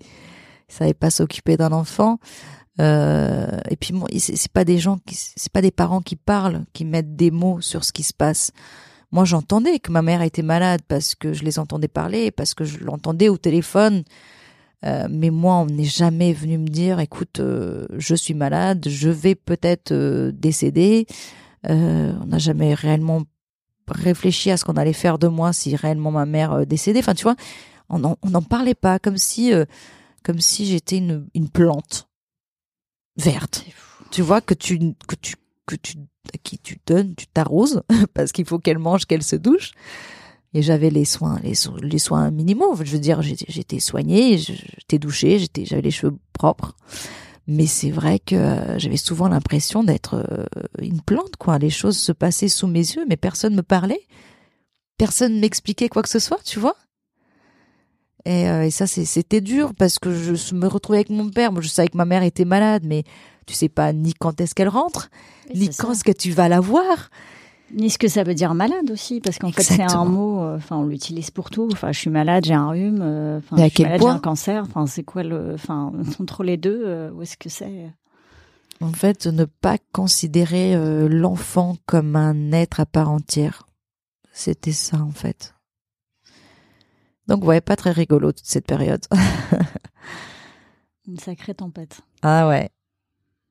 savait 0.67 0.93
pas 0.93 1.09
s'occuper 1.09 1.57
d'un 1.57 1.71
enfant. 1.71 2.19
Euh, 2.79 3.57
et 3.69 3.75
puis 3.77 3.93
c'est 4.19 4.35
c'est 4.35 4.51
pas 4.51 4.65
des 4.65 4.77
gens, 4.77 4.97
qui, 4.99 5.15
c'est 5.15 5.51
pas 5.51 5.61
des 5.61 5.71
parents 5.71 6.01
qui 6.01 6.15
parlent, 6.15 6.65
qui 6.73 6.85
mettent 6.85 7.15
des 7.15 7.31
mots 7.31 7.61
sur 7.61 7.83
ce 7.85 7.91
qui 7.91 8.03
se 8.03 8.13
passe. 8.13 8.51
Moi, 9.11 9.25
j'entendais 9.25 9.79
que 9.79 9.91
ma 9.91 10.01
mère 10.01 10.21
était 10.21 10.41
malade 10.41 10.81
parce 10.87 11.15
que 11.15 11.33
je 11.33 11.43
les 11.43 11.59
entendais 11.59 11.87
parler, 11.87 12.31
parce 12.31 12.53
que 12.53 12.65
je 12.65 12.79
l'entendais 12.79 13.29
au 13.29 13.37
téléphone. 13.37 14.03
Euh, 14.85 15.07
mais 15.09 15.29
moi, 15.29 15.55
on 15.55 15.65
n'est 15.65 15.83
jamais 15.83 16.33
venu 16.33 16.57
me 16.57 16.67
dire, 16.67 16.99
écoute, 16.99 17.39
euh, 17.39 17.87
je 17.97 18.15
suis 18.15 18.33
malade, 18.33 18.87
je 18.87 19.09
vais 19.09 19.35
peut-être 19.35 19.91
euh, 19.91 20.31
décéder. 20.31 21.07
On 21.67 22.25
n'a 22.27 22.37
jamais 22.37 22.75
réellement 22.75 23.23
réfléchi 23.87 24.51
à 24.51 24.57
ce 24.57 24.65
qu'on 24.65 24.77
allait 24.77 24.93
faire 24.93 25.17
de 25.17 25.27
moi 25.27 25.51
si 25.51 25.75
réellement 25.75 26.11
ma 26.11 26.27
mère 26.27 26.67
décédait. 26.67 26.99
Enfin, 26.99 27.15
tu 27.15 27.23
vois, 27.23 27.35
on 27.89 27.97
n'en 27.97 28.41
parlait 28.43 28.75
pas, 28.75 28.99
comme 28.99 29.17
si, 29.17 29.51
comme 30.21 30.39
si 30.39 30.67
j'étais 30.67 30.97
une, 30.97 31.27
une 31.33 31.49
plante 31.49 32.07
verte. 33.17 33.65
Tu 34.11 34.21
vois 34.21 34.41
que 34.41 34.53
tu 34.53 34.77
que 35.07 35.15
tu 35.15 35.35
que 35.65 35.75
tu 35.75 35.97
qui 36.43 36.57
tu 36.59 36.79
donnes, 36.85 37.15
tu 37.15 37.27
t'arroses 37.27 37.81
parce 38.13 38.31
qu'il 38.31 38.45
faut 38.45 38.59
qu'elle 38.59 38.79
mange, 38.79 39.05
qu'elle 39.05 39.23
se 39.23 39.35
douche. 39.35 39.71
Et 40.53 40.61
j'avais 40.61 40.89
les 40.89 41.03
soins, 41.03 41.39
les, 41.43 41.53
so- 41.53 41.75
les 41.81 41.99
soins 41.99 42.31
minimaux. 42.31 42.75
Je 42.81 42.91
veux 42.91 42.99
dire, 42.99 43.21
j'étais, 43.21 43.79
soignée, 43.79 44.37
j'étais 44.37 44.99
douchée, 44.99 45.45
j'avais 45.63 45.81
les 45.81 45.91
cheveux 45.91 46.15
propres. 46.31 46.75
Mais 47.47 47.67
c'est 47.67 47.91
vrai 47.91 48.19
que 48.19 48.35
euh, 48.35 48.79
j'avais 48.79 48.97
souvent 48.97 49.27
l'impression 49.27 49.83
d'être 49.83 50.15
euh, 50.15 50.45
une 50.81 51.01
plante, 51.01 51.35
quoi. 51.37 51.59
Les 51.59 51.69
choses 51.69 51.97
se 51.97 52.11
passaient 52.11 52.47
sous 52.47 52.67
mes 52.67 52.79
yeux, 52.79 53.05
mais 53.07 53.17
personne 53.17 53.53
me 53.53 53.61
parlait. 53.63 54.01
Personne 54.97 55.39
m'expliquait 55.39 55.89
quoi 55.89 56.01
que 56.01 56.09
ce 56.09 56.19
soit, 56.19 56.41
tu 56.43 56.57
vois. 56.59 56.75
Et, 58.23 58.49
euh, 58.49 58.63
et 58.63 58.71
ça, 58.71 58.87
c'était 58.87 59.41
dur 59.41 59.73
parce 59.75 59.99
que 59.99 60.11
je 60.11 60.55
me 60.55 60.67
retrouvais 60.67 60.99
avec 60.99 61.09
mon 61.09 61.29
père. 61.29 61.51
Moi, 61.51 61.61
je 61.61 61.67
savais 61.67 61.89
que 61.89 61.97
ma 61.97 62.05
mère 62.05 62.23
était 62.23 62.45
malade, 62.45 62.83
mais 62.85 63.03
tu 63.45 63.53
sais 63.53 63.69
pas 63.69 63.93
ni 63.93 64.13
quand 64.13 64.41
est-ce 64.41 64.55
qu'elle 64.55 64.69
rentre, 64.69 65.09
ni 65.53 65.69
quand 65.69 65.91
est-ce 65.91 66.03
que 66.03 66.11
tu 66.11 66.31
vas 66.31 66.49
la 66.49 66.59
voir. 66.59 67.09
Ni 67.73 67.89
ce 67.89 67.97
que 67.97 68.07
ça 68.07 68.23
veut 68.23 68.35
dire 68.35 68.53
malade 68.53 68.91
aussi, 68.91 69.21
parce 69.21 69.39
qu'en 69.39 69.51
fait 69.51 69.63
c'est 69.63 69.81
un 69.81 70.05
mot, 70.05 70.39
euh, 70.41 70.57
enfin 70.57 70.77
on 70.77 70.85
l'utilise 70.85 71.31
pour 71.31 71.49
tout. 71.49 71.67
Enfin 71.71 71.91
je 71.91 71.99
suis 71.99 72.11
malade, 72.11 72.45
j'ai 72.45 72.53
un 72.53 72.69
rhume, 72.69 72.99
euh, 73.01 73.39
enfin 73.39 73.57
je 73.57 73.73
suis 73.73 73.83
malade, 73.83 74.01
j'ai 74.01 74.07
un 74.07 74.19
cancer. 74.19 74.63
Enfin 74.63 74.85
c'est 74.85 75.03
quoi 75.03 75.23
le, 75.23 75.55
enfin 75.55 75.91
entre 76.19 76.43
les 76.43 76.57
deux, 76.57 76.83
euh, 76.85 77.11
où 77.11 77.23
est-ce 77.23 77.37
que 77.37 77.49
c'est? 77.49 77.91
En 78.81 78.91
fait, 78.91 79.25
ne 79.25 79.45
pas 79.45 79.77
considérer 79.93 80.75
l'enfant 81.07 81.77
comme 81.85 82.15
un 82.15 82.51
être 82.51 82.81
à 82.81 82.85
part 82.85 83.09
entière, 83.09 83.65
c'était 84.31 84.73
ça 84.73 84.97
en 84.97 85.11
fait. 85.11 85.55
Donc 87.27 87.43
ouais, 87.45 87.61
pas 87.61 87.75
très 87.75 87.91
rigolo 87.91 88.31
toute 88.31 88.45
cette 88.45 88.67
période. 88.67 89.03
Une 91.07 91.19
sacrée 91.19 91.55
tempête. 91.55 92.01
Ah 92.21 92.47
ouais. 92.47 92.69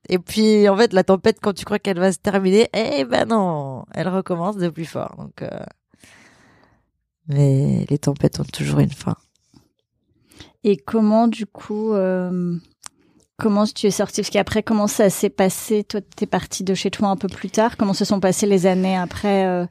Et 0.08 0.18
puis, 0.18 0.68
en 0.68 0.76
fait, 0.76 0.92
la 0.92 1.04
tempête, 1.04 1.38
quand 1.40 1.54
tu 1.54 1.64
crois 1.64 1.78
qu'elle 1.78 1.98
va 1.98 2.12
se 2.12 2.18
terminer, 2.18 2.68
eh 2.74 3.04
ben 3.04 3.26
non, 3.26 3.84
elle 3.94 4.08
recommence 4.08 4.56
de 4.56 4.68
plus 4.68 4.84
fort. 4.84 5.14
Donc, 5.16 5.42
euh... 5.42 5.48
mais 7.28 7.86
les 7.88 7.98
tempêtes 7.98 8.38
ont 8.40 8.44
toujours 8.44 8.80
une 8.80 8.90
fin. 8.90 9.16
Et 10.62 10.76
comment, 10.76 11.26
du 11.26 11.46
coup, 11.46 11.94
euh... 11.94 12.56
comment 13.38 13.64
tu 13.64 13.86
es 13.86 13.90
sortie 13.90 14.20
Parce 14.20 14.30
qu'après, 14.30 14.62
comment 14.62 14.86
ça 14.86 15.08
s'est 15.08 15.30
passé? 15.30 15.84
Toi, 15.84 16.00
tu 16.16 16.24
es 16.24 16.26
partie 16.26 16.64
de 16.64 16.74
chez 16.74 16.90
toi 16.90 17.08
un 17.08 17.16
peu 17.16 17.28
plus 17.28 17.50
tard. 17.50 17.76
Comment 17.78 17.94
se 17.94 18.04
sont 18.04 18.20
passées 18.20 18.46
les 18.46 18.66
années 18.66 18.98
après 18.98 19.46
euh, 19.46 19.64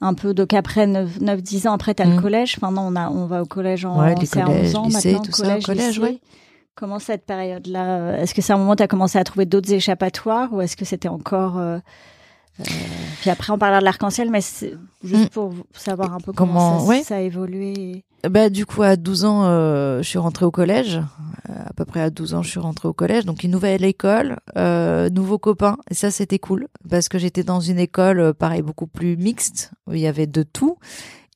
un 0.00 0.14
peu? 0.14 0.34
Donc 0.34 0.54
après 0.54 0.86
9-10 0.86 1.66
ans 1.66 1.72
après 1.72 1.94
tu 1.94 2.02
as 2.02 2.06
le 2.06 2.16
mmh. 2.16 2.22
collège 2.22 2.56
enfin 2.56 2.72
non 2.72 2.82
on 2.82 2.96
a 2.96 3.10
on 3.10 3.26
va 3.26 3.42
au 3.42 3.46
collège 3.46 3.84
en 3.84 4.00
ouais, 4.00 4.14
collèges, 4.14 4.74
11 4.74 4.76
ans 4.76 4.86
lycée, 4.86 5.12
maintenant 5.12 5.24
tout 5.24 5.32
collège, 5.32 5.62
ça, 5.62 5.66
collège 5.66 6.00
lycée. 6.00 6.20
Comment 6.74 6.98
cette 6.98 7.26
période-là 7.26 7.98
euh, 7.98 8.16
Est-ce 8.16 8.34
que 8.34 8.42
c'est 8.42 8.52
un 8.52 8.58
moment 8.58 8.72
où 8.72 8.76
tu 8.76 8.82
as 8.82 8.88
commencé 8.88 9.18
à 9.18 9.24
trouver 9.24 9.44
d'autres 9.44 9.72
échappatoires 9.72 10.52
ou 10.52 10.60
est-ce 10.60 10.76
que 10.76 10.84
c'était 10.84 11.08
encore 11.08 11.58
euh, 11.58 11.78
euh, 12.60 12.64
puis 13.20 13.30
après 13.30 13.52
on 13.52 13.58
parlera 13.58 13.80
de 13.80 13.84
l'arc-en-ciel, 13.84 14.30
mais 14.30 14.40
juste 15.02 15.24
mm. 15.24 15.28
pour 15.28 15.54
savoir 15.72 16.14
un 16.14 16.20
peu 16.20 16.32
comment, 16.32 16.80
ça, 17.02 17.16
a 17.16 17.20
évolué. 17.20 18.04
Bah 18.28 18.50
du 18.50 18.66
coup 18.66 18.82
à 18.82 18.96
12 18.96 19.24
ans, 19.24 19.44
je 19.98 20.02
suis 20.02 20.18
rentrée 20.18 20.44
au 20.44 20.50
collège. 20.50 21.00
à 21.48 21.72
peu 21.74 21.86
près 21.86 22.02
à 22.02 22.10
12 22.10 22.34
ans, 22.34 22.42
je 22.42 22.50
suis 22.50 22.60
rentrée 22.60 22.88
au 22.88 22.92
collège. 22.92 23.24
Donc 23.24 23.44
une 23.44 23.50
nouvelle 23.50 23.84
école, 23.84 24.36
nouveaux 24.56 25.38
copains. 25.38 25.78
Et 25.90 25.94
ça 25.94 26.10
c'était 26.10 26.38
cool 26.38 26.68
parce 26.90 27.08
que 27.08 27.18
j'étais 27.18 27.44
dans 27.44 27.60
une 27.60 27.78
école 27.78 28.34
pareil 28.34 28.62
beaucoup 28.62 28.86
plus 28.86 29.16
mixte 29.16 29.70
où 29.86 29.94
il 29.94 30.00
y 30.00 30.06
avait 30.06 30.26
de 30.26 30.42
tout. 30.42 30.76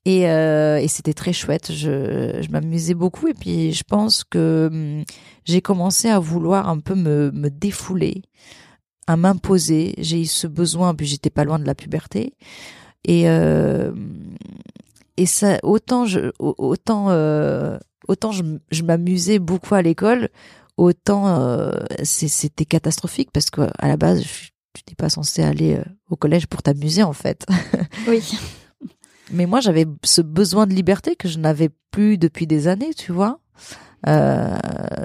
Et, 0.07 0.29
euh, 0.29 0.79
et 0.79 0.89
c'était 0.89 1.15
très 1.15 1.33
chouette. 1.33 1.73
Je, 1.73 2.39
je 2.41 2.51
m'amusais 2.51 2.95
beaucoup. 2.95 3.29
Et 3.29 3.35
puis, 3.35 3.73
je 3.73 3.85
pense 3.85 4.23
que 4.25 4.69
hum, 4.71 5.05
j'ai 5.45 5.61
commencé 5.61 6.09
à 6.09 6.19
vouloir 6.19 6.69
un 6.69 6.81
peu 6.81 6.95
me, 6.95 7.31
me 7.33 7.49
défouler, 7.49 8.23
à 9.07 9.17
m'imposer. 9.17 9.95
J'ai 9.99 10.23
eu 10.23 10.27
ce 10.27 10.47
besoin, 10.47 10.95
puis 10.95 11.07
j'étais 11.07 11.31
pas 11.31 11.45
loin 11.45 11.59
de 11.59 11.67
la 11.67 11.75
puberté. 11.75 12.35
Et, 13.05 13.29
euh, 13.29 13.93
et 15.17 15.27
ça, 15.27 15.59
autant 15.63 16.07
je, 16.07 16.33
autant, 16.39 17.11
euh, 17.11 17.79
autant 18.09 18.33
je, 18.33 18.43
je 18.71 18.83
m'amusais 18.83 19.39
beaucoup 19.39 19.75
à 19.75 19.83
l'école, 19.83 20.29
autant 20.77 21.29
euh, 21.29 21.73
c'était 22.03 22.65
catastrophique 22.65 23.31
parce 23.33 23.51
que 23.51 23.63
à 23.79 23.89
la 23.89 23.97
base, 23.97 24.23
tu 24.23 24.83
n'es 24.89 24.95
pas 24.97 25.09
censé 25.09 25.43
aller 25.43 25.77
euh, 25.77 25.85
au 26.11 26.17
collège 26.17 26.47
pour 26.47 26.63
t'amuser 26.63 27.03
en 27.03 27.13
fait. 27.13 27.47
Oui. 28.09 28.23
Mais 29.33 29.47
moi, 29.47 29.61
j'avais 29.61 29.87
ce 30.05 30.21
besoin 30.21 30.67
de 30.67 30.75
liberté 30.75 31.17
que 31.17 31.29
je 31.29 31.39
n'avais 31.39 31.71
plus 31.91 32.19
depuis 32.19 32.47
des 32.47 32.69
années, 32.69 32.95
tu 32.95 33.13
vois. 33.13 33.39
Euh... 34.07 34.55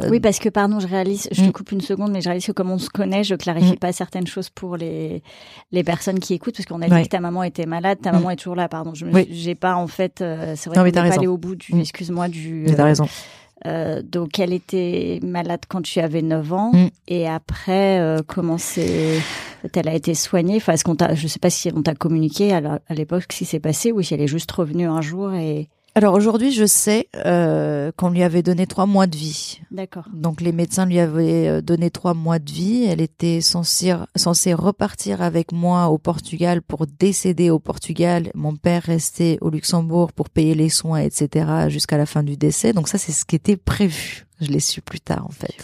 Oui, 0.10 0.20
parce 0.20 0.40
que 0.40 0.50
pardon, 0.50 0.80
je 0.80 0.88
réalise, 0.88 1.30
je 1.32 1.42
te 1.42 1.48
mm. 1.48 1.52
coupe 1.54 1.72
une 1.72 1.82
seconde, 1.82 2.12
mais 2.12 2.22
je 2.22 2.28
réalise 2.28 2.46
que 2.46 2.52
comme 2.52 2.70
on 2.70 2.78
se 2.78 2.90
connaît, 2.90 3.24
je 3.24 3.36
clarifie 3.36 3.74
mm. 3.74 3.78
pas 3.78 3.94
certaines 3.94 4.28
choses 4.28 4.50
pour 4.50 4.76
les 4.76 5.24
les 5.72 5.84
personnes 5.84 6.20
qui 6.20 6.34
écoutent, 6.34 6.56
parce 6.58 6.66
qu'on 6.66 6.82
a 6.82 6.90
dit 6.90 7.04
que 7.04 7.10
ta 7.10 7.22
maman 7.22 7.44
était 7.44 7.66
malade, 7.66 8.00
ta 8.02 8.12
mm. 8.12 8.16
maman 8.16 8.32
est 8.32 8.36
toujours 8.36 8.56
là, 8.56 8.68
pardon. 8.68 8.94
Je 8.94 9.06
j'ai 9.30 9.56
pas 9.56 9.76
en 9.76 9.88
fait, 9.88 10.22
euh, 10.22 10.54
c'est 10.58 10.70
vrai 10.70 10.78
qu'on 10.78 10.84
n'est 10.84 10.92
pas 10.92 11.14
allé 11.14 11.28
au 11.28 11.38
bout 11.38 11.56
du, 11.56 11.80
excuse-moi, 11.80 12.28
du. 12.28 12.66
Mais 12.68 12.76
t'as 12.76 12.84
raison. 12.84 13.08
Euh, 13.68 14.02
donc, 14.02 14.40
elle 14.40 14.54
était 14.54 15.20
malade 15.24 15.62
quand 15.68 15.82
tu 15.82 16.00
avais 16.00 16.22
9 16.22 16.54
ans. 16.54 16.72
Mm. 16.74 16.90
Et 17.08 17.28
après, 17.28 18.00
euh, 18.00 18.20
comment 18.26 18.58
c'est... 18.58 19.20
Elle 19.74 19.90
a 19.90 19.94
été 19.94 20.14
soignée? 20.14 20.58
Enfin, 20.58 20.74
est-ce 20.74 20.84
qu'on 20.84 20.96
t'a... 20.96 21.16
Je 21.16 21.28
sais 21.28 21.40
pas 21.40 21.50
si 21.50 21.70
on 21.76 21.82
t'a 21.82 21.96
communiqué 21.96 22.54
à 22.54 22.80
l'époque 22.94 23.24
ce 23.24 23.28
qui 23.28 23.46
s'est 23.46 23.60
passé 23.60 23.92
ou 23.92 24.02
si 24.02 24.14
elle 24.14 24.22
est 24.22 24.28
juste 24.28 24.52
revenue 24.52 24.88
un 24.88 25.02
jour 25.02 25.34
et... 25.34 25.70
Alors 25.96 26.14
aujourd'hui, 26.14 26.52
je 26.52 26.66
sais 26.66 27.10
euh, 27.26 27.92
qu'on 27.98 28.10
lui 28.10 28.24
avait 28.24 28.44
donné 28.44 28.68
trois 28.68 28.86
mois 28.86 29.08
de 29.08 29.16
vie. 29.16 29.62
D'accord. 29.72 30.06
Donc 30.14 30.40
les 30.40 30.52
médecins 30.52 30.86
lui 30.86 31.00
avaient 31.00 31.48
euh, 31.48 31.62
donné 31.62 31.90
trois 31.90 32.14
mois 32.14 32.40
de 32.40 32.52
vie. 32.52 32.86
Elle 32.86 33.02
était 33.02 33.42
censée, 33.42 33.94
censée 34.16 34.54
repartir 34.54 35.22
avec 35.22 35.52
moi 35.52 35.88
au 35.88 35.98
Portugal 35.98 36.62
pour 36.62 36.86
décéder 36.88 37.50
au 37.50 37.60
Portugal. 37.60 38.32
Mon 38.36 38.56
père 38.56 38.84
restait 38.84 39.38
au 39.42 39.50
Luxembourg 39.50 40.14
pour 40.14 40.30
payer 40.30 40.56
les 40.56 40.70
soins, 40.70 41.00
etc. 41.00 41.70
jusqu'à 41.70 41.98
la 41.98 42.06
fin 42.06 42.24
du 42.24 42.38
décès. 42.38 42.72
Donc 42.72 42.88
ça, 42.88 42.98
c'est 42.98 43.12
ce 43.12 43.26
qui 43.26 43.36
était 43.36 43.58
prévu. 43.58 44.28
Je 44.42 44.48
l'ai 44.48 44.60
su 44.60 44.82
plus 44.82 45.02
tard, 45.02 45.26
en 45.26 45.32
fait. 45.32 45.56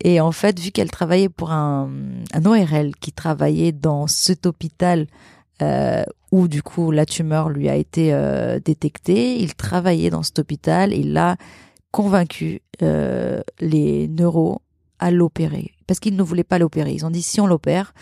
Et 0.00 0.20
en 0.20 0.32
fait, 0.32 0.60
vu 0.60 0.70
qu'elle 0.70 0.90
travaillait 0.90 1.28
pour 1.30 1.50
un, 1.50 1.90
un 2.32 2.44
ORL 2.44 2.94
qui 3.00 3.10
travaillait 3.10 3.72
dans 3.72 4.06
cet 4.06 4.44
hôpital 4.44 5.06
euh, 5.62 6.04
où 6.32 6.48
du 6.48 6.62
coup 6.62 6.90
la 6.90 7.06
tumeur 7.06 7.48
lui 7.48 7.68
a 7.68 7.76
été 7.76 8.12
euh, 8.12 8.58
détectée. 8.58 9.38
Il 9.38 9.54
travaillait 9.54 10.10
dans 10.10 10.22
cet 10.22 10.38
hôpital. 10.38 10.92
Il 10.92 11.16
a 11.16 11.36
convaincu 11.90 12.60
euh, 12.82 13.40
les 13.60 14.08
neuros 14.08 14.60
à 14.98 15.10
l'opérer 15.10 15.72
parce 15.86 16.00
qu'ils 16.00 16.16
ne 16.16 16.22
voulaient 16.22 16.44
pas 16.44 16.58
l'opérer. 16.58 16.92
Ils 16.92 17.06
ont 17.06 17.10
dit 17.10 17.22
si 17.22 17.40
on 17.40 17.46
l'opère, 17.46 17.94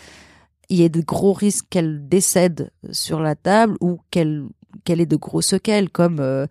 il 0.69 0.77
y 0.77 0.83
a 0.83 0.89
de 0.89 1.01
gros 1.01 1.33
risques 1.33 1.65
qu'elle 1.69 2.07
décède 2.07 2.71
sur 2.91 3.19
la 3.19 3.35
table 3.35 3.75
ou 3.81 3.99
qu'elle 4.09 4.45
qu'elle 4.83 5.01
ait 5.01 5.05
de 5.05 5.15
gros 5.15 5.41
séquelles 5.41 5.89
comme 5.89 6.19
euh, 6.19 6.47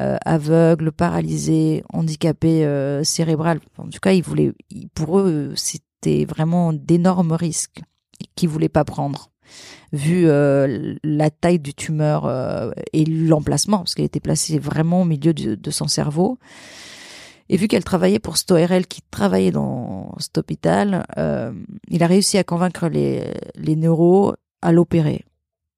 euh 0.00 0.16
aveugle, 0.24 0.92
paralysé, 0.92 1.82
handicapé 1.92 2.64
euh, 2.64 3.04
cérébral. 3.04 3.60
En 3.76 3.88
tout 3.88 3.98
cas, 4.00 4.12
ils 4.12 4.22
voulaient, 4.22 4.52
pour 4.94 5.18
eux, 5.18 5.52
c'était 5.56 6.24
vraiment 6.24 6.72
d'énormes 6.72 7.32
risques 7.32 7.82
qu'ils 8.34 8.48
voulaient 8.48 8.68
pas 8.68 8.84
prendre 8.84 9.30
vu 9.92 10.24
euh, 10.26 10.94
la 11.02 11.30
taille 11.30 11.58
du 11.58 11.74
tumeur 11.74 12.26
euh, 12.26 12.70
et 12.92 13.04
l'emplacement, 13.04 13.78
parce 13.78 13.94
qu'elle 13.94 14.04
était 14.04 14.20
placée 14.20 14.58
vraiment 14.58 15.02
au 15.02 15.04
milieu 15.04 15.32
de, 15.32 15.70
son 15.70 15.88
cerveau. 15.88 16.38
Et 17.48 17.56
vu 17.56 17.68
qu'elle 17.68 17.84
travaillait 17.84 18.18
pour 18.18 18.36
cet 18.36 18.50
ORL 18.50 18.86
qui 18.86 19.00
travaillait 19.10 19.50
dans 19.50 20.14
cet 20.18 20.36
hôpital, 20.38 21.06
euh, 21.16 21.52
il 21.88 22.02
a 22.02 22.06
réussi 22.06 22.36
à 22.36 22.44
convaincre 22.44 22.88
les, 22.88 23.32
les 23.54 23.76
neuros 23.76 24.34
à 24.60 24.72
l'opérer. 24.72 25.24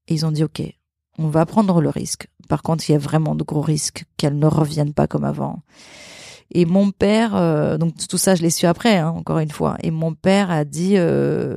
Et 0.08 0.14
ils 0.14 0.26
ont 0.26 0.32
dit, 0.32 0.42
OK, 0.42 0.62
on 1.18 1.28
va 1.28 1.46
prendre 1.46 1.80
le 1.80 1.88
risque. 1.88 2.26
Par 2.48 2.62
contre, 2.62 2.88
il 2.88 2.92
y 2.92 2.96
a 2.96 2.98
vraiment 2.98 3.36
de 3.36 3.44
gros 3.44 3.60
risques 3.60 4.04
qu'elle 4.16 4.38
ne 4.38 4.46
revienne 4.46 4.92
pas 4.92 5.06
comme 5.06 5.24
avant. 5.24 5.62
Et 6.52 6.64
mon 6.64 6.90
père, 6.90 7.36
euh, 7.36 7.78
donc 7.78 7.94
tout 8.08 8.18
ça, 8.18 8.34
je 8.34 8.42
l'ai 8.42 8.50
su 8.50 8.66
après, 8.66 8.96
hein, 8.98 9.10
encore 9.10 9.38
une 9.38 9.50
fois. 9.50 9.76
Et 9.82 9.90
mon 9.90 10.14
père 10.14 10.50
a 10.50 10.64
dit, 10.64 10.94
euh, 10.96 11.56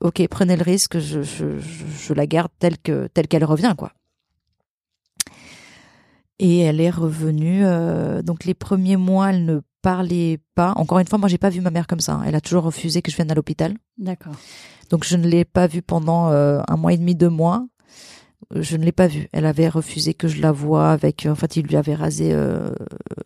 ok, 0.00 0.26
prenez 0.28 0.56
le 0.56 0.62
risque, 0.62 0.98
je, 0.98 1.22
je, 1.22 1.58
je, 1.58 2.14
la 2.14 2.26
garde 2.26 2.50
telle 2.58 2.78
que 2.78 3.06
telle 3.08 3.28
qu'elle 3.28 3.44
revient, 3.44 3.74
quoi. 3.76 3.92
Et 6.38 6.60
elle 6.60 6.80
est 6.80 6.90
revenue. 6.90 7.66
Euh, 7.66 8.22
donc 8.22 8.46
les 8.46 8.54
premiers 8.54 8.96
mois, 8.96 9.30
elle 9.30 9.44
ne 9.44 9.60
parlait 9.82 10.40
pas. 10.54 10.72
Encore 10.76 10.98
une 11.00 11.06
fois, 11.06 11.18
moi, 11.18 11.28
j'ai 11.28 11.36
pas 11.36 11.50
vu 11.50 11.60
ma 11.60 11.70
mère 11.70 11.86
comme 11.86 12.00
ça. 12.00 12.14
Hein. 12.14 12.22
Elle 12.26 12.34
a 12.34 12.40
toujours 12.40 12.64
refusé 12.64 13.02
que 13.02 13.10
je 13.10 13.16
vienne 13.16 13.30
à 13.30 13.34
l'hôpital. 13.34 13.74
D'accord. 13.98 14.32
Donc 14.88 15.04
je 15.04 15.18
ne 15.18 15.28
l'ai 15.28 15.44
pas 15.44 15.66
vue 15.66 15.82
pendant 15.82 16.28
un 16.28 16.76
mois 16.76 16.94
et 16.94 16.96
demi, 16.96 17.14
deux 17.14 17.28
mois 17.28 17.66
je 18.54 18.76
ne 18.76 18.84
l'ai 18.84 18.92
pas 18.92 19.06
vue. 19.06 19.28
Elle 19.32 19.46
avait 19.46 19.68
refusé 19.68 20.14
que 20.14 20.28
je 20.28 20.40
la 20.42 20.52
voie 20.52 20.90
avec. 20.90 21.26
En 21.26 21.34
fait, 21.34 21.56
il 21.56 21.66
lui 21.66 21.76
avait 21.76 21.94
rasé 21.94 22.30
euh, 22.32 22.70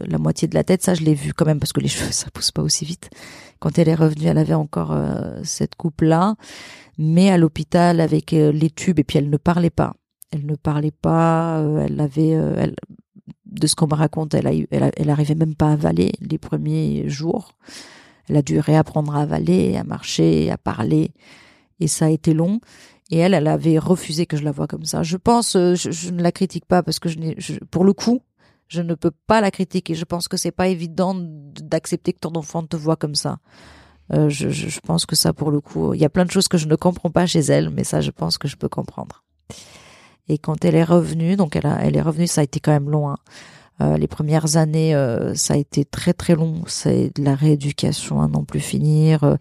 la 0.00 0.18
moitié 0.18 0.48
de 0.48 0.54
la 0.54 0.64
tête. 0.64 0.82
Ça, 0.82 0.94
je 0.94 1.02
l'ai 1.02 1.14
vu 1.14 1.32
quand 1.32 1.46
même 1.46 1.60
parce 1.60 1.72
que 1.72 1.80
les 1.80 1.88
cheveux, 1.94 2.12
ça 2.12 2.30
pousse 2.30 2.50
pas 2.50 2.62
aussi 2.62 2.84
vite. 2.84 3.10
Quand 3.58 3.78
elle 3.78 3.88
est 3.88 3.94
revenue, 3.94 4.26
elle 4.26 4.38
avait 4.38 4.54
encore 4.54 4.92
euh, 4.92 5.40
cette 5.42 5.74
coupe 5.76 6.02
là, 6.02 6.34
mais 6.98 7.30
à 7.30 7.38
l'hôpital 7.38 8.00
avec 8.00 8.32
euh, 8.32 8.52
les 8.52 8.70
tubes 8.70 8.98
et 8.98 9.04
puis 9.04 9.18
elle 9.18 9.30
ne 9.30 9.36
parlait 9.36 9.70
pas. 9.70 9.94
Elle 10.30 10.46
ne 10.46 10.56
parlait 10.56 10.90
pas. 10.90 11.64
elle 11.80 12.00
avait. 12.00 12.30
Elle, 12.30 12.74
de 13.46 13.66
ce 13.68 13.76
qu'on 13.76 13.86
me 13.86 13.94
raconte, 13.94 14.34
elle 14.34 14.48
a 14.48 14.54
eu, 14.54 14.66
elle, 14.72 14.90
elle 14.96 15.10
arrivait 15.10 15.36
même 15.36 15.54
pas 15.54 15.68
à 15.68 15.72
avaler 15.72 16.12
les 16.20 16.38
premiers 16.38 17.08
jours. 17.08 17.56
Elle 18.28 18.36
a 18.36 18.42
dû 18.42 18.58
réapprendre 18.58 19.14
à 19.14 19.22
avaler, 19.22 19.76
à 19.76 19.84
marcher, 19.84 20.50
à 20.50 20.58
parler, 20.58 21.12
et 21.78 21.86
ça 21.86 22.06
a 22.06 22.10
été 22.10 22.34
long. 22.34 22.60
Et 23.14 23.18
elle, 23.18 23.32
elle 23.32 23.46
avait 23.46 23.78
refusé 23.78 24.26
que 24.26 24.36
je 24.36 24.42
la 24.42 24.50
voie 24.50 24.66
comme 24.66 24.84
ça. 24.84 25.04
Je 25.04 25.16
pense, 25.16 25.54
euh, 25.54 25.76
je, 25.76 26.10
ne 26.10 26.20
la 26.20 26.32
critique 26.32 26.64
pas 26.64 26.82
parce 26.82 26.98
que 26.98 27.08
je, 27.08 27.16
je, 27.36 27.60
pour 27.70 27.84
le 27.84 27.92
coup, 27.92 28.22
je 28.66 28.82
ne 28.82 28.94
peux 28.94 29.12
pas 29.28 29.40
la 29.40 29.52
critiquer. 29.52 29.94
Je 29.94 30.04
pense 30.04 30.26
que 30.26 30.36
c'est 30.36 30.50
pas 30.50 30.66
évident 30.66 31.14
d'accepter 31.16 32.12
que 32.12 32.18
ton 32.18 32.32
enfant 32.34 32.64
te 32.64 32.76
voit 32.76 32.96
comme 32.96 33.14
ça. 33.14 33.38
Euh, 34.12 34.28
je, 34.28 34.48
je, 34.48 34.80
pense 34.80 35.06
que 35.06 35.14
ça, 35.14 35.32
pour 35.32 35.52
le 35.52 35.60
coup, 35.60 35.94
il 35.94 36.00
y 36.00 36.04
a 36.04 36.08
plein 36.08 36.24
de 36.24 36.32
choses 36.32 36.48
que 36.48 36.58
je 36.58 36.66
ne 36.66 36.74
comprends 36.74 37.10
pas 37.10 37.24
chez 37.24 37.38
elle, 37.38 37.70
mais 37.70 37.84
ça, 37.84 38.00
je 38.00 38.10
pense 38.10 38.36
que 38.36 38.48
je 38.48 38.56
peux 38.56 38.68
comprendre. 38.68 39.22
Et 40.26 40.38
quand 40.38 40.64
elle 40.64 40.74
est 40.74 40.82
revenue, 40.82 41.36
donc 41.36 41.54
elle, 41.54 41.72
elle 41.82 41.96
est 41.96 42.02
revenue, 42.02 42.26
ça 42.26 42.40
a 42.40 42.44
été 42.44 42.58
quand 42.58 42.72
même 42.72 42.90
long. 42.90 43.10
Hein. 43.10 43.18
Euh, 43.80 43.96
les 43.96 44.08
premières 44.08 44.56
années, 44.56 44.92
ça 45.36 45.54
a 45.54 45.56
été 45.56 45.84
très 45.84 46.14
très 46.14 46.34
long. 46.34 46.64
C'est 46.66 47.12
de 47.14 47.22
la 47.22 47.36
rééducation 47.36 48.20
à 48.20 48.26
n'en 48.26 48.42
plus 48.42 48.58
finir. 48.58 49.38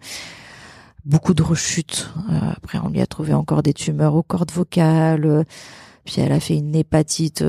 Euh, 1.06 1.10
beaucoup 1.10 1.34
de 1.34 1.42
rechutes. 1.42 2.10
après, 2.56 2.78
on 2.78 2.88
lui 2.88 3.00
a 3.00 3.06
trouvé 3.06 3.34
encore 3.34 3.62
des 3.62 3.74
tumeurs 3.74 4.14
aux 4.14 4.22
cordes 4.22 4.52
vocales. 4.52 5.44
puis 6.04 6.16
elle 6.18 6.32
a 6.32 6.40
fait 6.40 6.56
une 6.56 6.74
hépatite 6.74 7.44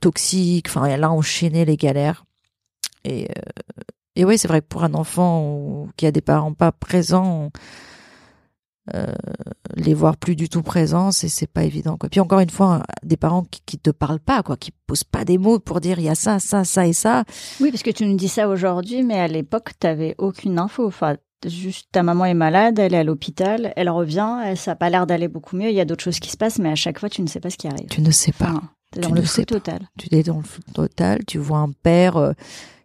toxique. 0.00 0.66
Enfin, 0.68 0.86
elle 0.86 1.04
a 1.04 1.10
enchaîné 1.10 1.64
les 1.64 1.76
galères. 1.76 2.24
Et, 3.04 3.28
et 4.16 4.24
oui, 4.24 4.38
c'est 4.38 4.48
vrai 4.48 4.60
que 4.60 4.66
pour 4.66 4.84
un 4.84 4.94
enfant 4.94 5.88
qui 5.96 6.06
a 6.06 6.12
des 6.12 6.20
parents 6.20 6.52
pas 6.52 6.72
présents, 6.72 7.50
euh, 8.94 9.06
les 9.76 9.94
voir 9.94 10.16
plus 10.16 10.34
du 10.34 10.48
tout 10.48 10.62
présents, 10.62 11.12
c'est 11.12 11.28
c'est 11.28 11.46
pas 11.46 11.64
évident 11.64 11.96
quoi. 11.96 12.08
Puis 12.08 12.18
encore 12.18 12.40
une 12.40 12.50
fois, 12.50 12.82
des 13.04 13.16
parents 13.16 13.44
qui, 13.44 13.60
qui 13.64 13.78
te 13.78 13.90
parlent 13.90 14.20
pas 14.20 14.42
quoi, 14.42 14.56
qui 14.56 14.72
posent 14.86 15.04
pas 15.04 15.24
des 15.24 15.38
mots 15.38 15.60
pour 15.60 15.80
dire 15.80 15.98
il 15.98 16.06
y 16.06 16.08
a 16.08 16.14
ça, 16.14 16.38
ça, 16.38 16.64
ça 16.64 16.86
et 16.86 16.92
ça. 16.92 17.24
Oui, 17.60 17.70
parce 17.70 17.82
que 17.82 17.90
tu 17.90 18.04
nous 18.04 18.16
dis 18.16 18.28
ça 18.28 18.48
aujourd'hui, 18.48 19.02
mais 19.02 19.20
à 19.20 19.28
l'époque 19.28 19.72
t'avais 19.78 20.14
aucune 20.18 20.58
info. 20.58 20.90
Juste 21.46 21.88
ta 21.92 22.02
maman 22.02 22.24
est 22.26 22.34
malade, 22.34 22.78
elle 22.78 22.94
est 22.94 22.98
à 22.98 23.04
l'hôpital, 23.04 23.72
elle 23.76 23.90
revient, 23.90 24.38
elle, 24.44 24.56
ça 24.56 24.72
a 24.72 24.76
pas 24.76 24.90
l'air 24.90 25.06
d'aller 25.06 25.28
beaucoup 25.28 25.56
mieux. 25.56 25.68
Il 25.68 25.74
y 25.74 25.80
a 25.80 25.84
d'autres 25.84 26.04
choses 26.04 26.20
qui 26.20 26.30
se 26.30 26.36
passent, 26.36 26.58
mais 26.58 26.70
à 26.70 26.76
chaque 26.76 26.98
fois 26.98 27.08
tu 27.08 27.22
ne 27.22 27.26
sais 27.26 27.40
pas 27.40 27.50
ce 27.50 27.56
qui 27.56 27.68
arrive. 27.68 27.88
Tu 27.88 28.02
ne 28.02 28.10
sais 28.10 28.32
pas. 28.32 28.50
Enfin, 28.50 28.70
t'es 28.90 29.00
dans 29.00 29.12
le 29.12 29.22
flou 29.22 29.44
total. 29.44 29.88
Tu 29.98 30.14
es 30.14 30.22
dans 30.22 30.38
le 30.38 30.42
flou 30.42 30.62
total. 30.74 31.24
Tu 31.26 31.38
vois 31.38 31.58
un 31.58 31.72
père. 31.72 32.16
Euh, 32.16 32.32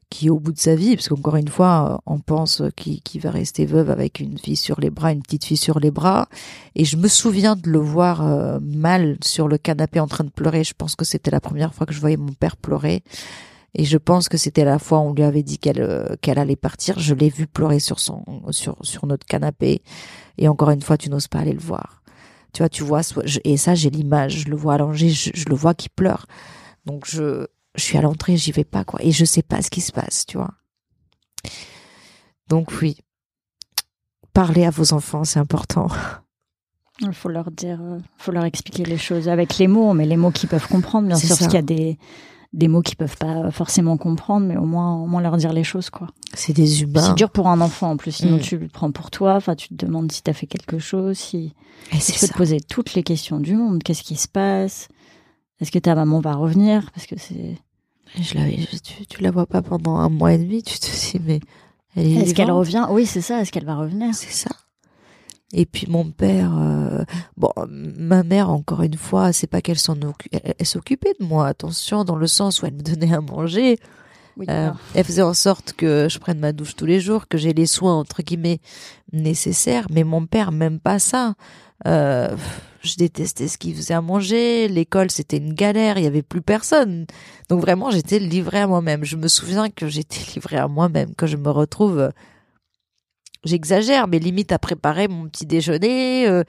qui 0.09 0.29
au 0.29 0.39
bout 0.39 0.53
de 0.53 0.59
sa 0.59 0.75
vie, 0.75 0.95
parce 0.95 1.09
qu'encore 1.09 1.35
une 1.35 1.47
fois, 1.47 2.01
on 2.05 2.19
pense 2.19 2.61
qu'il 2.75 3.21
va 3.21 3.31
rester 3.31 3.65
veuve 3.65 3.89
avec 3.89 4.19
une 4.19 4.37
fille 4.37 4.55
sur 4.55 4.79
les 4.79 4.89
bras, 4.89 5.11
une 5.11 5.21
petite 5.21 5.45
fille 5.45 5.57
sur 5.57 5.79
les 5.79 5.91
bras. 5.91 6.29
Et 6.75 6.85
je 6.85 6.95
me 6.95 7.07
souviens 7.07 7.55
de 7.55 7.69
le 7.69 7.79
voir 7.79 8.25
euh, 8.25 8.59
mal 8.61 9.17
sur 9.23 9.47
le 9.47 9.57
canapé 9.57 9.99
en 9.99 10.07
train 10.07 10.23
de 10.23 10.29
pleurer. 10.29 10.63
Je 10.63 10.73
pense 10.73 10.95
que 10.95 11.05
c'était 11.05 11.31
la 11.31 11.41
première 11.41 11.73
fois 11.73 11.85
que 11.85 11.93
je 11.93 11.99
voyais 11.99 12.17
mon 12.17 12.33
père 12.33 12.55
pleurer. 12.55 13.03
Et 13.75 13.83
je 13.83 13.97
pense 13.97 14.29
que 14.29 14.37
c'était 14.37 14.63
la 14.63 14.79
fois 14.79 14.99
où 14.99 15.09
on 15.09 15.13
lui 15.13 15.23
avait 15.23 15.43
dit 15.43 15.57
qu'elle 15.57 15.81
euh, 15.81 16.15
qu'elle 16.21 16.39
allait 16.39 16.55
partir. 16.55 16.97
Je 16.99 17.13
l'ai 17.13 17.29
vu 17.29 17.45
pleurer 17.45 17.79
sur 17.79 17.99
son 17.99 18.23
sur 18.51 18.77
sur 18.81 19.05
notre 19.05 19.25
canapé. 19.25 19.81
Et 20.37 20.47
encore 20.47 20.71
une 20.71 20.81
fois, 20.81 20.97
tu 20.97 21.09
n'oses 21.09 21.27
pas 21.27 21.39
aller 21.39 21.53
le 21.53 21.59
voir. 21.59 22.01
Tu 22.53 22.61
vois, 22.61 22.69
tu 22.69 22.83
vois, 22.83 23.01
et 23.43 23.57
ça, 23.57 23.75
j'ai 23.75 23.89
l'image. 23.89 24.45
Je 24.45 24.49
le 24.49 24.55
vois 24.55 24.75
allongé, 24.75 25.09
je, 25.09 25.29
je 25.33 25.45
le 25.49 25.55
vois 25.55 25.73
qui 25.73 25.89
pleure. 25.89 26.25
Donc 26.85 27.05
je 27.05 27.47
je 27.75 27.83
suis 27.83 27.97
à 27.97 28.01
l'entrée, 28.01 28.37
j'y 28.37 28.51
vais 28.51 28.63
pas 28.63 28.83
quoi, 28.83 29.01
et 29.03 29.11
je 29.11 29.25
sais 29.25 29.43
pas 29.43 29.61
ce 29.61 29.69
qui 29.69 29.81
se 29.81 29.91
passe, 29.91 30.25
tu 30.25 30.37
vois. 30.37 30.53
Donc 32.47 32.71
oui, 32.81 32.97
parler 34.33 34.65
à 34.65 34.69
vos 34.69 34.93
enfants, 34.93 35.23
c'est 35.23 35.39
important. 35.39 35.87
Il 37.01 37.13
faut 37.13 37.27
leur 37.27 37.51
dire, 37.51 37.77
il 37.81 37.95
euh, 37.95 37.99
faut 38.17 38.31
leur 38.31 38.45
expliquer 38.45 38.85
les 38.85 38.97
choses 38.97 39.27
avec 39.27 39.57
les 39.57 39.67
mots, 39.67 39.93
mais 39.93 40.05
les 40.05 40.15
mots 40.15 40.31
qu'ils 40.31 40.47
peuvent 40.47 40.69
comprendre, 40.69 41.09
bien 41.09 41.17
sûr, 41.17 41.27
parce 41.27 41.41
qu'il 41.41 41.51
y 41.51 41.57
a 41.57 41.61
des 41.61 41.97
des 42.55 42.69
mots 42.69 42.81
qu'ils 42.81 42.95
peuvent 42.95 43.17
pas 43.17 43.51
forcément 43.51 43.97
comprendre, 43.97 44.47
mais 44.47 44.55
au 44.55 44.65
moins, 44.65 44.95
au 44.95 45.07
moins 45.07 45.21
leur 45.21 45.35
dire 45.35 45.51
les 45.51 45.65
choses, 45.65 45.89
quoi. 45.89 46.07
C'est 46.33 46.53
des 46.53 46.83
humains. 46.83 47.01
C'est 47.01 47.15
dur 47.15 47.29
pour 47.29 47.49
un 47.49 47.59
enfant, 47.59 47.91
en 47.91 47.97
plus. 47.97 48.11
Sinon, 48.11 48.37
mm. 48.37 48.41
tu 48.41 48.57
le 48.57 48.69
prends 48.69 48.91
pour 48.91 49.11
toi. 49.11 49.35
Enfin, 49.35 49.55
tu 49.55 49.67
te 49.67 49.73
demandes 49.73 50.11
si 50.11 50.23
tu 50.23 50.31
as 50.31 50.33
fait 50.33 50.47
quelque 50.47 50.79
chose, 50.79 51.17
si, 51.17 51.53
tu 51.91 52.19
peux 52.19 52.27
te 52.27 52.33
poser 52.33 52.61
toutes 52.61 52.93
les 52.93 53.03
questions 53.03 53.41
du 53.41 53.55
monde. 53.55 53.83
Qu'est-ce 53.83 54.03
qui 54.03 54.15
se 54.15 54.29
passe? 54.29 54.87
Est-ce 55.59 55.71
que 55.71 55.79
ta 55.79 55.95
maman 55.95 56.21
va 56.21 56.33
revenir? 56.33 56.89
Parce 56.93 57.07
que 57.07 57.15
c'est, 57.17 57.57
je 58.21 58.35
la, 58.35 58.45
tu, 58.81 59.05
tu 59.05 59.21
la 59.21 59.31
vois 59.31 59.45
pas 59.45 59.61
pendant 59.61 59.97
un 59.97 60.09
mois 60.09 60.33
et 60.33 60.37
demi, 60.37 60.63
tu 60.63 60.79
te 60.79 60.85
dis, 60.85 61.19
mais 61.25 61.41
Est-ce 61.95 62.33
qu'elle 62.33 62.51
revient? 62.51 62.87
Oui, 62.89 63.05
c'est 63.05 63.21
ça. 63.21 63.41
Est-ce 63.41 63.51
qu'elle 63.51 63.65
va 63.65 63.75
revenir? 63.75 64.15
C'est 64.15 64.31
ça. 64.31 64.51
Et 65.53 65.65
puis 65.65 65.87
mon 65.87 66.09
père, 66.09 66.51
euh, 66.57 67.03
bon, 67.37 67.51
ma 67.67 68.23
mère 68.23 68.49
encore 68.49 68.81
une 68.81 68.97
fois, 68.97 69.31
c'est 69.31 69.47
pas 69.47 69.61
qu'elle 69.61 69.77
s'en 69.77 69.95
elle, 70.31 70.65
s'occupait 70.65 71.13
de 71.19 71.25
moi. 71.25 71.47
Attention, 71.47 72.03
dans 72.03 72.15
le 72.15 72.27
sens 72.27 72.61
où 72.61 72.65
elle 72.65 72.73
me 72.73 72.81
donnait 72.81 73.13
à 73.13 73.21
manger. 73.21 73.77
Euh, 74.49 74.71
elle 74.93 75.03
faisait 75.05 75.21
en 75.21 75.33
sorte 75.33 75.73
que 75.73 76.07
je 76.09 76.19
prenne 76.19 76.39
ma 76.39 76.51
douche 76.51 76.75
tous 76.75 76.85
les 76.85 76.99
jours, 76.99 77.27
que 77.29 77.37
j'ai 77.37 77.53
les 77.53 77.67
soins 77.67 77.95
entre 77.97 78.21
guillemets 78.21 78.59
nécessaires. 79.13 79.87
Mais 79.91 80.03
mon 80.03 80.25
père, 80.25 80.51
même 80.51 80.79
pas 80.79 80.99
ça. 80.99 81.35
Euh, 81.87 82.35
je 82.81 82.95
détestais 82.95 83.47
ce 83.47 83.57
qu'il 83.57 83.75
faisait 83.75 83.93
à 83.93 84.01
manger. 84.01 84.67
L'école, 84.67 85.09
c'était 85.09 85.37
une 85.37 85.53
galère. 85.53 85.97
Il 85.97 86.03
y 86.03 86.07
avait 86.07 86.21
plus 86.21 86.41
personne. 86.41 87.05
Donc 87.49 87.61
vraiment, 87.61 87.91
j'étais 87.91 88.19
livrée 88.19 88.59
à 88.59 88.67
moi-même. 88.67 89.03
Je 89.03 89.15
me 89.15 89.27
souviens 89.27 89.69
que 89.69 89.87
j'étais 89.87 90.19
livrée 90.35 90.57
à 90.57 90.67
moi-même. 90.67 91.15
Que 91.15 91.27
je 91.27 91.37
me 91.37 91.49
retrouve, 91.49 92.11
j'exagère, 93.45 94.07
mais 94.07 94.19
limite 94.19 94.51
à 94.51 94.59
préparer 94.59 95.07
mon 95.07 95.27
petit 95.29 95.45
déjeuner. 95.45 96.27
Euh, 96.27 96.43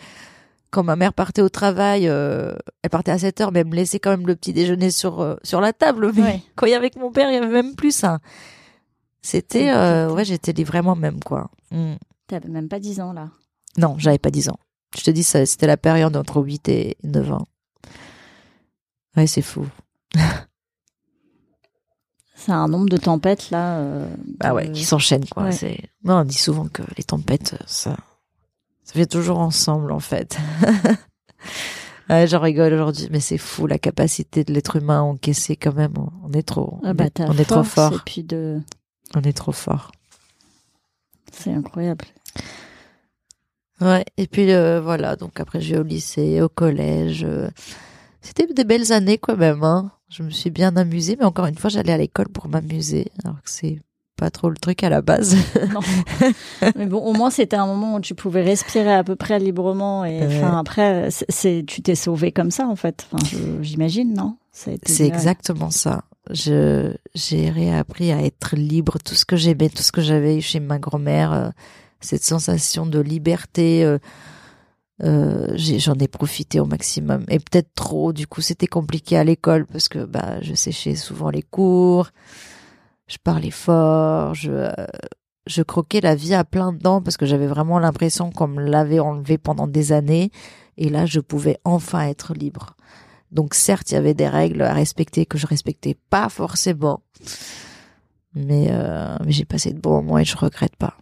quand 0.71 0.83
ma 0.83 0.97
mère 0.97 1.13
partait 1.13 1.43
au 1.43 1.49
travail, 1.49 2.09
euh, 2.09 2.55
elle 2.83 2.91
partait 2.91 3.13
à 3.13 3.19
7 3.19 3.41
heures, 3.41 3.53
mais 3.53 3.61
elle 3.61 3.69
me 3.69 3.77
laissait 3.77 4.01
quand 4.01 4.11
même 4.11 4.27
le 4.27 4.35
petit 4.35 4.53
déjeuner 4.53 4.91
sur 4.91 5.21
euh, 5.21 5.37
sur 5.43 5.61
la 5.61 5.73
table. 5.73 6.13
Mais 6.15 6.43
quand 6.57 6.67
il 6.67 6.71
y 6.71 6.75
avait 6.75 6.87
avec 6.87 6.97
mon 6.97 7.13
père, 7.13 7.31
il 7.31 7.35
y 7.35 7.39
avait 7.39 7.47
même 7.47 7.77
plus 7.77 7.95
ça. 7.95 8.19
C'était, 9.23 9.73
ouais, 10.07 10.25
j'étais 10.25 10.53
livrée 10.53 10.79
à 10.79 10.83
moi-même, 10.83 11.19
quoi. 11.25 11.51
Mm. 11.73 11.95
T'avais 12.29 12.49
même 12.49 12.69
pas 12.69 12.79
10 12.79 13.01
ans, 13.01 13.13
là. 13.13 13.31
Non, 13.77 13.97
j'avais 13.99 14.19
pas 14.19 14.31
10 14.31 14.51
ans. 14.51 14.59
Je 14.97 15.03
te 15.03 15.11
dis, 15.11 15.25
c'était 15.25 15.67
la 15.67 15.77
période 15.77 16.17
entre 16.17 16.41
8 16.41 16.69
et 16.69 16.97
9 17.03 17.33
ans. 17.33 17.47
Ouais, 19.17 19.27
c'est 19.27 19.43
fou. 19.43 19.67
c'est 22.37 22.53
un 22.53 22.69
nombre 22.69 22.89
de 22.89 22.99
tempêtes 22.99 23.51
là. 23.51 23.79
Euh, 23.79 24.07
bah 24.39 24.53
ouais, 24.53 24.71
qui 24.71 24.85
s'enchaînent 24.85 25.27
quoi. 25.27 25.51
C'est. 25.51 25.81
Non, 26.05 26.19
on 26.19 26.25
dit 26.25 26.37
souvent 26.37 26.69
que 26.69 26.83
les 26.97 27.03
tempêtes, 27.03 27.57
ça, 27.67 27.97
ça 28.85 28.93
fait 28.93 29.07
toujours 29.07 29.39
ensemble 29.39 29.91
en 29.91 30.01
fait. 30.01 30.39
ouais, 32.11 32.27
j'en 32.27 32.41
rigole 32.41 32.75
aujourd'hui, 32.75 33.09
mais 33.11 33.21
c'est 33.21 33.39
fou 33.39 33.67
la 33.67 33.79
capacité 33.79 34.45
de 34.45 34.53
l'être 34.53 34.77
humain 34.77 35.01
à 35.01 35.03
encaisser 35.03 35.57
quand 35.57 35.75
même. 35.75 35.95
On 36.25 36.33
est 36.33 36.47
trop, 36.47 36.79
ah 36.85 36.93
bah, 36.93 37.07
on, 37.21 37.37
est, 37.39 37.45
trop 37.47 37.65
fort. 37.65 37.95
Et 37.95 37.99
puis 38.05 38.23
de. 38.23 38.61
On 39.15 39.23
est 39.23 39.37
trop 39.37 39.53
fort. 39.53 39.91
C'est 41.33 41.53
incroyable. 41.53 42.05
Ouais, 43.81 44.05
et 44.17 44.27
puis 44.27 44.53
euh, 44.53 44.81
voilà, 44.81 45.17
donc 45.17 45.41
après 45.41 45.61
j'ai 45.61 45.79
au 45.79 45.83
lycée, 45.83 46.41
au 46.43 46.49
collège. 46.49 47.25
Euh, 47.25 47.49
c'était 48.27 48.53
des 48.53 48.65
belles 48.65 48.93
années 48.93 49.19
quand 49.19 49.37
même. 49.37 49.63
Hein. 49.63 49.91
Je 50.09 50.23
me 50.23 50.31
suis 50.31 50.51
bien 50.51 50.77
amusée, 50.77 51.17
mais 51.19 51.25
encore 51.25 51.47
une 51.47 51.57
fois, 51.57 51.71
j'allais 51.71 51.93
à 51.93 51.99
l'école 51.99 52.29
pour 52.29 52.49
m'amuser, 52.49 53.07
alors 53.25 53.37
que 53.37 53.51
c'est 53.51 53.81
pas 54.17 54.31
trop 54.31 54.49
le 54.49 54.57
truc 54.57 54.83
à 54.83 54.89
la 54.89 55.03
base. 55.03 55.37
non. 55.73 55.81
Mais 56.77 56.87
bon, 56.87 56.99
au 56.99 57.13
moins 57.13 57.31
c'était 57.31 57.57
un 57.57 57.67
moment 57.67 57.97
où 57.97 58.01
tu 58.01 58.15
pouvais 58.15 58.43
respirer 58.43 58.95
à 58.95 59.05
peu 59.05 59.15
près 59.15 59.39
librement 59.39 60.07
et 60.07 60.27
enfin 60.27 60.59
après, 60.59 61.09
c'est 61.11 61.65
tu 61.67 61.83
t'es 61.83 61.95
sauvé 61.95 62.33
comme 62.33 62.51
ça 62.51 62.67
en 62.67 62.77
fait. 62.77 63.07
Enfin, 63.13 63.23
j'imagine, 63.61 64.15
non? 64.15 64.37
C'est 64.53 64.79
exactement 65.01 65.71
ça. 65.71 66.05
Je 66.31 66.95
j'ai 67.15 67.51
réappris 67.51 68.11
à 68.11 68.23
être 68.23 68.57
libre, 68.57 68.97
tout 69.05 69.15
ce 69.15 69.27
que 69.27 69.37
j'aimais, 69.37 69.69
tout 69.69 69.83
ce 69.83 69.93
que 69.93 70.01
j'avais 70.01 70.39
eu 70.39 70.41
chez 70.41 70.61
ma 70.61 70.79
grand-mère. 70.79 71.33
Euh, 71.35 71.51
cette 72.01 72.25
sensation 72.25 72.87
de 72.87 73.01
liberté. 73.01 73.85
Euh, 73.85 73.99
euh, 75.03 75.55
j'en 75.57 75.95
ai, 75.95 76.09
profité 76.09 76.61
au 76.61 76.65
maximum 76.65 77.25
et 77.29 77.39
peut-être 77.39 77.75
trop. 77.75 78.13
Du 78.13 78.27
coup, 78.27 78.41
c'était 78.41 78.67
compliqué 78.67 79.17
à 79.17 79.25
l'école 79.25 79.67
parce 79.67 79.89
que 79.89 80.05
bah 80.05 80.41
je 80.43 80.55
séchais 80.55 80.95
souvent 80.95 81.31
les 81.31 81.43
cours, 81.43 82.11
je 83.07 83.19
parlais 83.23 83.51
fort, 83.51 84.35
je 84.35 84.71
je 85.47 85.63
croquais 85.63 86.01
la 86.01 86.15
vie 86.15 86.35
à 86.35 86.45
plein 86.45 86.73
dents 86.73 87.01
parce 87.01 87.17
que 87.17 87.27
j'avais 87.27 87.47
vraiment 87.47 87.79
l'impression 87.79 88.31
qu'on 88.31 88.49
me 88.49 88.63
l'avait 88.63 88.99
enlevé 88.99 89.39
pendant 89.39 89.69
des 89.69 89.93
années 89.93 90.31
et 90.77 90.89
là 90.89 91.07
je 91.07 91.21
pouvais 91.21 91.59
enfin 91.65 92.09
être 92.09 92.35
libre. 92.35 92.75
Donc 93.31 93.55
certes, 93.55 93.91
il 93.91 93.95
y 93.95 93.97
avait 93.99 94.15
des 94.15 94.29
règles 94.29 94.63
à 94.63 94.73
respecter 94.73 95.27
que 95.27 95.39
je 95.39 95.47
respectais 95.47 95.97
pas 96.11 96.29
forcément, 96.29 97.03
mais, 98.35 98.69
euh, 98.71 99.17
mais 99.25 99.33
j'ai 99.33 99.45
passé 99.45 99.73
de 99.73 99.81
bons 99.81 100.03
moments 100.03 100.19
et 100.19 100.25
je 100.25 100.37
regrette 100.37 100.77
pas. 100.77 100.97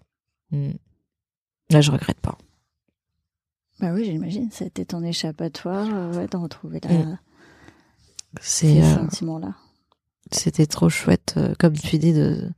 Hmm. 0.50 0.72
Là, 1.70 1.80
je 1.80 1.90
regrette 1.90 2.20
pas. 2.20 2.36
Bah 3.80 3.88
oui, 3.92 4.04
j'imagine. 4.04 4.48
C'était 4.52 4.84
ton 4.84 5.02
échappatoire, 5.02 5.88
euh, 5.92 6.14
ouais, 6.14 6.26
de 6.26 6.36
retrouver 6.36 6.80
la... 6.82 6.90
Mm. 6.90 7.18
Euh, 8.64 8.94
sentiment-là. 8.94 9.54
C'était 10.30 10.66
trop 10.66 10.88
chouette, 10.88 11.34
euh, 11.36 11.54
comme 11.58 11.74
tu 11.74 11.98
dis, 11.98 12.12
de 12.12 12.50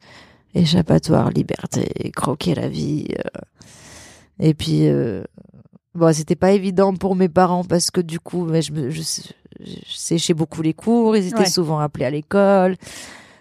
échappatoire, 0.54 1.30
liberté, 1.30 2.10
croquer 2.14 2.54
la 2.54 2.68
vie. 2.68 3.08
Et 4.40 4.54
puis, 4.54 4.88
bon, 5.94 6.14
c'était 6.14 6.36
pas 6.36 6.52
évident 6.52 6.94
pour 6.94 7.14
mes 7.14 7.28
parents 7.28 7.62
parce 7.62 7.90
que 7.90 8.00
du 8.00 8.18
coup, 8.20 8.46
mais 8.46 8.62
je, 8.62 8.72
me, 8.72 8.88
je, 8.88 9.02
séchais 9.86 10.32
beaucoup 10.32 10.62
les 10.62 10.72
cours, 10.72 11.14
ils 11.14 11.26
étaient 11.26 11.44
souvent 11.44 11.78
appelés 11.78 12.06
à 12.06 12.10
l'école. 12.10 12.76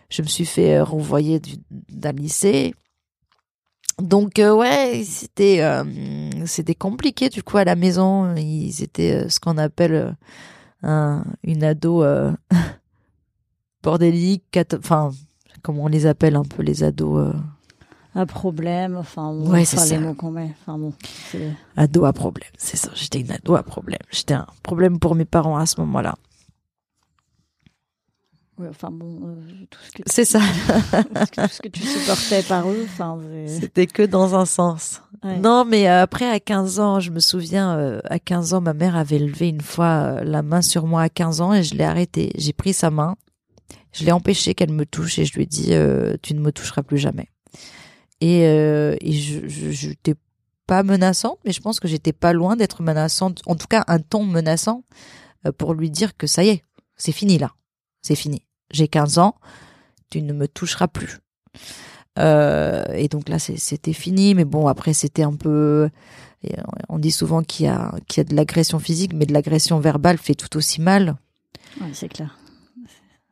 Je 0.10 0.24
me 0.24 0.28
suis 0.28 0.46
fait 0.46 0.82
renvoyer 0.82 1.42
d'un 1.72 2.12
lycée. 2.12 2.76
Donc 4.02 4.40
euh, 4.40 4.54
ouais, 4.54 5.04
c'était 5.06 5.62
euh, 5.62 5.84
c'était 6.46 6.76
compliqué 6.76 7.30
du 7.30 7.44
coup 7.44 7.58
à 7.58 7.64
la 7.64 7.76
maison. 7.76 8.36
Ils 8.36 8.84
étaient 8.84 9.26
euh, 9.26 9.30
ce 9.30 9.40
qu'on 9.40 9.58
appelle 9.58 10.16
un, 10.84 11.24
une 11.44 11.64
ado 11.64 12.04
bordélique, 13.84 14.60
enfin 14.78 15.12
comment 15.62 15.86
on 15.86 15.88
les 15.88 16.06
appelle 16.08 16.36
un 16.36 16.44
peu 16.44 16.62
les 16.62 16.84
ados. 16.84 17.34
À 18.18 18.26
problème, 18.26 18.96
enfin, 18.96 19.34
ouais, 19.34 19.66
c'est 19.66 19.92
les 19.92 20.00
mots 20.00 20.14
qu'on 20.14 20.32
met. 20.32 20.54
Enfin 20.62 20.78
bon, 20.78 20.94
ado 21.76 22.06
à 22.06 22.14
problème, 22.14 22.50
c'est 22.58 22.78
ça. 22.78 22.90
J'étais 22.94 23.20
une 23.20 23.32
ado 23.32 23.56
à 23.56 23.64
problème. 23.64 24.00
J'étais 24.10 24.36
un 24.36 24.48
problème 24.64 25.00
pour 25.00 25.16
mes 25.16 25.26
parents 25.26 25.58
à 25.58 25.66
ce 25.66 25.80
moment-là. 25.82 26.16
Enfin 28.62 28.90
bon, 28.92 29.20
euh, 29.24 29.36
tout 29.70 29.80
ce 29.86 29.92
que 29.92 30.04
c'est 30.06 30.26
ça. 30.26 30.40
tout 30.40 31.48
ce 31.50 31.62
que 31.62 31.68
tu 31.68 31.82
supportais 31.82 32.44
par 32.44 32.70
eux, 32.70 32.86
enfin. 32.86 33.20
C'était 33.48 33.88
que 33.88 34.04
dans 34.04 34.36
un 34.36 34.46
sens. 34.46 35.02
Non, 35.42 35.66
mais 35.66 35.90
euh, 35.90 36.04
après 36.04 36.30
à 36.30 36.40
15 36.40 36.80
ans, 36.80 37.00
je 37.00 37.12
me 37.12 37.20
souviens, 37.20 37.78
euh, 37.78 38.00
à 38.06 38.20
15 38.20 38.54
ans, 38.54 38.62
ma 38.62 38.74
mère 38.74 38.96
avait 38.96 39.20
levé 39.20 39.50
une 39.50 39.62
fois 39.62 40.24
la 40.24 40.42
main 40.42 40.62
sur 40.62 40.86
moi 40.86 41.02
à 41.02 41.10
15 41.10 41.42
ans 41.42 41.54
et 41.54 41.64
je 41.64 41.76
l'ai 41.76 41.84
arrêtée. 41.84 42.32
J'ai 42.38 42.54
pris 42.54 42.74
sa 42.74 42.92
main, 42.92 43.16
je 43.92 44.06
l'ai 44.06 44.12
empêché 44.12 44.54
qu'elle 44.54 44.72
me 44.72 44.86
touche 44.86 45.20
et 45.20 45.26
je 45.26 45.34
lui 45.34 45.44
ai 45.44 45.48
dit, 45.48 45.74
tu 46.22 46.34
ne 46.34 46.40
me 46.40 46.52
toucheras 46.52 46.84
plus 46.84 46.98
jamais. 46.98 47.30
Et, 48.22 48.42
et 48.42 49.12
je, 49.12 49.48
je, 49.48 49.72
je 49.72 49.90
pas 50.68 50.82
menaçante, 50.82 51.38
mais 51.46 51.52
je 51.52 51.62
pense 51.62 51.80
que 51.80 51.88
j'étais 51.88 52.14
pas 52.14 52.34
loin 52.34 52.56
d'être 52.56 52.82
menaçante, 52.82 53.42
en 53.46 53.56
tout 53.56 53.68
cas 53.68 53.84
un 53.88 54.00
ton 54.00 54.24
menaçant 54.24 54.84
pour 55.60 55.76
lui 55.76 55.92
dire 55.92 56.18
que 56.18 56.26
ça 56.26 56.44
y 56.44 56.50
est, 56.50 56.64
c'est 56.98 57.12
fini 57.12 57.38
là, 57.38 57.54
c'est 58.02 58.16
fini. 58.16 58.45
J'ai 58.72 58.88
15 58.88 59.20
ans, 59.20 59.36
tu 60.10 60.22
ne 60.22 60.34
me 60.34 60.48
toucheras 60.48 60.88
plus. 60.88 61.20
Euh, 62.18 62.86
et 62.94 63.08
donc 63.08 63.30
là, 63.30 63.40
c'était 63.40 63.94
fini. 63.94 64.36
Mais 64.36 64.46
bon, 64.46 64.68
après, 64.68 64.94
c'était 64.94 65.24
un 65.24 65.34
peu. 65.34 65.90
On 66.90 67.00
dit 67.00 67.12
souvent 67.12 67.42
qu'il 67.42 67.66
y 67.66 67.70
a, 67.70 67.94
qu'il 68.08 68.22
y 68.22 68.26
a 68.26 68.30
de 68.30 68.36
l'agression 68.36 68.80
physique, 68.80 69.14
mais 69.14 69.26
de 69.26 69.34
l'agression 69.34 69.80
verbale 69.80 70.18
fait 70.18 70.36
tout 70.36 70.56
aussi 70.58 70.80
mal. 70.80 71.16
C'est 71.94 72.10
clair. 72.10 72.38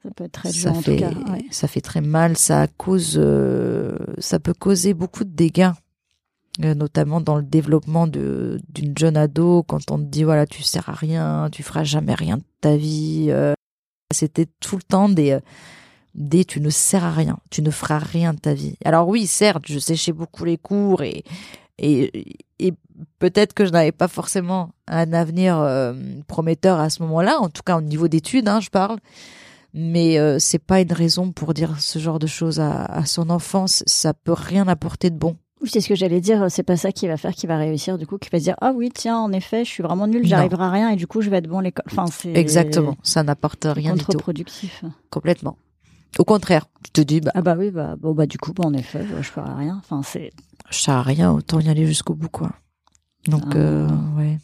Ça 0.01 0.09
peut 0.15 0.25
être 0.25 0.33
très 0.33 0.51
dur 0.51 0.71
en 0.73 0.81
tout 0.81 0.95
cas. 0.97 1.11
Ça 1.51 1.67
fait 1.67 1.81
très 1.81 2.01
mal. 2.01 2.37
Ça 2.37 2.67
cause, 2.67 3.15
euh, 3.17 3.97
ça 4.17 4.39
peut 4.39 4.53
causer 4.53 4.93
beaucoup 4.93 5.23
de 5.23 5.29
dégâts, 5.29 5.71
euh, 6.63 6.73
notamment 6.73 7.21
dans 7.21 7.37
le 7.37 7.43
développement 7.43 8.07
de 8.07 8.59
d'une 8.67 8.97
jeune 8.97 9.15
ado. 9.15 9.63
Quand 9.63 9.91
on 9.91 9.99
te 9.99 10.03
dit 10.03 10.23
voilà, 10.23 10.45
tu 10.45 10.63
sers 10.63 10.89
à 10.89 10.93
rien, 10.93 11.49
tu 11.51 11.63
feras 11.63 11.83
jamais 11.83 12.15
rien 12.15 12.37
de 12.37 12.43
ta 12.59 12.75
vie. 12.75 13.31
C'était 14.13 14.47
tout 14.59 14.77
le 14.77 14.83
temps 14.83 15.09
des, 15.09 15.31
euh, 15.31 15.39
des 16.15 16.45
tu 16.45 16.61
ne 16.61 16.69
sers 16.69 17.03
à 17.03 17.11
rien, 17.11 17.37
tu 17.49 17.61
ne 17.61 17.71
feras 17.71 17.99
rien 17.99 18.33
de 18.33 18.39
ta 18.39 18.53
vie. 18.53 18.75
Alors 18.85 19.07
oui, 19.07 19.27
certes, 19.27 19.63
je 19.67 19.79
séchais 19.79 20.13
beaucoup 20.13 20.45
les 20.45 20.57
cours 20.57 21.01
et, 21.01 21.23
et, 21.79 22.37
et 22.59 22.73
peut-être 23.19 23.53
que 23.53 23.65
je 23.65 23.71
n'avais 23.71 23.91
pas 23.91 24.07
forcément 24.07 24.71
un 24.87 25.11
avenir 25.13 25.57
euh, 25.59 25.93
prometteur 26.27 26.79
à 26.79 26.89
ce 26.89 27.01
moment-là, 27.03 27.39
en 27.39 27.49
tout 27.49 27.63
cas 27.63 27.77
au 27.77 27.81
niveau 27.81 28.07
d'études, 28.07 28.47
hein, 28.47 28.59
je 28.59 28.69
parle. 28.69 28.99
Mais 29.73 30.19
euh, 30.19 30.37
c'est 30.37 30.59
pas 30.59 30.81
une 30.81 30.93
raison 30.93 31.31
pour 31.31 31.55
dire 31.55 31.79
ce 31.79 31.97
genre 31.97 32.19
de 32.19 32.27
choses 32.27 32.59
à, 32.59 32.85
à 32.85 33.05
son 33.07 33.31
enfance. 33.31 33.83
Ça 33.87 34.13
peut 34.13 34.33
rien 34.33 34.67
apporter 34.67 35.09
de 35.09 35.17
bon. 35.17 35.35
Oui, 35.63 35.69
c'est 35.71 35.79
ce 35.79 35.87
que 35.87 35.95
j'allais 35.95 36.19
dire. 36.19 36.47
C'est 36.49 36.63
pas 36.63 36.75
ça 36.75 36.91
qui 36.91 37.07
va 37.07 37.15
faire 37.15 37.31
qu'il 37.31 37.47
va 37.47 37.57
réussir. 37.57 37.97
Du 37.97 38.05
coup, 38.05 38.17
qui 38.17 38.29
va 38.29 38.37
se 38.37 38.43
dire 38.43 38.55
ah 38.59 38.73
oui 38.75 38.91
tiens 38.93 39.17
en 39.17 39.31
effet 39.31 39.63
je 39.63 39.69
suis 39.69 39.81
vraiment 39.81 40.07
nul, 40.07 40.27
j'arriverai 40.27 40.63
à 40.63 40.69
rien 40.69 40.89
et 40.89 40.97
du 40.97 41.07
coup 41.07 41.21
je 41.21 41.29
vais 41.29 41.37
être 41.37 41.47
bon 41.47 41.59
à 41.59 41.61
l'école. 41.61 41.85
Enfin 41.89 42.05
c'est 42.07 42.33
exactement. 42.33 42.97
Ça 43.01 43.23
n'apporte 43.23 43.65
rien 43.69 43.93
du 43.93 43.99
tout. 44.01 44.07
Contre-productif. 44.07 44.83
Complètement. 45.09 45.57
Au 46.19 46.25
contraire, 46.25 46.65
tu 46.83 46.91
te 46.91 47.01
dis 47.01 47.21
bah 47.21 47.31
ah 47.33 47.41
bah 47.41 47.55
oui 47.57 47.71
bah 47.71 47.95
bon 47.97 48.13
bah 48.13 48.25
du 48.25 48.37
coup 48.37 48.51
bah, 48.51 48.65
en 48.65 48.73
effet 48.73 49.05
je 49.17 49.23
ferai 49.23 49.53
rien. 49.53 49.81
Enfin 49.83 50.01
c'est 50.03 50.31
à 50.91 51.01
rien 51.01 51.31
autant 51.31 51.61
y 51.61 51.69
aller 51.69 51.87
jusqu'au 51.87 52.13
bout 52.13 52.29
quoi. 52.29 52.51
Donc 53.27 53.43
ah. 53.51 53.57
euh, 53.57 53.87
ouais. 54.17 54.39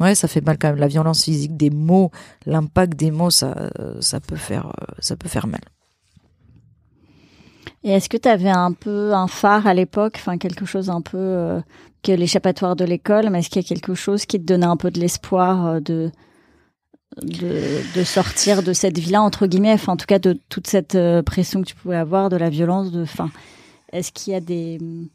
Ouais, 0.00 0.16
ça 0.16 0.26
fait 0.26 0.44
mal 0.44 0.58
quand 0.58 0.70
même. 0.70 0.78
La 0.78 0.88
violence 0.88 1.22
physique, 1.22 1.56
des 1.56 1.70
mots, 1.70 2.10
l'impact 2.46 2.96
des 2.98 3.12
mots, 3.12 3.30
ça, 3.30 3.70
ça 4.00 4.18
peut 4.18 4.34
faire, 4.34 4.72
ça 4.98 5.14
peut 5.14 5.28
faire 5.28 5.46
mal. 5.46 5.60
Et 7.84 7.90
est-ce 7.90 8.08
que 8.08 8.16
tu 8.16 8.28
avais 8.28 8.50
un 8.50 8.72
peu 8.72 9.12
un 9.12 9.28
phare 9.28 9.66
à 9.66 9.74
l'époque, 9.74 10.14
enfin 10.16 10.38
quelque 10.38 10.64
chose 10.64 10.88
un 10.88 11.02
peu 11.02 11.18
euh, 11.18 11.60
que 12.02 12.12
l'échappatoire 12.12 12.76
de 12.76 12.84
l'école, 12.84 13.28
mais 13.30 13.40
est-ce 13.40 13.50
qu'il 13.50 13.62
y 13.62 13.64
a 13.64 13.68
quelque 13.68 13.94
chose 13.94 14.24
qui 14.24 14.40
te 14.40 14.44
donnait 14.44 14.66
un 14.66 14.78
peu 14.78 14.90
de 14.90 14.98
l'espoir 14.98 15.66
euh, 15.66 15.80
de, 15.80 16.10
de, 17.22 17.82
de 17.94 18.04
sortir 18.04 18.62
de 18.62 18.72
cette 18.72 18.98
vie-là 18.98 19.20
entre 19.20 19.46
guillemets, 19.46 19.74
enfin 19.74 19.92
en 19.92 19.96
tout 19.98 20.06
cas 20.06 20.18
de 20.18 20.38
toute 20.48 20.66
cette 20.66 20.94
euh, 20.94 21.22
pression 21.22 21.60
que 21.60 21.66
tu 21.66 21.74
pouvais 21.74 21.96
avoir, 21.96 22.30
de 22.30 22.36
la 22.36 22.48
violence, 22.48 22.90
de, 22.90 23.02
enfin 23.02 23.30
est-ce 23.92 24.12
qu'il 24.12 24.32
y 24.32 24.36
a 24.36 24.40
des 24.40 24.78
une 24.80 25.08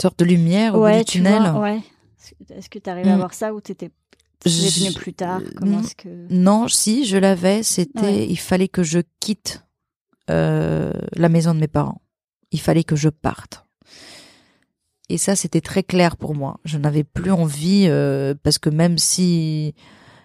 sorte 0.00 0.18
de 0.18 0.24
lumière 0.24 0.74
au 0.74 0.80
bout 0.80 0.98
du 0.98 1.04
tunnel 1.04 1.52
Ouais. 1.54 1.80
Est-ce 2.50 2.68
que 2.68 2.78
tu 2.78 2.90
arrives 2.90 3.08
à 3.08 3.14
mm. 3.14 3.18
voir 3.18 3.34
ça 3.34 3.54
ou 3.54 3.60
t'étais 3.60 3.90
venu 4.44 4.92
plus 4.92 5.12
tard? 5.12 5.40
Comment 5.56 5.80
est-ce 5.80 5.94
que 5.94 6.08
Non, 6.30 6.66
si 6.66 7.04
je 7.04 7.16
l'avais, 7.16 7.62
c'était 7.62 8.26
il 8.26 8.38
fallait 8.38 8.68
que 8.68 8.82
je 8.82 9.00
quitte 9.20 9.62
euh, 10.30 10.92
la 11.14 11.28
maison 11.28 11.54
de 11.54 11.60
mes 11.60 11.68
parents. 11.68 12.00
Il 12.50 12.60
fallait 12.60 12.84
que 12.84 12.96
je 12.96 13.08
parte. 13.08 13.64
Et 15.08 15.18
ça, 15.18 15.36
c'était 15.36 15.60
très 15.60 15.82
clair 15.82 16.16
pour 16.16 16.34
moi. 16.34 16.58
Je 16.64 16.78
n'avais 16.78 17.04
plus 17.04 17.32
envie, 17.32 17.86
euh, 17.88 18.34
parce 18.42 18.58
que 18.58 18.70
même 18.70 18.98
si 18.98 19.74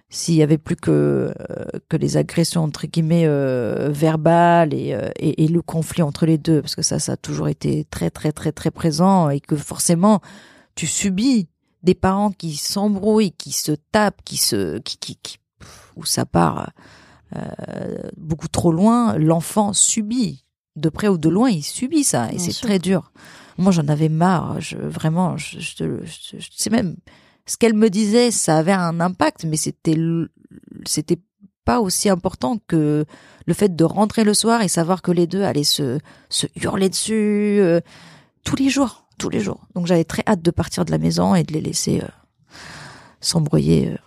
s'il 0.09 0.35
y 0.35 0.43
avait 0.43 0.57
plus 0.57 0.77
que 0.77 1.33
euh, 1.37 1.65
que 1.89 1.97
les 1.97 2.15
agressions 2.15 2.63
entre 2.63 2.87
guillemets 2.87 3.27
verbales 3.89 4.73
et, 4.73 4.95
et, 5.19 5.47
le 5.49 5.61
conflit 5.61 6.01
entre 6.01 6.25
les 6.25 6.37
deux, 6.37 6.61
parce 6.61 6.75
que 6.75 6.81
ça, 6.81 6.97
ça 6.99 7.13
a 7.13 7.17
toujours 7.17 7.49
été 7.49 7.85
très 7.85 8.09
très 8.09 8.31
très 8.31 8.53
très 8.53 8.71
présent 8.71 9.29
et 9.29 9.41
que 9.41 9.57
forcément 9.57 10.21
tu 10.75 10.87
subis 10.87 11.49
des 11.83 11.93
parents 11.93 12.31
qui 12.31 12.55
s'embrouillent, 12.55 13.33
qui 13.33 13.51
se 13.51 13.73
tapent, 13.91 14.21
qui 14.23 14.37
se 14.37 14.77
qui 14.77 14.97
qui, 14.97 15.39
où 15.97 16.05
ça 16.05 16.25
part 16.25 16.69
beaucoup 18.27 18.47
trop 18.49 18.71
loin, 18.71 19.17
l'enfant 19.17 19.73
subit 19.73 20.43
de 20.75 20.89
près 20.89 21.07
ou 21.07 21.17
de 21.17 21.29
loin, 21.29 21.49
il 21.49 21.63
subit 21.63 22.03
ça 22.03 22.31
et 22.31 22.37
c'est 22.37 22.61
très 22.61 22.77
dur. 22.77 23.11
Moi, 23.57 23.71
j'en 23.71 23.87
avais 23.87 24.09
marre. 24.09 24.61
Je, 24.61 24.77
vraiment, 24.77 25.35
je, 25.37 25.59
je, 25.59 26.05
je, 26.05 26.47
sais 26.55 26.69
même 26.69 26.95
ce 27.47 27.57
qu'elle 27.57 27.73
me 27.73 27.89
disait, 27.89 28.29
ça 28.29 28.57
avait 28.57 28.73
un 28.73 28.99
impact, 28.99 29.45
mais 29.45 29.57
c'était 29.57 29.97
c'était 30.85 31.19
pas 31.65 31.79
aussi 31.81 32.09
important 32.09 32.59
que 32.67 33.05
le 33.45 33.53
fait 33.53 33.75
de 33.75 33.83
rentrer 33.83 34.23
le 34.23 34.33
soir 34.33 34.61
et 34.61 34.67
savoir 34.67 35.01
que 35.01 35.11
les 35.11 35.25
deux 35.25 35.43
allaient 35.43 35.63
se 35.63 35.99
se 36.29 36.45
hurler 36.55 36.89
dessus 36.89 37.57
euh, 37.59 37.81
tous 38.43 38.55
les 38.55 38.69
jours, 38.69 39.07
tous 39.17 39.29
les 39.29 39.39
jours. 39.39 39.67
Donc 39.73 39.87
j'avais 39.87 40.03
très 40.05 40.23
hâte 40.27 40.41
de 40.41 40.51
partir 40.51 40.85
de 40.85 40.91
la 40.91 40.97
maison 40.99 41.33
et 41.33 41.43
de 41.43 41.53
les 41.53 41.61
laisser 41.61 42.01
euh, 42.01 42.07
s'embrouiller 43.19 43.97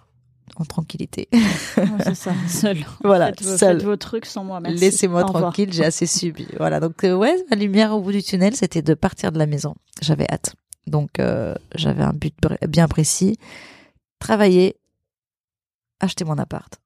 en 0.60 0.64
tranquillité. 0.64 1.28
c'est 2.04 2.14
ça, 2.14 2.32
seul. 2.48 2.78
Voilà, 3.02 3.28
faites 3.28 3.42
vos, 3.42 3.56
seul. 3.56 3.78
Faites 3.78 3.86
vos 3.86 3.96
trucs 3.96 4.26
sans 4.26 4.44
moi, 4.44 4.60
merci. 4.60 4.78
Laissez-moi 4.78 5.24
tranquille, 5.24 5.72
j'ai 5.72 5.84
assez 5.84 6.06
subi. 6.06 6.46
Voilà, 6.58 6.80
donc 6.80 7.02
euh, 7.04 7.14
ouais, 7.14 7.34
la 7.50 7.56
lumière 7.56 7.92
au 7.92 8.00
bout 8.00 8.12
du 8.12 8.22
tunnel, 8.22 8.54
c'était 8.54 8.82
de 8.82 8.94
partir 8.94 9.32
de 9.32 9.38
la 9.38 9.46
maison. 9.46 9.74
J'avais 10.02 10.30
hâte. 10.30 10.54
Donc 10.86 11.18
euh, 11.18 11.54
j'avais 11.74 12.02
un 12.02 12.12
but 12.12 12.34
bien 12.68 12.88
précis, 12.88 13.38
travailler, 14.18 14.76
acheter 15.98 16.24
mon 16.24 16.36
appart 16.38 16.78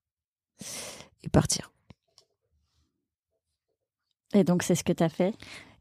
et 1.22 1.28
partir. 1.28 1.70
Et 4.34 4.44
donc 4.44 4.62
c'est 4.62 4.74
ce 4.74 4.84
que 4.84 4.92
tu 4.92 5.02
as 5.02 5.08
fait? 5.08 5.34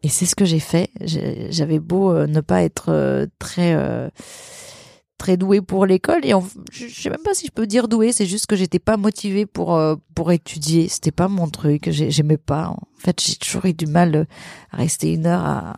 Et 0.03 0.09
c'est 0.09 0.25
ce 0.25 0.35
que 0.35 0.45
j'ai 0.45 0.59
fait. 0.59 0.89
J'avais 1.01 1.79
beau 1.79 2.11
euh, 2.11 2.27
ne 2.27 2.41
pas 2.41 2.63
être 2.63 3.27
très 3.39 3.75
très 5.23 5.37
douée 5.37 5.61
pour 5.61 5.85
l'école 5.85 6.25
et 6.25 6.33
je 6.69 6.87
sais 6.89 7.09
même 7.09 7.23
pas 7.23 7.33
si 7.33 7.45
je 7.45 7.51
peux 7.53 7.65
dire 7.65 7.87
douée, 7.87 8.11
c'est 8.11 8.25
juste 8.25 8.45
que 8.45 8.57
j'étais 8.57 8.79
pas 8.79 8.97
motivée 8.97 9.45
pour 9.45 9.73
euh, 9.73 9.95
pour 10.15 10.33
étudier, 10.33 10.89
c'était 10.89 11.13
pas 11.13 11.29
mon 11.29 11.47
truc, 11.47 11.89
j'aimais 11.91 12.37
pas. 12.37 12.67
En 12.67 12.81
fait, 12.97 13.21
j'ai 13.21 13.37
toujours 13.37 13.65
eu 13.65 13.73
du 13.73 13.85
mal 13.85 14.27
à 14.71 14.77
rester 14.77 15.13
une 15.13 15.25
heure 15.25 15.45
à, 15.45 15.77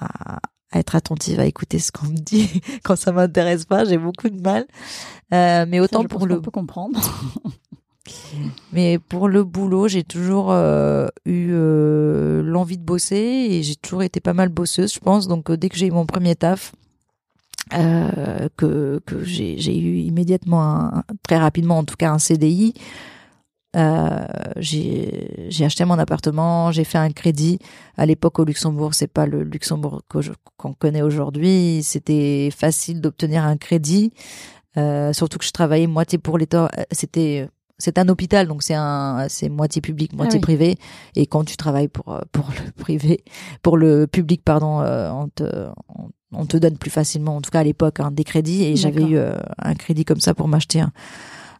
à, 0.00 0.38
être 0.72 0.96
attentive 0.96 1.38
à 1.38 1.44
écouter 1.44 1.78
ce 1.80 1.92
qu'on 1.92 2.06
me 2.06 2.16
dit 2.16 2.62
quand 2.82 2.96
ça 2.96 3.12
m'intéresse 3.12 3.66
pas, 3.66 3.84
j'ai 3.84 3.98
beaucoup 3.98 4.30
de 4.30 4.40
mal. 4.40 4.66
Euh, 5.34 5.66
mais 5.68 5.80
autant 5.80 6.04
pour 6.04 6.26
le 6.26 6.40
peut 6.40 6.50
comprendre. 6.50 6.98
mais 8.72 8.98
pour 8.98 9.28
le 9.28 9.44
boulot, 9.44 9.86
j'ai 9.86 10.02
toujours 10.02 10.50
euh, 10.50 11.08
eu 11.26 11.50
euh, 11.52 12.42
l'envie 12.42 12.78
de 12.78 12.84
bosser 12.84 13.48
et 13.50 13.62
j'ai 13.62 13.76
toujours 13.76 14.02
été 14.02 14.20
pas 14.20 14.32
mal 14.32 14.48
bosseuse, 14.48 14.94
je 14.94 14.98
pense. 14.98 15.28
Donc 15.28 15.52
dès 15.52 15.68
que 15.68 15.76
j'ai 15.76 15.88
eu 15.88 15.90
mon 15.90 16.06
premier 16.06 16.36
taf, 16.36 16.72
euh, 17.74 18.48
que, 18.56 19.00
que 19.06 19.24
j'ai 19.24 19.78
eu 19.78 19.98
immédiatement, 19.98 20.62
un, 20.62 21.04
très 21.22 21.38
rapidement 21.38 21.78
en 21.78 21.84
tout 21.84 21.96
cas, 21.96 22.10
un 22.10 22.18
CDI. 22.18 22.74
Euh, 23.76 24.26
j'ai 24.56 25.64
acheté 25.64 25.84
mon 25.84 25.98
appartement, 25.98 26.72
j'ai 26.72 26.84
fait 26.84 26.98
un 26.98 27.10
crédit. 27.10 27.58
À 27.96 28.06
l'époque 28.06 28.38
au 28.38 28.44
Luxembourg, 28.44 28.94
c'est 28.94 29.12
pas 29.12 29.26
le 29.26 29.42
Luxembourg 29.42 30.02
qu'on 30.56 30.72
connaît 30.72 31.02
aujourd'hui. 31.02 31.82
C'était 31.82 32.50
facile 32.50 33.00
d'obtenir 33.00 33.44
un 33.44 33.56
crédit, 33.56 34.12
euh, 34.76 35.12
surtout 35.12 35.38
que 35.38 35.44
je 35.44 35.52
travaillais 35.52 35.86
moitié 35.86 36.18
pour 36.18 36.38
l'État. 36.38 36.70
C'était 36.92 37.48
c'est 37.80 37.98
un 37.98 38.08
hôpital, 38.08 38.48
donc 38.48 38.64
c'est 38.64 38.74
un, 38.74 39.26
c'est 39.28 39.48
moitié 39.48 39.80
public, 39.80 40.12
moitié 40.12 40.40
ah 40.42 40.42
privé. 40.42 40.76
Et 41.14 41.26
quand 41.26 41.44
tu 41.44 41.56
travailles 41.56 41.88
pour 41.88 42.20
pour 42.32 42.46
le 42.48 42.72
privé, 42.76 43.22
pour 43.62 43.76
le 43.76 44.06
public, 44.06 44.42
pardon, 44.44 44.80
euh, 44.80 45.10
on 45.12 45.28
te 45.28 45.44
on 46.32 46.46
te 46.46 46.56
donne 46.56 46.76
plus 46.76 46.90
facilement, 46.90 47.36
en 47.36 47.40
tout 47.40 47.50
cas 47.50 47.60
à 47.60 47.64
l'époque, 47.64 48.00
hein, 48.00 48.10
des 48.10 48.24
crédits. 48.24 48.64
Et 48.64 48.76
j'avais 48.76 49.02
eu 49.02 49.16
euh, 49.16 49.36
un 49.58 49.74
crédit 49.74 50.04
comme 50.04 50.20
ça 50.20 50.34
pour 50.34 50.48
m'acheter 50.48 50.82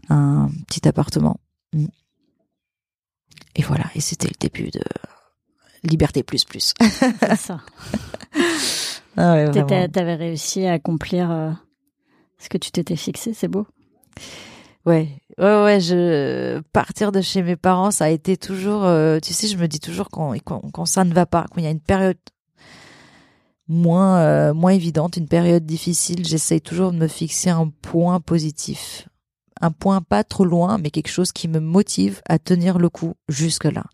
un, 0.08 0.50
petit 0.66 0.86
appartement. 0.86 1.38
Mm. 1.72 1.86
Et 3.56 3.62
voilà, 3.62 3.84
et 3.94 4.00
c'était 4.00 4.28
le 4.28 4.36
début 4.38 4.70
de 4.70 4.80
Liberté 5.84 6.24
plus 6.24 6.44
plus. 6.44 6.74
C'est 7.20 7.36
ça. 7.36 7.60
ah 9.16 9.34
ouais, 9.34 9.88
T'avais 9.88 10.14
réussi 10.16 10.66
à 10.66 10.72
accomplir 10.72 11.30
euh, 11.30 11.50
ce 12.38 12.48
que 12.48 12.58
tu 12.58 12.72
t'étais 12.72 12.96
fixé, 12.96 13.32
c'est 13.32 13.48
beau. 13.48 13.66
Ouais, 14.84 15.08
Ouais, 15.38 15.62
ouais, 15.62 15.80
je 15.80 16.60
partir 16.72 17.12
de 17.12 17.20
chez 17.20 17.42
mes 17.42 17.54
parents, 17.54 17.92
ça 17.92 18.06
a 18.06 18.08
été 18.08 18.36
toujours. 18.36 18.84
euh, 18.84 19.20
tu 19.20 19.32
sais, 19.32 19.46
je 19.46 19.56
me 19.56 19.68
dis 19.68 19.78
toujours 19.78 20.08
quand, 20.10 20.34
quand 20.44 20.60
quand 20.72 20.84
ça 20.84 21.04
ne 21.04 21.14
va 21.14 21.26
pas, 21.26 21.46
quand 21.48 21.58
il 21.58 21.64
y 21.64 21.68
a 21.68 21.70
une 21.70 21.80
période 21.80 22.18
moins 23.68 24.18
euh, 24.18 24.54
moins 24.54 24.72
évidente, 24.72 25.16
une 25.16 25.28
période 25.28 25.64
difficile, 25.66 26.26
j'essaye 26.26 26.60
toujours 26.60 26.92
de 26.92 26.96
me 26.96 27.06
fixer 27.06 27.50
un 27.50 27.68
point 27.68 28.20
positif, 28.20 29.08
un 29.60 29.70
point 29.70 30.00
pas 30.00 30.24
trop 30.24 30.44
loin, 30.44 30.78
mais 30.78 30.90
quelque 30.90 31.10
chose 31.10 31.32
qui 31.32 31.48
me 31.48 31.60
motive 31.60 32.20
à 32.28 32.38
tenir 32.38 32.78
le 32.78 32.88
coup 32.88 33.14
jusque 33.28 33.64
là. 33.64 33.84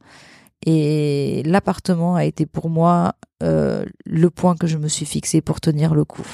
Et 0.64 1.42
l'appartement 1.44 2.14
a 2.14 2.24
été 2.24 2.46
pour 2.46 2.70
moi 2.70 3.16
euh, 3.42 3.84
le 4.06 4.30
point 4.30 4.56
que 4.56 4.66
je 4.66 4.78
me 4.78 4.88
suis 4.88 5.06
fixé 5.06 5.40
pour 5.42 5.60
tenir 5.60 5.94
le 5.94 6.04
coup. 6.04 6.26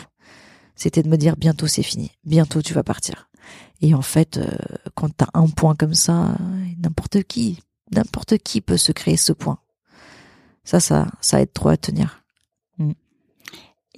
C'était 0.76 1.02
de 1.02 1.08
me 1.08 1.16
dire 1.16 1.36
bientôt 1.36 1.66
c'est 1.66 1.82
fini, 1.82 2.12
bientôt 2.24 2.62
tu 2.62 2.74
vas 2.74 2.84
partir. 2.84 3.28
Et 3.80 3.94
en 3.94 4.02
fait, 4.02 4.36
euh, 4.36 4.46
quand 4.94 5.08
t'as 5.16 5.28
un 5.34 5.48
point 5.48 5.74
comme 5.74 5.94
ça, 5.94 6.36
n'importe 6.78 7.22
qui, 7.24 7.58
n'importe 7.92 8.38
qui 8.38 8.60
peut 8.60 8.76
se 8.76 8.92
créer 8.92 9.16
ce 9.16 9.32
point. 9.32 9.58
Ça, 10.62 10.78
ça, 10.78 11.08
ça 11.20 11.40
aide 11.40 11.52
trop 11.52 11.70
à 11.70 11.76
tenir. 11.76 12.19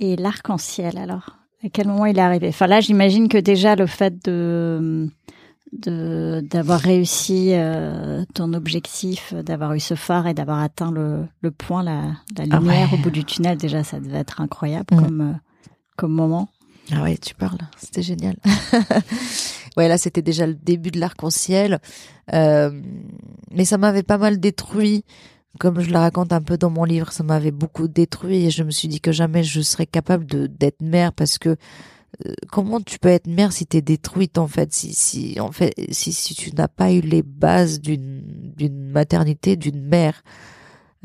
Et 0.02 0.16
l'arc-en-ciel, 0.16 0.98
alors 0.98 1.36
À 1.64 1.68
quel 1.72 1.86
moment 1.86 2.06
il 2.06 2.18
est 2.18 2.20
arrivé? 2.20 2.48
Enfin 2.48 2.66
là, 2.66 2.80
j'imagine 2.80 3.28
que 3.28 3.38
déjà 3.38 3.76
le 3.76 3.86
fait 3.86 4.14
de 4.24 5.08
d'avoir 5.74 6.80
réussi 6.80 7.52
euh, 7.52 8.24
ton 8.34 8.52
objectif, 8.52 9.32
d'avoir 9.32 9.72
eu 9.72 9.80
ce 9.80 9.94
phare 9.94 10.26
et 10.26 10.34
d'avoir 10.34 10.58
atteint 10.60 10.90
le, 10.92 11.24
le 11.40 11.50
point, 11.50 11.82
la, 11.82 12.02
la 12.36 12.44
Ah 12.50 12.58
lumière 12.58 12.92
ouais. 12.92 12.98
au 12.98 13.02
bout 13.02 13.10
du 13.10 13.24
tunnel, 13.24 13.56
déjà 13.56 13.82
ça 13.82 13.98
devait 13.98 14.18
être 14.18 14.42
incroyable 14.42 14.86
Mm. 14.92 15.02
comme 15.02 15.20
euh, 15.22 15.32
comme 15.96 16.12
moment. 16.12 16.50
Ah 16.92 17.02
ouais, 17.02 17.16
tu 17.16 17.34
parles, 17.34 17.60
c'était 17.78 18.02
génial. 18.02 18.36
ouais, 19.78 19.88
là, 19.88 19.96
c'était 19.96 20.20
déjà 20.20 20.46
le 20.46 20.54
début 20.54 20.90
de 20.90 20.98
l'arc-en-ciel. 21.00 21.78
Euh, 22.34 22.70
mais 23.50 23.64
ça 23.64 23.78
m'avait 23.78 24.02
pas 24.02 24.18
mal 24.18 24.38
détruit, 24.40 25.04
comme 25.58 25.80
je 25.80 25.90
le 25.90 25.98
raconte 25.98 26.32
un 26.32 26.40
peu 26.40 26.56
dans 26.56 26.70
mon 26.70 26.84
livre, 26.84 27.12
ça 27.12 27.22
m'avait 27.22 27.50
beaucoup 27.50 27.88
détruit 27.88 28.46
et 28.46 28.50
je 28.50 28.62
me 28.62 28.70
suis 28.70 28.88
dit 28.88 29.00
que 29.00 29.12
jamais 29.12 29.44
je 29.44 29.60
serais 29.60 29.86
capable 29.86 30.24
d'être 30.26 30.80
mère 30.80 31.12
parce 31.12 31.38
que 31.38 31.56
euh, 32.26 32.32
comment 32.50 32.80
tu 32.80 32.98
peux 32.98 33.08
être 33.08 33.26
mère 33.26 33.52
si 33.52 33.66
t'es 33.66 33.82
détruite 33.82 34.38
en 34.38 34.46
fait, 34.46 34.72
si 34.72 34.94
si 34.94 35.40
en 35.40 35.52
fait 35.52 35.72
si 35.90 36.12
si 36.12 36.34
tu 36.34 36.54
n'as 36.54 36.68
pas 36.68 36.92
eu 36.92 37.00
les 37.00 37.22
bases 37.22 37.80
d'une 37.80 38.90
maternité, 38.90 39.56
d'une 39.56 39.82
mère. 39.82 40.22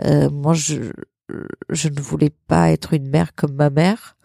Euh, 0.05 0.29
moi, 0.29 0.53
je 0.53 0.91
ne 1.29 2.01
voulais 2.01 2.31
pas 2.47 2.71
être 2.71 2.93
une 2.93 3.09
mère 3.09 3.33
comme 3.35 3.53
ma 3.53 3.69
mère. 3.69 4.17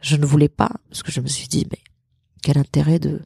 Je 0.00 0.16
ne 0.16 0.24
voulais 0.24 0.48
pas 0.48 0.70
parce 0.88 1.02
que 1.02 1.12
je 1.12 1.20
me 1.20 1.26
suis 1.26 1.48
dit 1.48 1.66
mais 1.70 1.80
quel 2.42 2.58
intérêt 2.58 2.98
de 2.98 3.20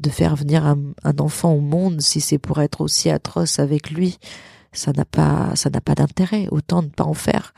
de 0.00 0.10
faire 0.10 0.34
venir 0.34 0.66
un, 0.66 0.92
un 1.04 1.18
enfant 1.18 1.52
au 1.52 1.60
monde 1.60 2.00
si 2.00 2.20
c'est 2.20 2.38
pour 2.38 2.60
être 2.60 2.80
aussi 2.80 3.10
atroce 3.10 3.58
avec 3.58 3.90
lui? 3.90 4.18
Ça 4.74 4.92
n'a 4.92 5.04
pas 5.04 5.52
ça 5.54 5.70
n'a 5.70 5.80
pas 5.80 5.94
d'intérêt 5.94 6.48
autant 6.50 6.82
ne 6.82 6.88
pas 6.88 7.04
en 7.04 7.14
faire 7.14 7.54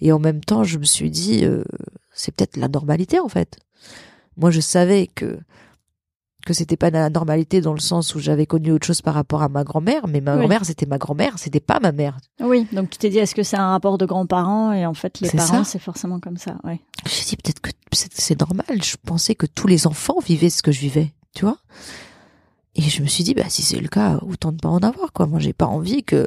et 0.00 0.12
en 0.12 0.18
même 0.18 0.40
temps 0.40 0.64
je 0.64 0.78
me 0.78 0.84
suis 0.84 1.10
dit 1.10 1.44
euh, 1.44 1.64
c'est 2.12 2.34
peut-être 2.34 2.56
la 2.56 2.68
normalité 2.68 3.18
en 3.20 3.28
fait 3.28 3.58
moi 4.36 4.50
je 4.50 4.60
savais 4.60 5.06
que 5.06 5.38
que 6.44 6.54
c'était 6.54 6.76
pas 6.76 6.90
la 6.90 7.08
normalité 7.08 7.60
dans 7.60 7.72
le 7.72 7.78
sens 7.78 8.16
où 8.16 8.18
j'avais 8.18 8.46
connu 8.46 8.72
autre 8.72 8.84
chose 8.84 9.00
par 9.00 9.14
rapport 9.14 9.42
à 9.42 9.48
ma 9.48 9.62
grand-mère 9.62 10.08
mais 10.08 10.20
ma 10.20 10.32
Oui. 10.32 10.38
grand-mère 10.40 10.64
c'était 10.64 10.86
ma 10.86 10.98
grand-mère 10.98 11.38
c'était 11.38 11.60
pas 11.60 11.78
ma 11.80 11.92
mère 11.92 12.16
Oui, 12.40 12.66
donc 12.72 12.90
tu 12.90 12.98
t'es 12.98 13.10
dit 13.10 13.18
est-ce 13.18 13.34
que 13.36 13.44
c'est 13.44 13.56
un 13.56 13.68
rapport 13.70 13.96
de 13.96 14.06
grands-parents 14.06 14.72
et 14.72 14.84
en 14.84 14.94
fait 14.94 15.20
les 15.20 15.28
C'est 15.28 15.36
parents 15.36 15.62
c'est 15.62 15.78
forcément 15.78 16.18
comme 16.18 16.36
ça, 16.38 16.56
ouais. 16.64 16.80
J'ai 17.06 17.24
dit 17.24 17.36
peut-être 17.36 17.60
que 17.60 17.70
c'est 17.92 18.12
c'est 18.12 18.40
normal. 18.40 18.82
Je 18.82 18.96
pensais 19.04 19.34
que 19.36 19.46
tous 19.46 19.66
les 19.68 19.86
enfants 19.86 20.18
vivaient 20.24 20.50
ce 20.50 20.62
que 20.64 20.72
je 20.72 20.80
vivais, 20.80 21.12
tu 21.34 21.44
vois. 21.44 21.58
Et 22.74 22.82
je 22.82 23.02
me 23.02 23.06
suis 23.06 23.24
dit, 23.24 23.34
bah 23.34 23.48
si 23.48 23.62
c'est 23.62 23.80
le 23.80 23.88
cas, 23.88 24.18
autant 24.22 24.52
ne 24.52 24.58
pas 24.58 24.68
en 24.68 24.78
avoir, 24.78 25.12
quoi. 25.12 25.26
Moi, 25.26 25.38
j'ai 25.38 25.52
pas 25.52 25.66
envie 25.66 26.04
que 26.04 26.26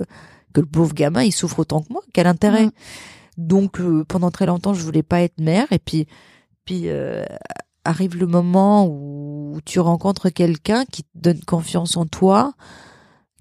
que 0.56 0.62
le 0.62 0.68
pauvre 0.68 0.94
gamin 0.94 1.22
il 1.22 1.34
souffre 1.34 1.60
autant 1.60 1.82
que 1.82 1.92
moi. 1.92 2.02
Quel 2.14 2.28
intérêt? 2.28 2.68
Mm. 2.68 2.72
Donc 3.38 3.80
euh, 3.80 4.06
pendant 4.06 4.32
très 4.32 4.46
longtemps, 4.46 4.74
je 4.74 4.84
voulais 4.84 5.04
pas 5.04 5.22
être 5.22 5.40
mère. 5.40 5.68
Et 5.72 5.80
puis 5.80 6.08
puis 6.64 6.84
euh, 6.90 7.26
arrive 7.84 8.18
le 8.18 8.26
moment 8.26 8.88
où 8.88 9.60
tu 9.66 9.80
rencontres 9.80 10.30
quelqu'un 10.30 10.86
qui 10.86 11.04
te 11.04 11.10
donne 11.16 11.42
confiance 11.42 11.98
en 11.98 12.06
toi, 12.06 12.54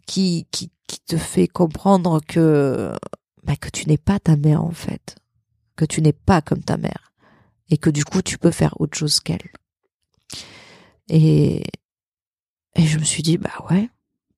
qui 0.07 0.47
qui 0.51 0.71
qui 0.87 1.01
te 1.01 1.17
fait 1.17 1.49
comprendre 1.49 2.21
que 2.27 2.93
bah, 3.45 3.57
que 3.57 3.71
tu 3.71 3.89
n'es 3.89 3.97
pas 3.99 4.19
ta 4.19 4.37
mère 4.37 4.63
en 4.63 4.73
fait, 4.73 5.17
que 5.77 5.85
tu 5.85 6.03
n'es 6.03 6.13
pas 6.13 6.43
comme 6.43 6.63
ta 6.63 6.77
mère 6.77 7.13
et 7.71 7.79
que 7.79 7.91
du 7.91 8.05
coup 8.05 8.23
tu 8.23 8.39
peux 8.39 8.51
faire 8.51 8.81
autre 8.81 8.99
chose 8.99 9.21
qu'elle. 9.21 9.51
Et 11.09 11.65
et 12.75 12.87
je 12.87 12.99
me 12.99 13.05
suis 13.05 13.23
dit 13.23 13.39
bah 13.39 13.65
ouais, 13.71 13.89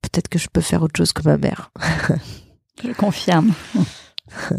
peut-être 0.02 0.28
que 0.28 0.38
je 0.38 0.48
peux 0.48 0.60
faire 0.60 0.82
autre 0.82 0.96
chose 0.96 1.12
que 1.12 1.22
ma 1.22 1.36
mère. 1.36 1.70
Je 2.84 2.92
confirme. 2.92 3.54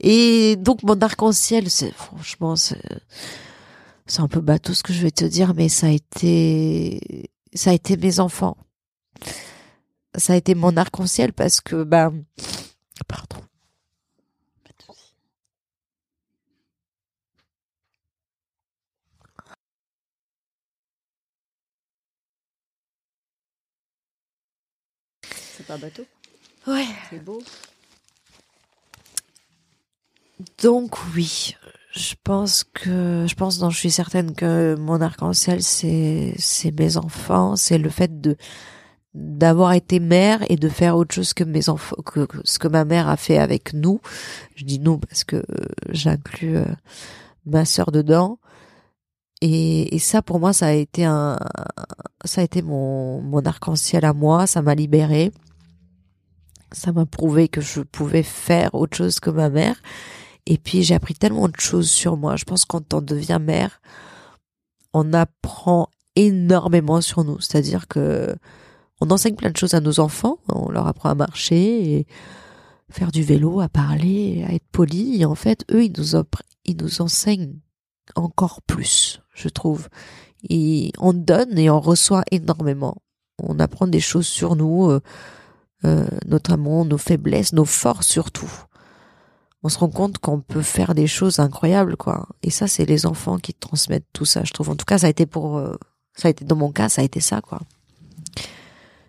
Et 0.00 0.56
donc 0.56 0.82
mon 0.82 1.00
arc-en-ciel, 1.00 1.70
c'est 1.70 1.92
franchement 1.92 2.56
c'est 2.56 2.82
c'est 4.06 4.20
un 4.20 4.28
peu 4.28 4.40
bateau 4.40 4.74
ce 4.74 4.82
que 4.82 4.92
je 4.92 5.02
vais 5.02 5.10
te 5.10 5.24
dire, 5.24 5.54
mais 5.54 5.68
ça 5.68 5.86
a 5.86 5.90
été 5.90 7.30
ça 7.54 7.70
a 7.70 7.72
été 7.72 7.96
mes 7.96 8.20
enfants. 8.20 8.56
Ça 10.16 10.34
a 10.34 10.36
été 10.36 10.54
mon 10.54 10.76
arc-en-ciel 10.76 11.32
parce 11.32 11.60
que 11.60 11.82
bah 11.82 12.12
pardon. 13.08 13.38
C'est 25.66 25.72
pas 25.72 25.78
bateau, 25.78 26.04
Ouais. 26.66 26.86
c'est 27.10 27.24
beau. 27.24 27.42
Donc 30.62 30.96
oui, 31.14 31.56
je 31.92 32.14
pense 32.22 32.62
que 32.64 33.24
je 33.28 33.34
pense 33.34 33.60
non, 33.60 33.70
je 33.70 33.78
suis 33.78 33.90
certaine 33.90 34.34
que 34.34 34.74
mon 34.78 35.00
arc-en-ciel 35.00 35.62
c'est 35.62 36.34
c'est 36.38 36.70
mes 36.78 36.96
enfants, 36.98 37.56
c'est 37.56 37.78
le 37.78 37.88
fait 37.88 38.20
de 38.20 38.36
d'avoir 39.14 39.72
été 39.72 39.98
mère 39.98 40.44
et 40.50 40.56
de 40.56 40.68
faire 40.68 40.96
autre 40.96 41.14
chose 41.14 41.32
que 41.32 41.42
mes 41.44 41.70
enfants 41.70 41.96
que, 42.04 42.26
que 42.26 42.36
ce 42.44 42.58
que 42.58 42.68
ma 42.68 42.84
mère 42.84 43.08
a 43.08 43.16
fait 43.16 43.38
avec 43.38 43.72
nous. 43.72 44.00
Je 44.56 44.64
dis 44.64 44.78
nous 44.78 44.98
parce 44.98 45.24
que 45.24 45.36
euh, 45.36 45.42
j'inclus 45.90 46.58
euh, 46.58 46.64
ma 47.46 47.64
sœur 47.64 47.90
dedans. 47.92 48.38
Et, 49.40 49.94
et 49.94 49.98
ça 49.98 50.20
pour 50.22 50.38
moi 50.38 50.52
ça 50.52 50.66
a 50.66 50.72
été 50.72 51.04
un 51.06 51.38
ça 52.26 52.42
a 52.42 52.44
été 52.44 52.60
mon 52.60 53.22
mon 53.22 53.40
arc-en-ciel 53.46 54.04
à 54.04 54.12
moi, 54.12 54.46
ça 54.46 54.60
m'a 54.60 54.74
libérée. 54.74 55.32
Ça 56.72 56.92
m'a 56.92 57.06
prouvé 57.06 57.48
que 57.48 57.60
je 57.60 57.80
pouvais 57.80 58.22
faire 58.22 58.74
autre 58.74 58.96
chose 58.96 59.20
que 59.20 59.30
ma 59.30 59.50
mère. 59.50 59.80
Et 60.46 60.58
puis 60.58 60.82
j'ai 60.82 60.94
appris 60.94 61.14
tellement 61.14 61.48
de 61.48 61.58
choses 61.58 61.90
sur 61.90 62.16
moi. 62.16 62.36
Je 62.36 62.44
pense 62.44 62.64
que 62.64 62.68
quand 62.68 62.94
on 62.94 63.00
devient 63.00 63.38
mère, 63.40 63.80
on 64.92 65.12
apprend 65.12 65.88
énormément 66.14 67.00
sur 67.00 67.24
nous. 67.24 67.40
C'est-à-dire 67.40 67.88
que 67.88 68.34
on 69.00 69.10
enseigne 69.10 69.34
plein 69.34 69.50
de 69.50 69.56
choses 69.56 69.74
à 69.74 69.80
nos 69.80 70.00
enfants. 70.00 70.38
On 70.48 70.70
leur 70.70 70.86
apprend 70.86 71.10
à 71.10 71.14
marcher, 71.14 71.92
et 71.92 72.06
faire 72.90 73.12
du 73.12 73.22
vélo, 73.22 73.60
à 73.60 73.68
parler, 73.68 74.44
à 74.48 74.54
être 74.54 74.66
poli. 74.72 75.20
Et 75.20 75.24
en 75.24 75.34
fait, 75.34 75.64
eux, 75.70 75.84
ils 75.84 75.92
nous, 75.96 76.22
ils 76.64 76.76
nous 76.76 77.00
enseignent 77.02 77.58
encore 78.14 78.62
plus, 78.62 79.20
je 79.34 79.48
trouve. 79.48 79.88
Et 80.48 80.92
on 80.98 81.12
donne 81.12 81.58
et 81.58 81.70
on 81.70 81.80
reçoit 81.80 82.22
énormément. 82.30 83.02
On 83.38 83.58
apprend 83.58 83.86
des 83.86 84.00
choses 84.00 84.26
sur 84.26 84.56
nous, 84.56 84.88
euh, 84.88 85.00
euh, 85.84 86.06
notamment 86.26 86.84
nos 86.84 86.98
faiblesses, 86.98 87.52
nos 87.52 87.64
forces 87.64 88.06
surtout. 88.06 88.50
On 89.62 89.68
se 89.68 89.78
rend 89.78 89.88
compte 89.88 90.18
qu'on 90.18 90.40
peut 90.40 90.62
faire 90.62 90.94
des 90.94 91.06
choses 91.06 91.38
incroyables 91.38 91.96
quoi. 91.96 92.28
Et 92.42 92.50
ça 92.50 92.66
c'est 92.66 92.86
les 92.86 93.04
enfants 93.04 93.38
qui 93.38 93.52
transmettent 93.52 94.06
tout 94.12 94.24
ça 94.24 94.42
je 94.44 94.52
trouve. 94.52 94.70
En 94.70 94.76
tout 94.76 94.84
cas 94.84 94.98
ça 94.98 95.06
a 95.06 95.10
été 95.10 95.26
pour 95.26 95.58
euh, 95.58 95.76
ça 96.14 96.28
a 96.28 96.30
été 96.30 96.44
dans 96.44 96.56
mon 96.56 96.72
cas 96.72 96.88
ça 96.88 97.02
a 97.02 97.04
été 97.04 97.20
ça 97.20 97.40
quoi. 97.40 97.60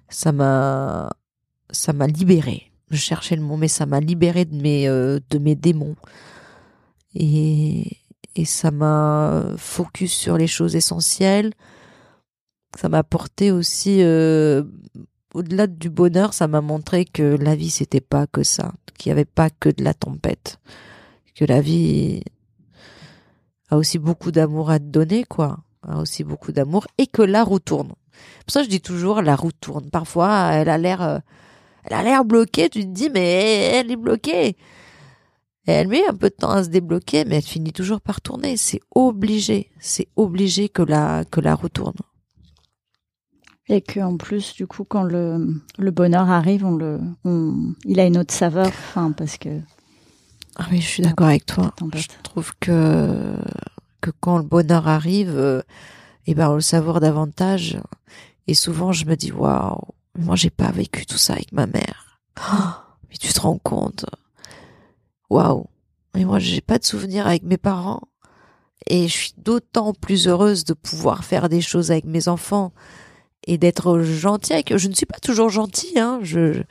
Ça 0.09 0.32
m'a 0.32 1.09
ça 1.72 1.93
m'a 1.93 2.07
libéré. 2.07 2.72
Je 2.89 2.97
cherchais 2.97 3.36
le 3.36 3.41
mot 3.41 3.57
mais 3.57 3.68
ça 3.68 3.86
m'a 3.86 3.99
libéré 3.99 4.45
de 4.45 4.55
mes 4.55 4.88
euh, 4.88 5.20
de 5.30 5.38
mes 5.38 5.55
démons. 5.55 5.95
Et 7.15 7.97
et 8.36 8.45
ça 8.45 8.72
m'a 8.72 9.43
focus 9.57 10.13
sur 10.13 10.38
les 10.38 10.47
choses 10.47 10.76
essentielles. 10.76 11.53
Ça 12.78 12.89
m'a 12.89 12.99
apporté 12.99 13.51
aussi 13.51 14.03
euh, 14.03 14.63
au-delà 15.34 15.67
du 15.67 15.89
bonheur, 15.89 16.34
ça 16.34 16.47
m'a 16.47 16.61
montré 16.61 17.05
que 17.05 17.36
la 17.39 17.55
vie 17.55 17.69
c'était 17.69 18.01
pas 18.01 18.28
que 18.28 18.43
ça, 18.43 18.73
qu'il 18.97 19.09
y 19.09 19.11
avait 19.11 19.25
pas 19.25 19.49
que 19.49 19.69
de 19.69 19.84
la 19.84 19.93
tempête, 19.93 20.59
que 21.36 21.45
la 21.45 21.61
vie 21.61 22.23
a 23.69 23.78
aussi 23.78 23.99
beaucoup 23.99 24.32
d'amour 24.32 24.69
à 24.69 24.80
te 24.80 24.86
donner, 24.86 25.23
quoi, 25.23 25.59
a 25.88 25.99
aussi 25.99 26.23
beaucoup 26.23 26.51
d'amour 26.51 26.88
et 26.97 27.07
que 27.07 27.21
la 27.21 27.43
roue 27.43 27.59
tourne. 27.59 27.93
Pour 28.45 28.51
ça, 28.51 28.63
je 28.63 28.69
dis 28.69 28.82
toujours 28.82 29.21
la 29.21 29.36
roue 29.36 29.51
tourne. 29.51 29.89
Parfois, 29.89 30.49
elle 30.53 30.69
a 30.69 30.78
l'air, 30.78 31.01
euh, 31.01 31.19
elle 31.84 31.93
a 31.97 32.03
l'air 32.03 32.25
bloquée. 32.25 32.69
Tu 32.69 32.82
te 32.82 32.88
dis 32.88 33.09
mais 33.09 33.71
elle 33.73 33.91
est 33.91 33.97
bloquée. 33.97 34.57
Et 35.67 35.71
elle 35.71 35.88
met 35.89 36.07
un 36.07 36.13
peu 36.13 36.30
de 36.30 36.36
temps 36.36 36.51
à 36.51 36.63
se 36.63 36.69
débloquer, 36.69 37.25
mais 37.25 37.38
elle 37.38 37.43
finit 37.43 37.73
toujours 37.73 37.99
par 37.99 38.21
tourner. 38.21 38.55
C'est 38.55 38.80
obligé, 38.95 39.69
c'est 39.80 40.07
obligé 40.15 40.69
que 40.69 40.82
la 40.82 41.25
que 41.25 41.41
la 41.41 41.55
roue 41.55 41.69
tourne. 41.69 41.97
Et 43.70 43.82
que 43.82 43.99
en 43.99 44.18
plus, 44.18 44.53
du 44.53 44.65
coup, 44.65 44.86
quand 44.86 45.03
le, 45.03 45.61
le 45.78 45.91
bonheur 45.91 46.30
arrive, 46.30 46.65
on 46.65 46.76
le, 46.76 46.99
on, 47.26 47.74
il 47.84 47.99
a 47.99 48.05
une 48.05 48.18
autre 48.18 48.34
saveur, 48.34 48.68
enfin, 48.68 49.11
parce 49.11 49.38
que. 49.38 49.59
Ah 50.55 50.65
oui, 50.72 50.82
je 50.82 50.88
suis 50.88 51.03
d'accord 51.03 51.28
avec 51.28 51.45
toi. 51.45 51.74
Je 51.93 52.07
trouve 52.24 52.53
que 52.59 53.36
que 54.01 54.11
quand 54.20 54.38
le 54.38 54.43
bonheur 54.43 54.88
arrive, 54.88 55.36
euh, 55.38 55.61
eh 56.28 56.36
ben 56.36 56.49
on 56.49 56.55
le 56.55 56.61
savoure 56.61 56.99
davantage. 56.99 57.80
Et 58.47 58.53
souvent, 58.53 58.91
je 58.91 59.05
me 59.05 59.15
dis 59.15 59.32
waouh, 59.32 59.82
moi 60.18 60.36
j'ai 60.36 60.49
pas 60.49 60.72
vécu 60.72 61.05
tout 61.05 61.18
ça 61.18 61.34
avec 61.34 61.51
ma 61.51 61.68
mère. 61.68 62.20
Oh, 62.39 62.70
mais 63.09 63.18
tu 63.18 63.34
te 63.34 63.39
rends 63.39 63.57
compte 63.57 64.05
Waouh. 65.30 65.65
Et 66.15 66.26
moi, 66.26 66.39
j'ai 66.39 66.61
pas 66.61 66.80
de 66.80 66.86
souvenir 66.86 67.28
avec 67.28 67.43
mes 67.43 67.57
parents. 67.57 68.01
Et 68.88 69.07
je 69.07 69.13
suis 69.13 69.34
d'autant 69.38 69.93
plus 69.93 70.28
heureuse 70.28 70.63
de 70.63 70.74
pouvoir 70.74 71.26
faire 71.26 71.49
des 71.49 71.61
choses 71.61 71.91
avec 71.91 72.05
mes 72.05 72.28
enfants 72.28 72.72
et 73.47 73.57
d'être 73.57 74.01
gentille 74.01 74.53
avec 74.53 74.71
eux. 74.71 74.77
Je 74.77 74.87
ne 74.87 74.93
suis 74.93 75.05
pas 75.05 75.19
toujours 75.19 75.49
gentille, 75.49 75.97
hein. 75.97 76.19
Je, 76.21 76.61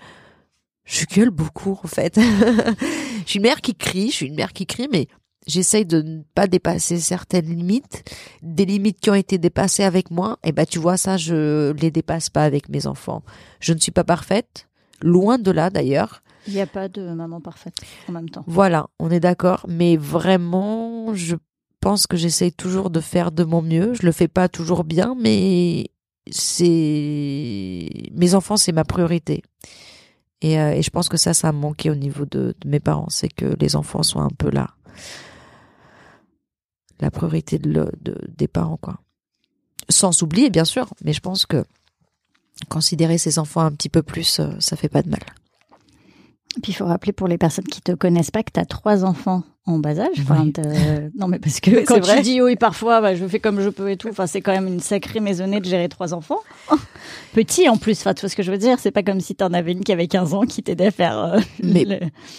je 0.85 1.05
gueule 1.07 1.31
beaucoup, 1.31 1.79
en 1.83 1.89
fait. 1.89 2.17
je 2.21 3.25
suis 3.27 3.39
une 3.39 3.43
mère 3.43 3.61
qui 3.61 3.75
crie, 3.75 4.11
je 4.11 4.17
suis 4.17 4.27
une 4.27 4.37
mère 4.37 4.53
qui 4.53 4.67
crie, 4.67 4.89
mais 4.93 5.09
j'essaye 5.47 5.87
de 5.87 6.03
ne 6.03 6.23
pas 6.35 6.47
dépasser 6.47 6.99
certaines 6.99 7.47
limites, 7.47 8.05
des 8.43 8.67
limites 8.67 9.01
qui 9.01 9.11
ont 9.11 9.15
été 9.15 9.39
dépassées 9.39 9.85
avec 9.85 10.11
moi. 10.11 10.39
Et 10.45 10.53
ben, 10.53 10.67
tu 10.67 10.79
vois, 10.79 10.97
ça, 10.97 11.17
je 11.17 11.73
les 11.73 11.91
dépasse 11.91 12.31
pas 12.31 12.45
avec 12.45 12.69
mes 12.69 12.87
enfants. 12.87 13.23
Je 13.61 13.73
ne 13.73 13.79
suis 13.79 13.93
pas 13.93 14.05
parfaite. 14.05 14.69
Loin 15.03 15.39
de 15.39 15.51
là, 15.51 15.71
d'ailleurs. 15.71 16.23
Il 16.47 16.55
n'y 16.55 16.61
a 16.61 16.67
pas 16.67 16.89
de 16.89 17.03
maman 17.13 17.41
parfaite 17.41 17.75
en 18.09 18.13
même 18.13 18.31
temps. 18.31 18.45
Voilà, 18.47 18.87
on 19.01 19.11
est 19.11 19.21
d'accord. 19.21 19.67
Mais 19.69 19.97
vraiment, 19.97 21.13
je 21.15 21.37
pense 21.81 22.07
que 22.07 22.17
j'essaye 22.17 22.53
toujours 22.53 22.91
de 22.91 23.01
faire 23.01 23.33
de 23.33 23.45
mon 23.45 23.63
mieux. 23.63 23.95
Je 23.95 24.07
le 24.07 24.13
fais 24.13 24.29
pas 24.29 24.49
toujours 24.49 24.85
bien, 24.85 25.17
mais 25.19 25.91
c'est 26.31 27.89
mes 28.13 28.35
enfants, 28.35 28.57
c'est 28.57 28.73
ma 28.73 28.85
priorité. 28.85 29.43
Et, 30.43 30.59
euh, 30.61 30.73
et, 30.73 30.83
je 30.83 30.91
pense 30.91 31.09
que 31.09 31.17
ça, 31.17 31.33
ça 31.33 31.49
a 31.49 31.53
manqué 31.53 31.91
au 31.91 31.95
niveau 31.95 32.27
de, 32.27 32.55
mes 32.65 32.81
parents, 32.81 33.09
c'est 33.09 33.29
que 33.29 33.57
les 33.59 33.75
enfants 33.75 34.03
soient 34.03 34.23
un 34.23 34.31
peu 34.37 34.51
là, 34.51 34.71
la 37.01 37.11
priorité 37.11 37.59
de, 37.59 37.91
de, 38.01 38.19
des 38.29 38.49
parents, 38.49 38.77
quoi. 38.77 39.01
Sans 39.89 40.13
s'oublier, 40.13 40.51
bien 40.51 40.65
sûr, 40.65 40.93
mais 41.05 41.13
je 41.13 41.21
pense 41.21 41.47
que 41.47 41.65
considérer 42.69 43.19
ses 43.19 43.39
enfants 43.39 43.61
un 43.61 43.73
petit 43.73 43.89
peu 43.89 44.03
plus, 44.03 44.41
euh, 44.41 44.51
ça 44.59 44.77
fait 44.77 44.89
pas 44.89 45.03
de 45.03 45.09
mal. 45.09 45.23
Puis 46.63 46.73
il 46.73 46.75
faut 46.75 46.87
rappeler 46.87 47.13
pour 47.13 47.29
les 47.29 47.39
personnes 47.39 47.67
qui 47.67 47.81
te 47.81 47.93
connaissent 47.93 48.31
pas 48.31 48.43
que 48.43 48.53
tu 48.53 48.61
as 48.61 48.67
trois 48.67 49.05
enfants 49.05 49.43
en 49.67 49.79
bas 49.79 49.99
âge. 49.99 50.25
non, 51.17 51.29
mais 51.29 51.39
parce 51.39 51.61
que 51.61 51.85
quand 51.87 52.01
tu 52.01 52.23
dis 52.23 52.41
oui, 52.41 52.57
parfois, 52.57 53.01
bah, 53.01 53.15
je 53.15 53.27
fais 53.27 53.41
comme 53.41 53.61
je 53.61 53.69
peux 53.69 53.91
et 53.91 53.97
tout. 53.97 54.09
Enfin, 54.09 54.27
c'est 54.27 54.41
quand 54.41 54.53
même 54.53 54.67
une 54.67 54.81
sacrée 54.81 55.21
maisonnée 55.21 55.61
de 55.61 55.65
gérer 55.65 55.89
trois 55.89 56.15
enfants. 56.15 56.41
Petit 57.35 57.69
en 57.69 57.77
plus. 57.77 57.99
Enfin, 58.01 58.15
tu 58.15 58.21
vois 58.21 58.31
ce 58.31 58.37
que 58.37 58.43
je 58.43 58.51
veux 58.51 58.59
dire 58.59 58.79
C'est 58.79 58.93
pas 58.93 59.03
comme 59.03 59.21
si 59.21 59.35
tu 59.35 59.45
en 59.45 59.53
avais 59.53 59.73
une 59.73 59.83
qui 59.83 59.93
avait 59.93 60.07
15 60.07 60.35
ans 60.35 60.43
qui 60.43 60.63
t'aidait 60.63 60.87
à 60.87 60.91
faire. 60.91 61.19
Euh, 61.19 61.41
mais, 61.63 61.85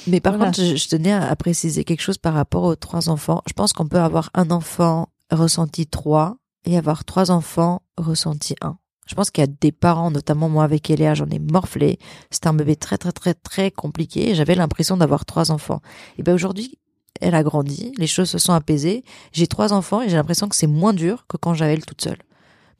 mais 0.07 0.19
par 0.19 0.37
contre, 0.37 0.61
je, 0.61 0.87
tenais 0.87 1.11
à, 1.11 1.35
préciser 1.35 1.83
quelque 1.83 2.01
chose 2.01 2.17
par 2.17 2.33
rapport 2.33 2.63
aux 2.63 2.75
trois 2.75 3.09
enfants. 3.09 3.43
Je 3.47 3.53
pense 3.53 3.73
qu'on 3.73 3.87
peut 3.87 3.99
avoir 3.99 4.29
un 4.33 4.49
enfant 4.49 5.09
ressenti 5.29 5.85
trois 5.85 6.37
et 6.65 6.77
avoir 6.77 7.03
trois 7.03 7.31
enfants 7.31 7.81
ressenti 7.97 8.55
un. 8.61 8.77
Je 9.05 9.15
pense 9.15 9.31
qu'il 9.31 9.41
y 9.41 9.47
a 9.47 9.51
des 9.61 9.71
parents, 9.71 10.11
notamment 10.11 10.49
moi 10.49 10.65
avec 10.65 10.89
Eléa, 10.89 11.13
j'en 11.13 11.29
ai 11.29 11.39
morflé. 11.39 11.97
C'était 12.29 12.47
un 12.47 12.53
bébé 12.53 12.75
très 12.75 12.97
très 12.97 13.13
très 13.13 13.33
très 13.33 13.71
compliqué. 13.71 14.35
J'avais 14.35 14.55
l'impression 14.55 14.97
d'avoir 14.97 15.25
trois 15.25 15.51
enfants. 15.51 15.81
Et 16.17 16.23
ben 16.23 16.33
aujourd'hui, 16.33 16.77
elle 17.21 17.35
a 17.35 17.43
grandi, 17.43 17.93
les 17.97 18.07
choses 18.07 18.29
se 18.29 18.37
sont 18.37 18.53
apaisées. 18.53 19.03
J'ai 19.31 19.47
trois 19.47 19.73
enfants 19.73 20.01
et 20.01 20.09
j'ai 20.09 20.15
l'impression 20.15 20.47
que 20.47 20.55
c'est 20.55 20.67
moins 20.67 20.93
dur 20.93 21.25
que 21.27 21.37
quand 21.37 21.53
j'avais 21.53 21.73
elle 21.73 21.85
toute 21.85 22.01
seule. 22.01 22.17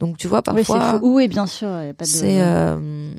Donc 0.00 0.16
tu 0.16 0.28
vois 0.28 0.42
parfois. 0.42 0.98
Oui, 1.02 1.10
oui 1.10 1.28
bien 1.28 1.46
sûr. 1.46 1.68
C'est. 2.02 2.40
Euh... 2.40 3.10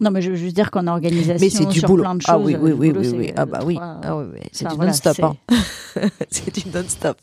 Non, 0.00 0.10
mais 0.10 0.20
je 0.20 0.30
veux 0.30 0.36
juste 0.36 0.56
dire 0.56 0.70
qu'en 0.72 0.88
organisation, 0.88 1.36
mais 1.40 1.48
c'est 1.48 1.66
du 1.66 1.78
sur 1.78 1.88
boulot. 1.88 2.02
plein 2.02 2.14
de 2.16 2.22
choses. 2.22 2.34
Ah 2.34 2.38
oui, 2.38 2.56
oui, 2.60 2.72
oui, 2.72 2.92
oui, 2.94 3.08
oui. 3.16 3.32
Ah 3.36 3.46
bah 3.46 3.60
oui. 3.64 3.78
Ah 3.80 4.16
oui, 4.16 4.24
oui. 4.32 4.40
C'est 4.50 4.68
du 4.68 4.76
non-stop. 4.76 5.20
Hein. 5.20 5.36
c'est 6.30 6.52
du 6.52 6.68
non-stop. 6.70 7.18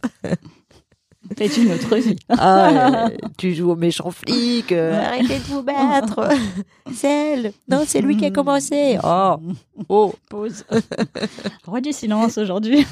C'est 1.38 1.58
une 1.58 1.72
autre 1.72 1.96
vie. 1.98 2.16
Ah, 2.30 3.10
tu 3.38 3.54
joues 3.54 3.72
au 3.72 3.76
méchant 3.76 4.12
flic. 4.12 4.72
Euh, 4.72 5.00
arrêtez 5.06 5.40
de 5.40 5.44
vous 5.44 5.62
battre. 5.64 6.30
c'est 6.94 7.34
elle. 7.34 7.54
Non, 7.68 7.84
c'est 7.86 8.02
lui 8.02 8.18
qui 8.18 8.26
a 8.26 8.32
commencé. 8.32 8.98
Oh, 9.04 9.36
oh. 9.90 10.14
Pause. 10.30 10.64
Roi 11.66 11.82
du 11.82 11.92
silence 11.92 12.38
aujourd'hui. 12.38 12.86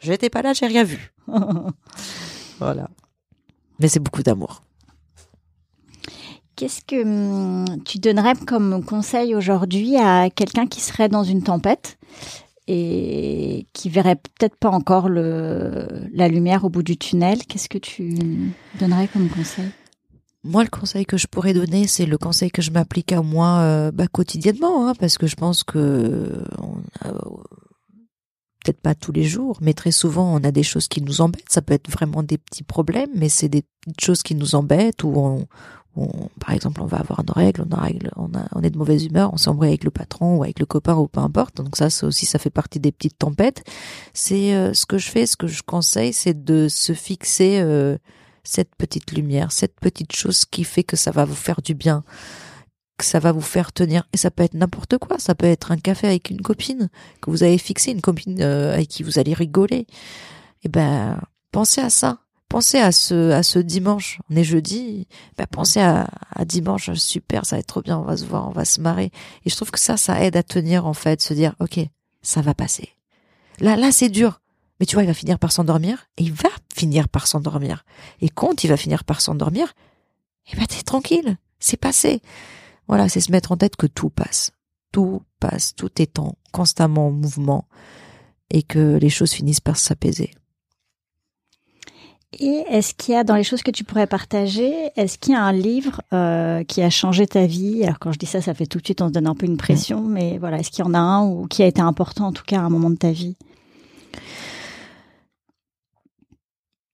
Je 0.00 0.10
n'étais 0.10 0.30
pas 0.30 0.42
là, 0.42 0.52
j'ai 0.52 0.66
rien 0.66 0.84
vu. 0.84 1.12
voilà. 2.58 2.88
Mais 3.78 3.88
c'est 3.88 4.00
beaucoup 4.00 4.22
d'amour. 4.22 4.62
Qu'est-ce 6.56 6.82
que 6.84 7.02
hum, 7.02 7.82
tu 7.84 7.98
donnerais 7.98 8.34
comme 8.44 8.84
conseil 8.84 9.36
aujourd'hui 9.36 9.96
à 9.96 10.28
quelqu'un 10.28 10.66
qui 10.66 10.80
serait 10.80 11.08
dans 11.08 11.22
une 11.22 11.42
tempête? 11.42 11.98
Et 12.68 13.66
qui 13.72 13.88
verrait 13.88 14.16
peut-être 14.16 14.56
pas 14.56 14.68
encore 14.68 15.08
la 15.08 16.28
lumière 16.28 16.64
au 16.64 16.68
bout 16.68 16.82
du 16.82 16.98
tunnel, 16.98 17.38
qu'est-ce 17.46 17.68
que 17.68 17.78
tu 17.78 18.14
donnerais 18.78 19.08
comme 19.08 19.28
conseil? 19.28 19.70
Moi, 20.44 20.62
le 20.62 20.70
conseil 20.70 21.04
que 21.04 21.16
je 21.16 21.26
pourrais 21.26 21.54
donner, 21.54 21.86
c'est 21.86 22.06
le 22.06 22.18
conseil 22.18 22.50
que 22.50 22.62
je 22.62 22.70
m'applique 22.70 23.12
à 23.12 23.22
moi 23.22 23.58
euh, 23.58 23.90
bah, 23.90 24.06
quotidiennement, 24.06 24.86
hein, 24.86 24.92
parce 24.98 25.18
que 25.18 25.26
je 25.26 25.34
pense 25.34 25.64
que 25.64 26.44
peut-être 28.64 28.80
pas 28.80 28.94
tous 28.94 29.12
les 29.12 29.24
jours, 29.24 29.58
mais 29.62 29.72
très 29.72 29.90
souvent, 29.90 30.34
on 30.34 30.44
a 30.44 30.50
des 30.50 30.62
choses 30.62 30.88
qui 30.88 31.00
nous 31.00 31.22
embêtent. 31.22 31.50
Ça 31.50 31.62
peut 31.62 31.74
être 31.74 31.90
vraiment 31.90 32.22
des 32.22 32.38
petits 32.38 32.64
problèmes, 32.64 33.10
mais 33.14 33.28
c'est 33.28 33.48
des 33.48 33.64
choses 34.00 34.22
qui 34.22 34.34
nous 34.34 34.54
embêtent 34.54 35.04
ou 35.04 35.14
on, 35.16 35.46
par 36.40 36.54
exemple, 36.54 36.82
on 36.82 36.86
va 36.86 36.98
avoir 36.98 37.24
nos 37.24 37.32
règles, 37.32 37.64
on, 38.16 38.30
on 38.54 38.62
est 38.62 38.70
de 38.70 38.78
mauvaise 38.78 39.04
humeur, 39.04 39.32
on 39.32 39.36
s'embrouille 39.36 39.68
avec 39.68 39.84
le 39.84 39.90
patron 39.90 40.36
ou 40.36 40.42
avec 40.42 40.58
le 40.58 40.66
copain 40.66 40.94
ou 40.94 41.08
peu 41.08 41.20
importe. 41.20 41.56
Donc 41.56 41.76
ça, 41.76 41.90
ça 41.90 42.06
aussi, 42.06 42.26
ça 42.26 42.38
fait 42.38 42.50
partie 42.50 42.80
des 42.80 42.92
petites 42.92 43.18
tempêtes. 43.18 43.64
C'est 44.12 44.54
euh, 44.54 44.74
ce 44.74 44.86
que 44.86 44.98
je 44.98 45.10
fais, 45.10 45.26
ce 45.26 45.36
que 45.36 45.46
je 45.46 45.62
conseille, 45.62 46.12
c'est 46.12 46.44
de 46.44 46.68
se 46.68 46.92
fixer 46.92 47.60
euh, 47.60 47.96
cette 48.44 48.74
petite 48.76 49.12
lumière, 49.12 49.52
cette 49.52 49.78
petite 49.80 50.12
chose 50.12 50.44
qui 50.44 50.64
fait 50.64 50.84
que 50.84 50.96
ça 50.96 51.10
va 51.10 51.24
vous 51.24 51.34
faire 51.34 51.62
du 51.62 51.74
bien, 51.74 52.04
que 52.96 53.04
ça 53.04 53.18
va 53.18 53.32
vous 53.32 53.40
faire 53.40 53.72
tenir. 53.72 54.04
Et 54.12 54.16
ça 54.16 54.30
peut 54.30 54.42
être 54.42 54.54
n'importe 54.54 54.98
quoi. 54.98 55.18
Ça 55.18 55.34
peut 55.34 55.46
être 55.46 55.72
un 55.72 55.78
café 55.78 56.06
avec 56.06 56.30
une 56.30 56.42
copine 56.42 56.88
que 57.20 57.30
vous 57.30 57.42
avez 57.42 57.58
fixé, 57.58 57.92
une 57.92 58.00
copine 58.00 58.40
euh, 58.40 58.74
avec 58.74 58.88
qui 58.88 59.02
vous 59.02 59.18
allez 59.18 59.34
rigoler. 59.34 59.86
Eh 60.64 60.68
ben, 60.68 61.20
pensez 61.52 61.80
à 61.80 61.90
ça 61.90 62.18
pensez 62.48 62.78
à 62.78 62.92
ce 62.92 63.30
à 63.30 63.42
ce 63.42 63.58
dimanche. 63.58 64.20
On 64.30 64.36
est 64.36 64.44
jeudi. 64.44 65.06
Bah, 65.36 65.46
pensez 65.46 65.80
à, 65.80 66.08
à 66.34 66.44
dimanche. 66.44 66.92
Super, 66.94 67.44
ça 67.46 67.56
va 67.56 67.60
être 67.60 67.66
trop 67.66 67.82
bien. 67.82 67.98
On 67.98 68.04
va 68.04 68.16
se 68.16 68.24
voir, 68.24 68.48
on 68.48 68.52
va 68.52 68.64
se 68.64 68.80
marrer. 68.80 69.10
Et 69.44 69.50
je 69.50 69.56
trouve 69.56 69.70
que 69.70 69.80
ça, 69.80 69.96
ça 69.96 70.22
aide 70.24 70.36
à 70.36 70.42
tenir 70.42 70.86
en 70.86 70.94
fait, 70.94 71.20
se 71.20 71.34
dire 71.34 71.54
ok, 71.60 71.80
ça 72.22 72.40
va 72.40 72.54
passer. 72.54 72.90
Là, 73.60 73.76
là, 73.76 73.92
c'est 73.92 74.08
dur. 74.08 74.40
Mais 74.80 74.86
tu 74.86 74.94
vois, 74.94 75.02
il 75.02 75.08
va 75.08 75.14
finir 75.14 75.38
par 75.38 75.52
s'endormir. 75.52 76.08
Et 76.16 76.24
il 76.24 76.32
va 76.32 76.48
finir 76.74 77.08
par 77.08 77.26
s'endormir. 77.26 77.84
Et 78.20 78.28
quand 78.28 78.64
il 78.64 78.68
va 78.68 78.76
finir 78.76 79.04
par 79.04 79.20
s'endormir, 79.20 79.74
eh 80.52 80.56
ben 80.56 80.66
t'es 80.66 80.82
tranquille. 80.82 81.36
C'est 81.58 81.76
passé. 81.76 82.22
Voilà, 82.86 83.08
c'est 83.08 83.20
se 83.20 83.32
mettre 83.32 83.52
en 83.52 83.56
tête 83.56 83.76
que 83.76 83.86
tout 83.86 84.10
passe. 84.10 84.52
Tout 84.92 85.22
passe. 85.40 85.74
Tout 85.74 86.00
est 86.00 86.18
en 86.18 86.36
constamment 86.52 87.08
en 87.08 87.10
mouvement. 87.10 87.66
Et 88.50 88.62
que 88.62 88.96
les 88.96 89.10
choses 89.10 89.32
finissent 89.32 89.60
par 89.60 89.76
s'apaiser. 89.76 90.30
Et 92.34 92.64
est-ce 92.68 92.92
qu'il 92.92 93.14
y 93.14 93.16
a 93.16 93.24
dans 93.24 93.36
les 93.36 93.42
choses 93.42 93.62
que 93.62 93.70
tu 93.70 93.84
pourrais 93.84 94.06
partager, 94.06 94.90
est-ce 94.96 95.16
qu'il 95.16 95.32
y 95.32 95.36
a 95.36 95.42
un 95.42 95.52
livre 95.52 96.02
euh, 96.12 96.62
qui 96.62 96.82
a 96.82 96.90
changé 96.90 97.26
ta 97.26 97.46
vie? 97.46 97.82
Alors 97.84 97.98
quand 97.98 98.12
je 98.12 98.18
dis 98.18 98.26
ça, 98.26 98.42
ça 98.42 98.52
fait 98.52 98.66
tout 98.66 98.78
de 98.78 98.84
suite, 98.84 99.00
on 99.00 99.08
se 99.08 99.12
donne 99.12 99.26
un 99.26 99.34
peu 99.34 99.46
une 99.46 99.56
pression, 99.56 100.02
mais 100.02 100.36
voilà, 100.36 100.58
est-ce 100.58 100.70
qu'il 100.70 100.84
y 100.84 100.88
en 100.88 100.92
a 100.92 100.98
un 100.98 101.26
ou 101.26 101.46
qui 101.46 101.62
a 101.62 101.66
été 101.66 101.80
important 101.80 102.26
en 102.26 102.32
tout 102.32 102.44
cas 102.46 102.58
à 102.58 102.64
un 102.64 102.68
moment 102.68 102.90
de 102.90 102.96
ta 102.96 103.12
vie? 103.12 103.36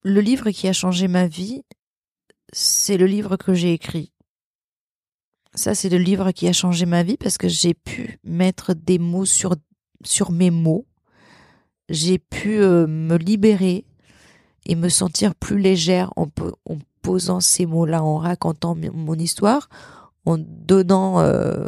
Le 0.05 0.21
livre 0.21 0.51
qui 0.51 0.69
a 0.69 0.73
changé 0.73 1.09
ma 1.09 1.27
vie, 1.27 1.65
c'est 2.53 2.97
le 2.97 3.07
livre 3.07 3.37
que 3.37 3.55
j'ai 3.55 3.73
écrit. 3.73 4.13
Ça, 5.55 5.75
c'est 5.75 5.89
le 5.89 5.99
livre 5.99 6.31
qui 6.31 6.47
a 6.47 6.53
changé 6.53 6.87
ma 6.87 7.03
vie 7.03 7.17
parce 7.17 7.39
que 7.39 7.49
j'ai 7.49 7.75
pu 7.75 8.19
mettre 8.23 8.75
des 8.75 8.99
mots 8.99 9.25
sur, 9.25 9.57
sur 10.05 10.31
mes 10.31 10.51
mots. 10.51 10.87
J'ai 11.89 12.19
pu 12.19 12.61
euh, 12.61 12.87
me 12.87 13.17
libérer 13.17 13.85
et 14.67 14.75
me 14.75 14.89
sentir 14.89 15.35
plus 15.35 15.59
légère 15.59 16.13
en, 16.17 16.29
posant 17.03 17.41
ces 17.41 17.67
mots-là, 17.67 18.03
en 18.03 18.17
racontant 18.17 18.75
mon 18.75 19.15
histoire, 19.15 19.69
en 20.25 20.39
donnant, 20.39 21.21
euh, 21.21 21.67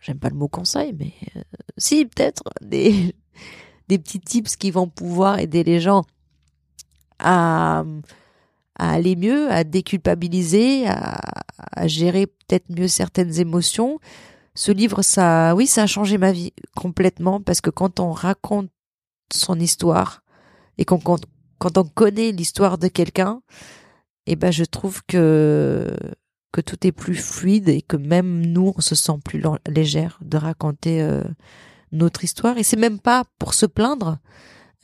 j'aime 0.00 0.18
pas 0.18 0.28
le 0.28 0.36
mot 0.36 0.48
conseil, 0.48 0.94
mais 0.96 1.12
euh, 1.36 1.42
si 1.76 2.06
peut-être 2.06 2.44
des 2.60 3.14
des 3.88 3.98
petits 3.98 4.20
tips 4.20 4.56
qui 4.56 4.72
vont 4.72 4.88
pouvoir 4.88 5.38
aider 5.38 5.62
les 5.62 5.80
gens 5.80 6.04
à 7.18 7.84
à 8.78 8.90
aller 8.90 9.16
mieux, 9.16 9.50
à 9.50 9.64
déculpabiliser, 9.64 10.86
à, 10.86 11.18
à 11.72 11.86
gérer 11.88 12.26
peut-être 12.26 12.66
mieux 12.68 12.88
certaines 12.88 13.40
émotions. 13.40 13.98
Ce 14.54 14.70
livre, 14.72 15.02
ça, 15.02 15.54
oui, 15.54 15.66
ça 15.66 15.84
a 15.84 15.86
changé 15.86 16.18
ma 16.18 16.32
vie 16.32 16.52
complètement 16.74 17.40
parce 17.40 17.60
que 17.60 17.70
quand 17.70 18.00
on 18.00 18.12
raconte 18.12 18.70
son 19.32 19.58
histoire 19.58 20.22
et 20.78 20.84
qu'on 20.84 20.98
quand 21.58 21.78
on 21.78 21.84
connaît 21.84 22.32
l'histoire 22.32 22.78
de 22.78 22.88
quelqu'un, 22.88 23.40
eh 24.26 24.36
ben 24.36 24.50
je 24.50 24.64
trouve 24.64 25.02
que 25.06 25.94
que 26.52 26.60
tout 26.62 26.86
est 26.86 26.92
plus 26.92 27.16
fluide 27.16 27.68
et 27.68 27.82
que 27.82 27.98
même 27.98 28.46
nous, 28.46 28.72
on 28.74 28.80
se 28.80 28.94
sent 28.94 29.18
plus 29.22 29.42
légère 29.66 30.18
de 30.22 30.38
raconter 30.38 31.02
euh, 31.02 31.22
notre 31.92 32.24
histoire. 32.24 32.56
Et 32.56 32.62
c'est 32.62 32.78
même 32.78 32.98
pas 32.98 33.24
pour 33.38 33.52
se 33.52 33.66
plaindre, 33.66 34.18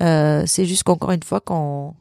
euh, 0.02 0.42
c'est 0.46 0.66
juste 0.66 0.82
qu'encore 0.82 1.12
une 1.12 1.22
fois, 1.22 1.40
quand 1.40 1.96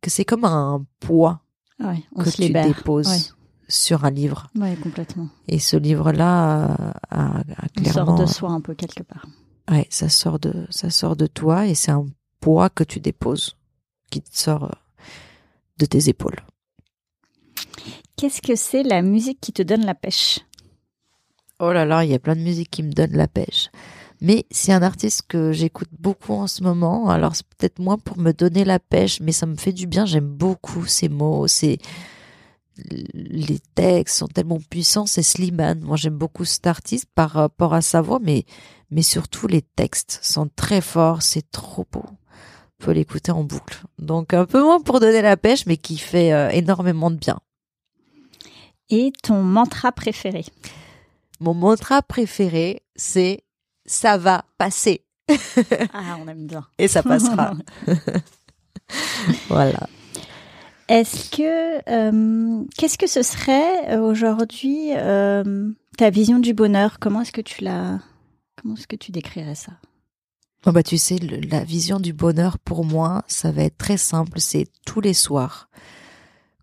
que 0.00 0.10
c'est 0.10 0.24
comme 0.24 0.44
un 0.44 0.84
poids 1.00 1.40
on 1.80 2.22
que 2.22 2.30
se 2.30 2.42
tu 2.42 2.50
déposes 2.50 3.34
sur 3.68 4.04
un 4.04 4.10
livre. 4.10 4.48
Oui, 4.56 4.74
complètement. 4.76 5.28
Et 5.46 5.58
ce 5.58 5.76
livre-là 5.76 6.94
a, 7.10 7.42
clairement... 7.76 8.16
sort 8.16 8.18
de 8.18 8.26
soi 8.26 8.50
un 8.50 8.60
peu 8.60 8.74
quelque 8.74 9.02
part. 9.02 9.26
Ouais, 9.70 9.86
ça 9.90 10.08
sort 10.08 10.38
de, 10.38 10.66
ça 10.70 10.90
sort 10.90 11.14
de 11.14 11.26
toi 11.26 11.66
et 11.66 11.74
c'est 11.74 11.90
un 11.90 12.06
poids 12.40 12.70
que 12.70 12.84
tu 12.84 13.00
déposes 13.00 13.56
qui 14.10 14.22
te 14.22 14.36
sort 14.36 14.64
euh, 14.64 14.76
de 15.78 15.86
tes 15.86 16.08
épaules. 16.08 16.40
Qu'est-ce 18.16 18.42
que 18.42 18.56
c'est 18.56 18.82
la 18.82 19.02
musique 19.02 19.40
qui 19.40 19.52
te 19.52 19.62
donne 19.62 19.84
la 19.84 19.94
pêche? 19.94 20.40
Oh 21.60 21.72
là 21.72 21.84
là, 21.84 22.04
il 22.04 22.10
y 22.10 22.14
a 22.14 22.18
plein 22.18 22.36
de 22.36 22.40
musique 22.40 22.70
qui 22.70 22.82
me 22.82 22.92
donne 22.92 23.12
la 23.12 23.28
pêche. 23.28 23.70
Mais 24.20 24.46
c'est 24.50 24.72
un 24.72 24.82
artiste 24.82 25.22
que 25.28 25.52
j'écoute 25.52 25.88
beaucoup 25.98 26.32
en 26.32 26.46
ce 26.46 26.62
moment. 26.62 27.08
Alors 27.08 27.36
c'est 27.36 27.46
peut-être 27.46 27.78
moins 27.78 27.98
pour 27.98 28.18
me 28.18 28.32
donner 28.32 28.64
la 28.64 28.80
pêche, 28.80 29.20
mais 29.20 29.32
ça 29.32 29.46
me 29.46 29.56
fait 29.56 29.72
du 29.72 29.86
bien. 29.86 30.06
J'aime 30.06 30.28
beaucoup 30.28 30.86
ces 30.86 31.08
mots. 31.08 31.46
C'est 31.46 31.78
les 33.14 33.58
textes 33.74 34.18
sont 34.18 34.28
tellement 34.28 34.58
puissants. 34.70 35.06
C'est 35.06 35.22
Slimane. 35.22 35.80
Moi 35.80 35.96
j'aime 35.96 36.16
beaucoup 36.16 36.44
cet 36.44 36.66
artiste 36.66 37.06
par 37.14 37.30
rapport 37.30 37.74
à 37.74 37.82
sa 37.82 38.00
voix, 38.00 38.18
mais 38.20 38.44
mais 38.90 39.02
surtout 39.02 39.46
les 39.46 39.62
textes 39.62 40.18
sont 40.22 40.48
très 40.54 40.80
forts. 40.80 41.22
C'est 41.22 41.48
trop 41.50 41.86
beau. 41.90 42.04
Peut 42.78 42.92
l'écouter 42.92 43.32
en 43.32 43.44
boucle. 43.44 43.82
Donc 43.98 44.34
un 44.34 44.46
peu 44.46 44.62
moins 44.62 44.80
pour 44.80 45.00
donner 45.00 45.22
la 45.22 45.36
pêche, 45.36 45.66
mais 45.66 45.76
qui 45.76 45.98
fait 45.98 46.32
euh, 46.32 46.50
énormément 46.50 47.10
de 47.10 47.16
bien. 47.16 47.40
Et 48.90 49.12
ton 49.22 49.42
mantra 49.42 49.92
préféré? 49.92 50.44
Mon 51.40 51.54
mantra 51.54 52.02
préféré, 52.02 52.82
c'est 52.96 53.44
ça 53.84 54.16
va 54.16 54.44
passer. 54.58 55.04
ah, 55.92 56.16
on 56.22 56.28
aime 56.28 56.46
bien. 56.46 56.66
Et 56.78 56.88
ça 56.88 57.02
passera. 57.02 57.52
voilà. 59.48 59.88
Est-ce 60.88 61.30
que 61.30 61.90
euh, 61.90 62.64
qu'est-ce 62.76 62.96
que 62.96 63.06
ce 63.06 63.22
serait 63.22 63.94
euh, 63.94 64.00
aujourd'hui 64.00 64.92
euh, 64.96 65.70
ta 65.98 66.08
vision 66.08 66.38
du 66.38 66.54
bonheur? 66.54 66.98
Comment 66.98 67.20
est-ce 67.20 67.32
que 67.32 67.42
tu 67.42 67.62
la 67.62 67.98
comment 68.56 68.74
est-ce 68.74 68.86
que 68.86 68.96
tu 68.96 69.12
décrirais 69.12 69.54
ça? 69.54 69.72
Oh 70.66 70.72
bah 70.72 70.82
tu 70.82 70.98
sais 70.98 71.18
la 71.18 71.64
vision 71.64 72.00
du 72.00 72.12
bonheur 72.12 72.58
pour 72.58 72.84
moi 72.84 73.24
ça 73.26 73.50
va 73.52 73.62
être 73.62 73.78
très 73.78 73.96
simple 73.96 74.40
c'est 74.40 74.66
tous 74.84 75.00
les 75.00 75.14
soirs 75.14 75.68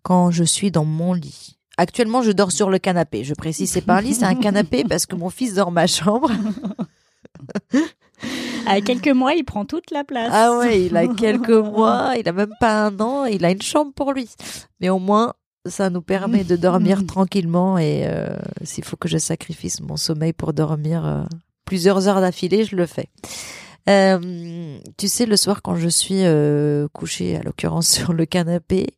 quand 0.02 0.30
je 0.30 0.44
suis 0.44 0.70
dans 0.70 0.84
mon 0.84 1.12
lit 1.12 1.58
actuellement 1.76 2.22
je 2.22 2.32
dors 2.32 2.52
sur 2.52 2.70
le 2.70 2.78
canapé 2.78 3.24
je 3.24 3.34
précise 3.34 3.70
c'est 3.70 3.80
pas 3.80 3.96
un 3.96 4.00
lit 4.00 4.14
c'est 4.14 4.24
un 4.24 4.34
canapé 4.34 4.84
parce 4.84 5.06
que 5.06 5.16
mon 5.16 5.30
fils 5.30 5.54
dort 5.54 5.72
ma 5.72 5.86
chambre 5.86 6.30
à 8.66 8.80
quelques 8.80 9.08
mois, 9.08 9.34
il 9.34 9.44
prend 9.44 9.64
toute 9.64 9.90
la 9.90 10.04
place. 10.04 10.30
Ah 10.32 10.58
ouais, 10.58 10.86
il 10.86 10.96
a 10.96 11.06
quelques 11.06 11.48
mois, 11.50 12.14
il 12.18 12.28
a 12.28 12.32
même 12.32 12.54
pas 12.60 12.86
un 12.86 13.00
an, 13.00 13.24
il 13.24 13.44
a 13.44 13.50
une 13.50 13.62
chambre 13.62 13.92
pour 13.94 14.12
lui. 14.12 14.28
Mais 14.80 14.88
au 14.88 14.98
moins, 14.98 15.34
ça 15.64 15.90
nous 15.90 16.02
permet 16.02 16.44
de 16.44 16.56
dormir 16.56 17.06
tranquillement 17.08 17.78
et 17.78 18.04
euh, 18.06 18.36
s'il 18.62 18.84
faut 18.84 18.96
que 18.96 19.08
je 19.08 19.18
sacrifie 19.18 19.72
mon 19.82 19.96
sommeil 19.96 20.32
pour 20.32 20.52
dormir 20.52 21.06
euh, 21.06 21.22
plusieurs 21.64 22.08
heures 22.08 22.20
d'affilée, 22.20 22.64
je 22.64 22.76
le 22.76 22.86
fais. 22.86 23.08
Euh, 23.88 24.78
tu 24.96 25.08
sais, 25.08 25.26
le 25.26 25.36
soir 25.36 25.62
quand 25.62 25.76
je 25.76 25.88
suis 25.88 26.22
couchée, 26.92 27.36
à 27.36 27.42
l'occurrence 27.42 27.88
sur 27.92 28.12
le 28.12 28.26
canapé, 28.26 28.94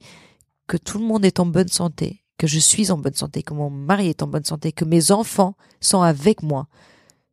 que 0.67 0.77
tout 0.77 0.99
le 0.99 1.05
monde 1.05 1.25
est 1.25 1.41
en 1.41 1.47
bonne 1.47 1.69
santé, 1.69 2.25
que 2.39 2.47
je 2.47 2.59
suis 2.59 2.91
en 2.91 2.99
bonne 2.99 3.15
santé, 3.15 3.43
que 3.43 3.55
mon 3.55 3.71
mari 3.71 4.09
est 4.09 4.23
en 4.23 4.27
bonne 4.27 4.45
santé, 4.45 4.73
que 4.73 4.85
mes 4.85 5.11
enfants 5.11 5.57
sont 5.81 6.03
avec 6.03 6.43
moi, 6.43 6.69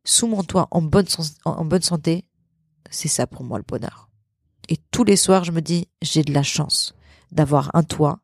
sous 0.04 0.26
mon 0.26 0.42
toit 0.42 0.68
en 0.70 0.82
bonne, 0.82 1.06
en 1.44 1.64
bonne 1.64 1.82
santé, 1.82 2.24
c'est 2.90 3.08
ça 3.08 3.26
pour 3.26 3.44
moi 3.44 3.58
le 3.58 3.64
bonheur. 3.66 4.08
Et 4.68 4.78
tous 4.90 5.04
les 5.04 5.16
soirs, 5.16 5.44
je 5.44 5.52
me 5.52 5.60
dis, 5.60 5.88
j'ai 6.02 6.22
de 6.22 6.32
la 6.32 6.42
chance 6.42 6.94
d'avoir 7.32 7.70
un 7.74 7.82
toit 7.82 8.20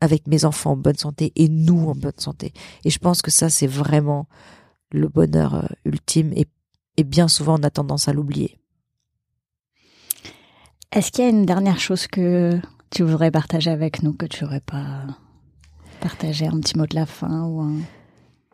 avec 0.00 0.26
mes 0.26 0.44
enfants 0.44 0.72
en 0.72 0.76
bonne 0.76 0.96
santé 0.96 1.32
et 1.36 1.48
nous 1.48 1.88
en 1.88 1.94
bonne 1.94 2.18
santé. 2.18 2.52
Et 2.84 2.90
je 2.90 2.98
pense 2.98 3.22
que 3.22 3.30
ça, 3.30 3.48
c'est 3.48 3.66
vraiment 3.66 4.28
le 4.90 5.08
bonheur 5.08 5.54
euh, 5.54 5.66
ultime 5.84 6.32
et, 6.34 6.46
et 6.96 7.04
bien 7.04 7.28
souvent 7.28 7.58
on 7.58 7.62
a 7.62 7.70
tendance 7.70 8.08
à 8.08 8.12
l'oublier. 8.12 8.58
Est-ce 10.92 11.10
qu'il 11.10 11.24
y 11.24 11.26
a 11.26 11.30
une 11.30 11.46
dernière 11.46 11.80
chose 11.80 12.06
que 12.06 12.60
tu 12.90 13.02
voudrais 13.02 13.30
partager 13.30 13.70
avec 13.70 14.02
nous 14.02 14.12
que 14.12 14.26
tu 14.26 14.44
n'aurais 14.44 14.60
pas 14.60 15.06
partagé 16.00 16.46
un 16.46 16.60
petit 16.60 16.76
mot 16.76 16.86
de 16.86 16.94
la 16.94 17.06
fin 17.06 17.44
ou 17.44 17.60
un... 17.62 17.74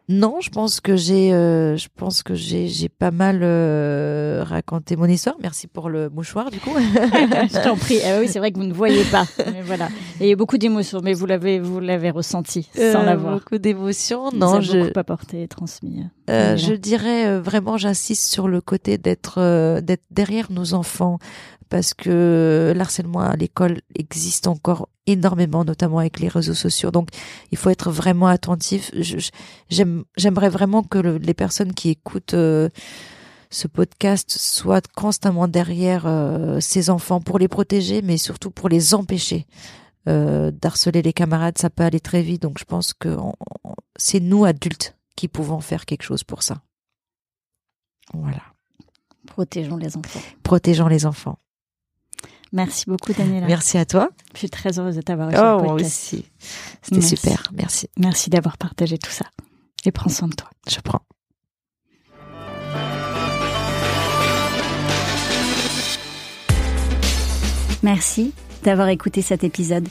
Non, 0.08 0.40
je 0.40 0.48
pense 0.48 0.80
que 0.80 0.96
j'ai, 0.96 1.34
euh, 1.34 1.76
je 1.76 1.88
pense 1.94 2.22
que 2.22 2.34
j'ai, 2.34 2.68
j'ai 2.68 2.88
pas 2.88 3.10
mal 3.10 3.40
euh, 3.42 4.42
raconté 4.68 4.96
mon 4.96 5.06
histoire. 5.06 5.36
Merci 5.40 5.66
pour 5.66 5.88
le 5.88 6.10
mouchoir, 6.10 6.50
du 6.50 6.60
coup. 6.60 6.70
je 6.76 7.64
t'en 7.64 7.76
prie. 7.76 8.00
Ah 8.04 8.18
oui, 8.20 8.28
c'est 8.28 8.38
vrai 8.38 8.52
que 8.52 8.58
vous 8.58 8.66
ne 8.66 8.72
voyez 8.74 9.04
pas, 9.04 9.24
mais 9.38 9.62
voilà. 9.62 9.88
il 10.20 10.26
y 10.26 10.32
a 10.32 10.36
beaucoup 10.36 10.58
d'émotions, 10.58 11.00
mais 11.02 11.14
vous 11.14 11.24
l'avez, 11.24 11.58
vous 11.58 11.80
l'avez 11.80 12.10
ressenti 12.10 12.68
sans 12.74 12.82
euh, 12.82 13.02
l'avoir. 13.04 13.34
Beaucoup 13.34 13.56
d'émotions. 13.56 14.30
Non, 14.32 14.60
je. 14.60 14.78
Beaucoup 14.78 14.98
apporté, 14.98 15.48
transmis. 15.48 16.04
je 16.28 16.74
dirais 16.74 17.38
vraiment, 17.38 17.78
j'insiste 17.78 18.30
sur 18.30 18.46
le 18.46 18.60
côté 18.60 18.98
d'être, 18.98 19.80
d'être 19.80 20.04
derrière 20.10 20.52
nos 20.52 20.74
enfants, 20.74 21.18
parce 21.70 21.94
que 21.94 22.74
l'harcèlement 22.76 23.20
à 23.20 23.36
l'école 23.36 23.80
existe 23.94 24.46
encore 24.48 24.90
énormément, 25.06 25.64
notamment 25.64 25.98
avec 25.98 26.20
les 26.20 26.28
réseaux 26.28 26.54
sociaux. 26.54 26.90
Donc, 26.90 27.08
il 27.52 27.58
faut 27.58 27.70
être 27.70 27.90
vraiment 27.90 28.26
attentif. 28.26 28.90
J'aimerais 29.70 30.50
vraiment 30.50 30.82
que 30.82 30.98
les 30.98 31.34
personnes 31.34 31.72
qui 31.72 31.88
écoutent 31.90 32.34
euh, 32.34 32.68
ce 33.50 33.66
podcast 33.66 34.30
soient 34.30 34.82
constamment 34.94 35.48
derrière 35.48 36.06
euh, 36.06 36.60
ces 36.60 36.90
enfants 36.90 37.20
pour 37.20 37.38
les 37.38 37.48
protéger, 37.48 38.02
mais 38.02 38.16
surtout 38.16 38.50
pour 38.50 38.68
les 38.68 38.94
empêcher 38.94 39.46
euh, 40.08 40.50
d'harceler 40.50 41.02
les 41.02 41.12
camarades. 41.12 41.58
Ça 41.58 41.70
peut 41.70 41.82
aller 41.82 42.00
très 42.00 42.22
vite. 42.22 42.42
Donc, 42.42 42.58
je 42.58 42.64
pense 42.64 42.92
que 42.92 43.16
c'est 43.96 44.20
nous 44.20 44.44
adultes 44.44 44.96
qui 45.16 45.28
pouvons 45.28 45.60
faire 45.60 45.86
quelque 45.86 46.02
chose 46.02 46.24
pour 46.24 46.42
ça. 46.42 46.62
Voilà. 48.14 48.42
Protégeons 49.26 49.76
les 49.76 49.96
enfants. 49.96 50.20
Protégeons 50.42 50.88
les 50.88 51.06
enfants. 51.06 51.38
Merci 52.52 52.86
beaucoup, 52.86 53.12
Daniela. 53.12 53.46
Merci 53.46 53.76
à 53.76 53.84
toi. 53.84 54.08
Je 54.32 54.38
suis 54.38 54.50
très 54.50 54.78
heureuse 54.78 54.96
de 54.96 55.02
t'avoir 55.02 55.28
reçu. 55.28 55.40
Oh, 55.42 55.62
moi 55.62 55.74
aussi. 55.74 56.24
C'était 56.80 57.02
super. 57.02 57.42
Merci. 57.52 57.88
Merci 57.98 58.30
d'avoir 58.30 58.56
partagé 58.56 58.96
tout 58.96 59.10
ça. 59.10 59.26
Et 59.84 59.92
prends 59.92 60.08
soin 60.08 60.28
de 60.28 60.34
toi. 60.34 60.50
Je 60.68 60.80
prends. 60.80 61.02
Merci 67.82 68.32
d'avoir 68.64 68.88
écouté 68.88 69.22
cet 69.22 69.44
épisode. 69.44 69.88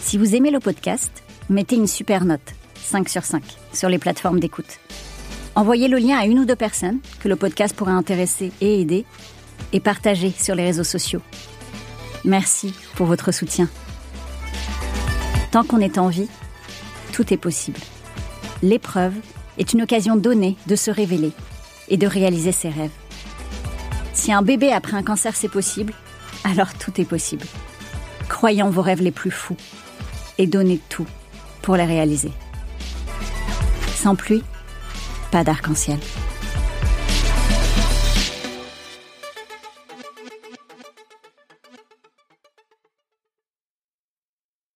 Si 0.00 0.18
vous 0.18 0.34
aimez 0.34 0.50
le 0.50 0.60
podcast, 0.60 1.10
mettez 1.48 1.76
une 1.76 1.86
super 1.86 2.26
note, 2.26 2.54
5 2.74 3.08
sur 3.08 3.24
5, 3.24 3.42
sur 3.72 3.88
les 3.88 3.98
plateformes 3.98 4.40
d'écoute. 4.40 4.78
Envoyez 5.54 5.88
le 5.88 5.96
lien 5.96 6.18
à 6.18 6.26
une 6.26 6.38
ou 6.38 6.44
deux 6.44 6.54
personnes 6.54 6.98
que 7.20 7.28
le 7.28 7.36
podcast 7.36 7.74
pourrait 7.74 7.92
intéresser 7.92 8.52
et 8.60 8.80
aider, 8.80 9.06
et 9.72 9.80
partagez 9.80 10.30
sur 10.30 10.54
les 10.54 10.64
réseaux 10.64 10.84
sociaux. 10.84 11.22
Merci 12.26 12.74
pour 12.94 13.06
votre 13.06 13.32
soutien. 13.32 13.68
Tant 15.50 15.64
qu'on 15.64 15.80
est 15.80 15.96
en 15.96 16.08
vie, 16.08 16.28
tout 17.12 17.32
est 17.32 17.38
possible. 17.38 17.80
L'épreuve 18.62 19.14
est 19.56 19.72
une 19.72 19.82
occasion 19.82 20.16
donnée 20.16 20.56
de 20.66 20.76
se 20.76 20.90
révéler 20.90 21.32
et 21.88 21.96
de 21.96 22.06
réaliser 22.06 22.52
ses 22.52 22.68
rêves. 22.68 22.92
Si 24.12 24.30
un 24.30 24.42
bébé 24.42 24.72
après 24.72 24.96
un 24.96 25.02
cancer 25.02 25.34
c'est 25.34 25.48
possible, 25.48 25.94
alors 26.44 26.74
tout 26.74 27.00
est 27.00 27.04
possible. 27.04 27.46
Croyez 28.28 28.62
en 28.62 28.70
vos 28.70 28.82
rêves 28.82 29.02
les 29.02 29.10
plus 29.10 29.30
fous 29.30 29.56
et 30.38 30.46
donnez 30.46 30.80
tout 30.88 31.06
pour 31.62 31.76
les 31.76 31.84
réaliser. 31.84 32.32
Sans 33.94 34.14
pluie, 34.14 34.42
pas 35.30 35.44
d'arc-en-ciel. 35.44 35.98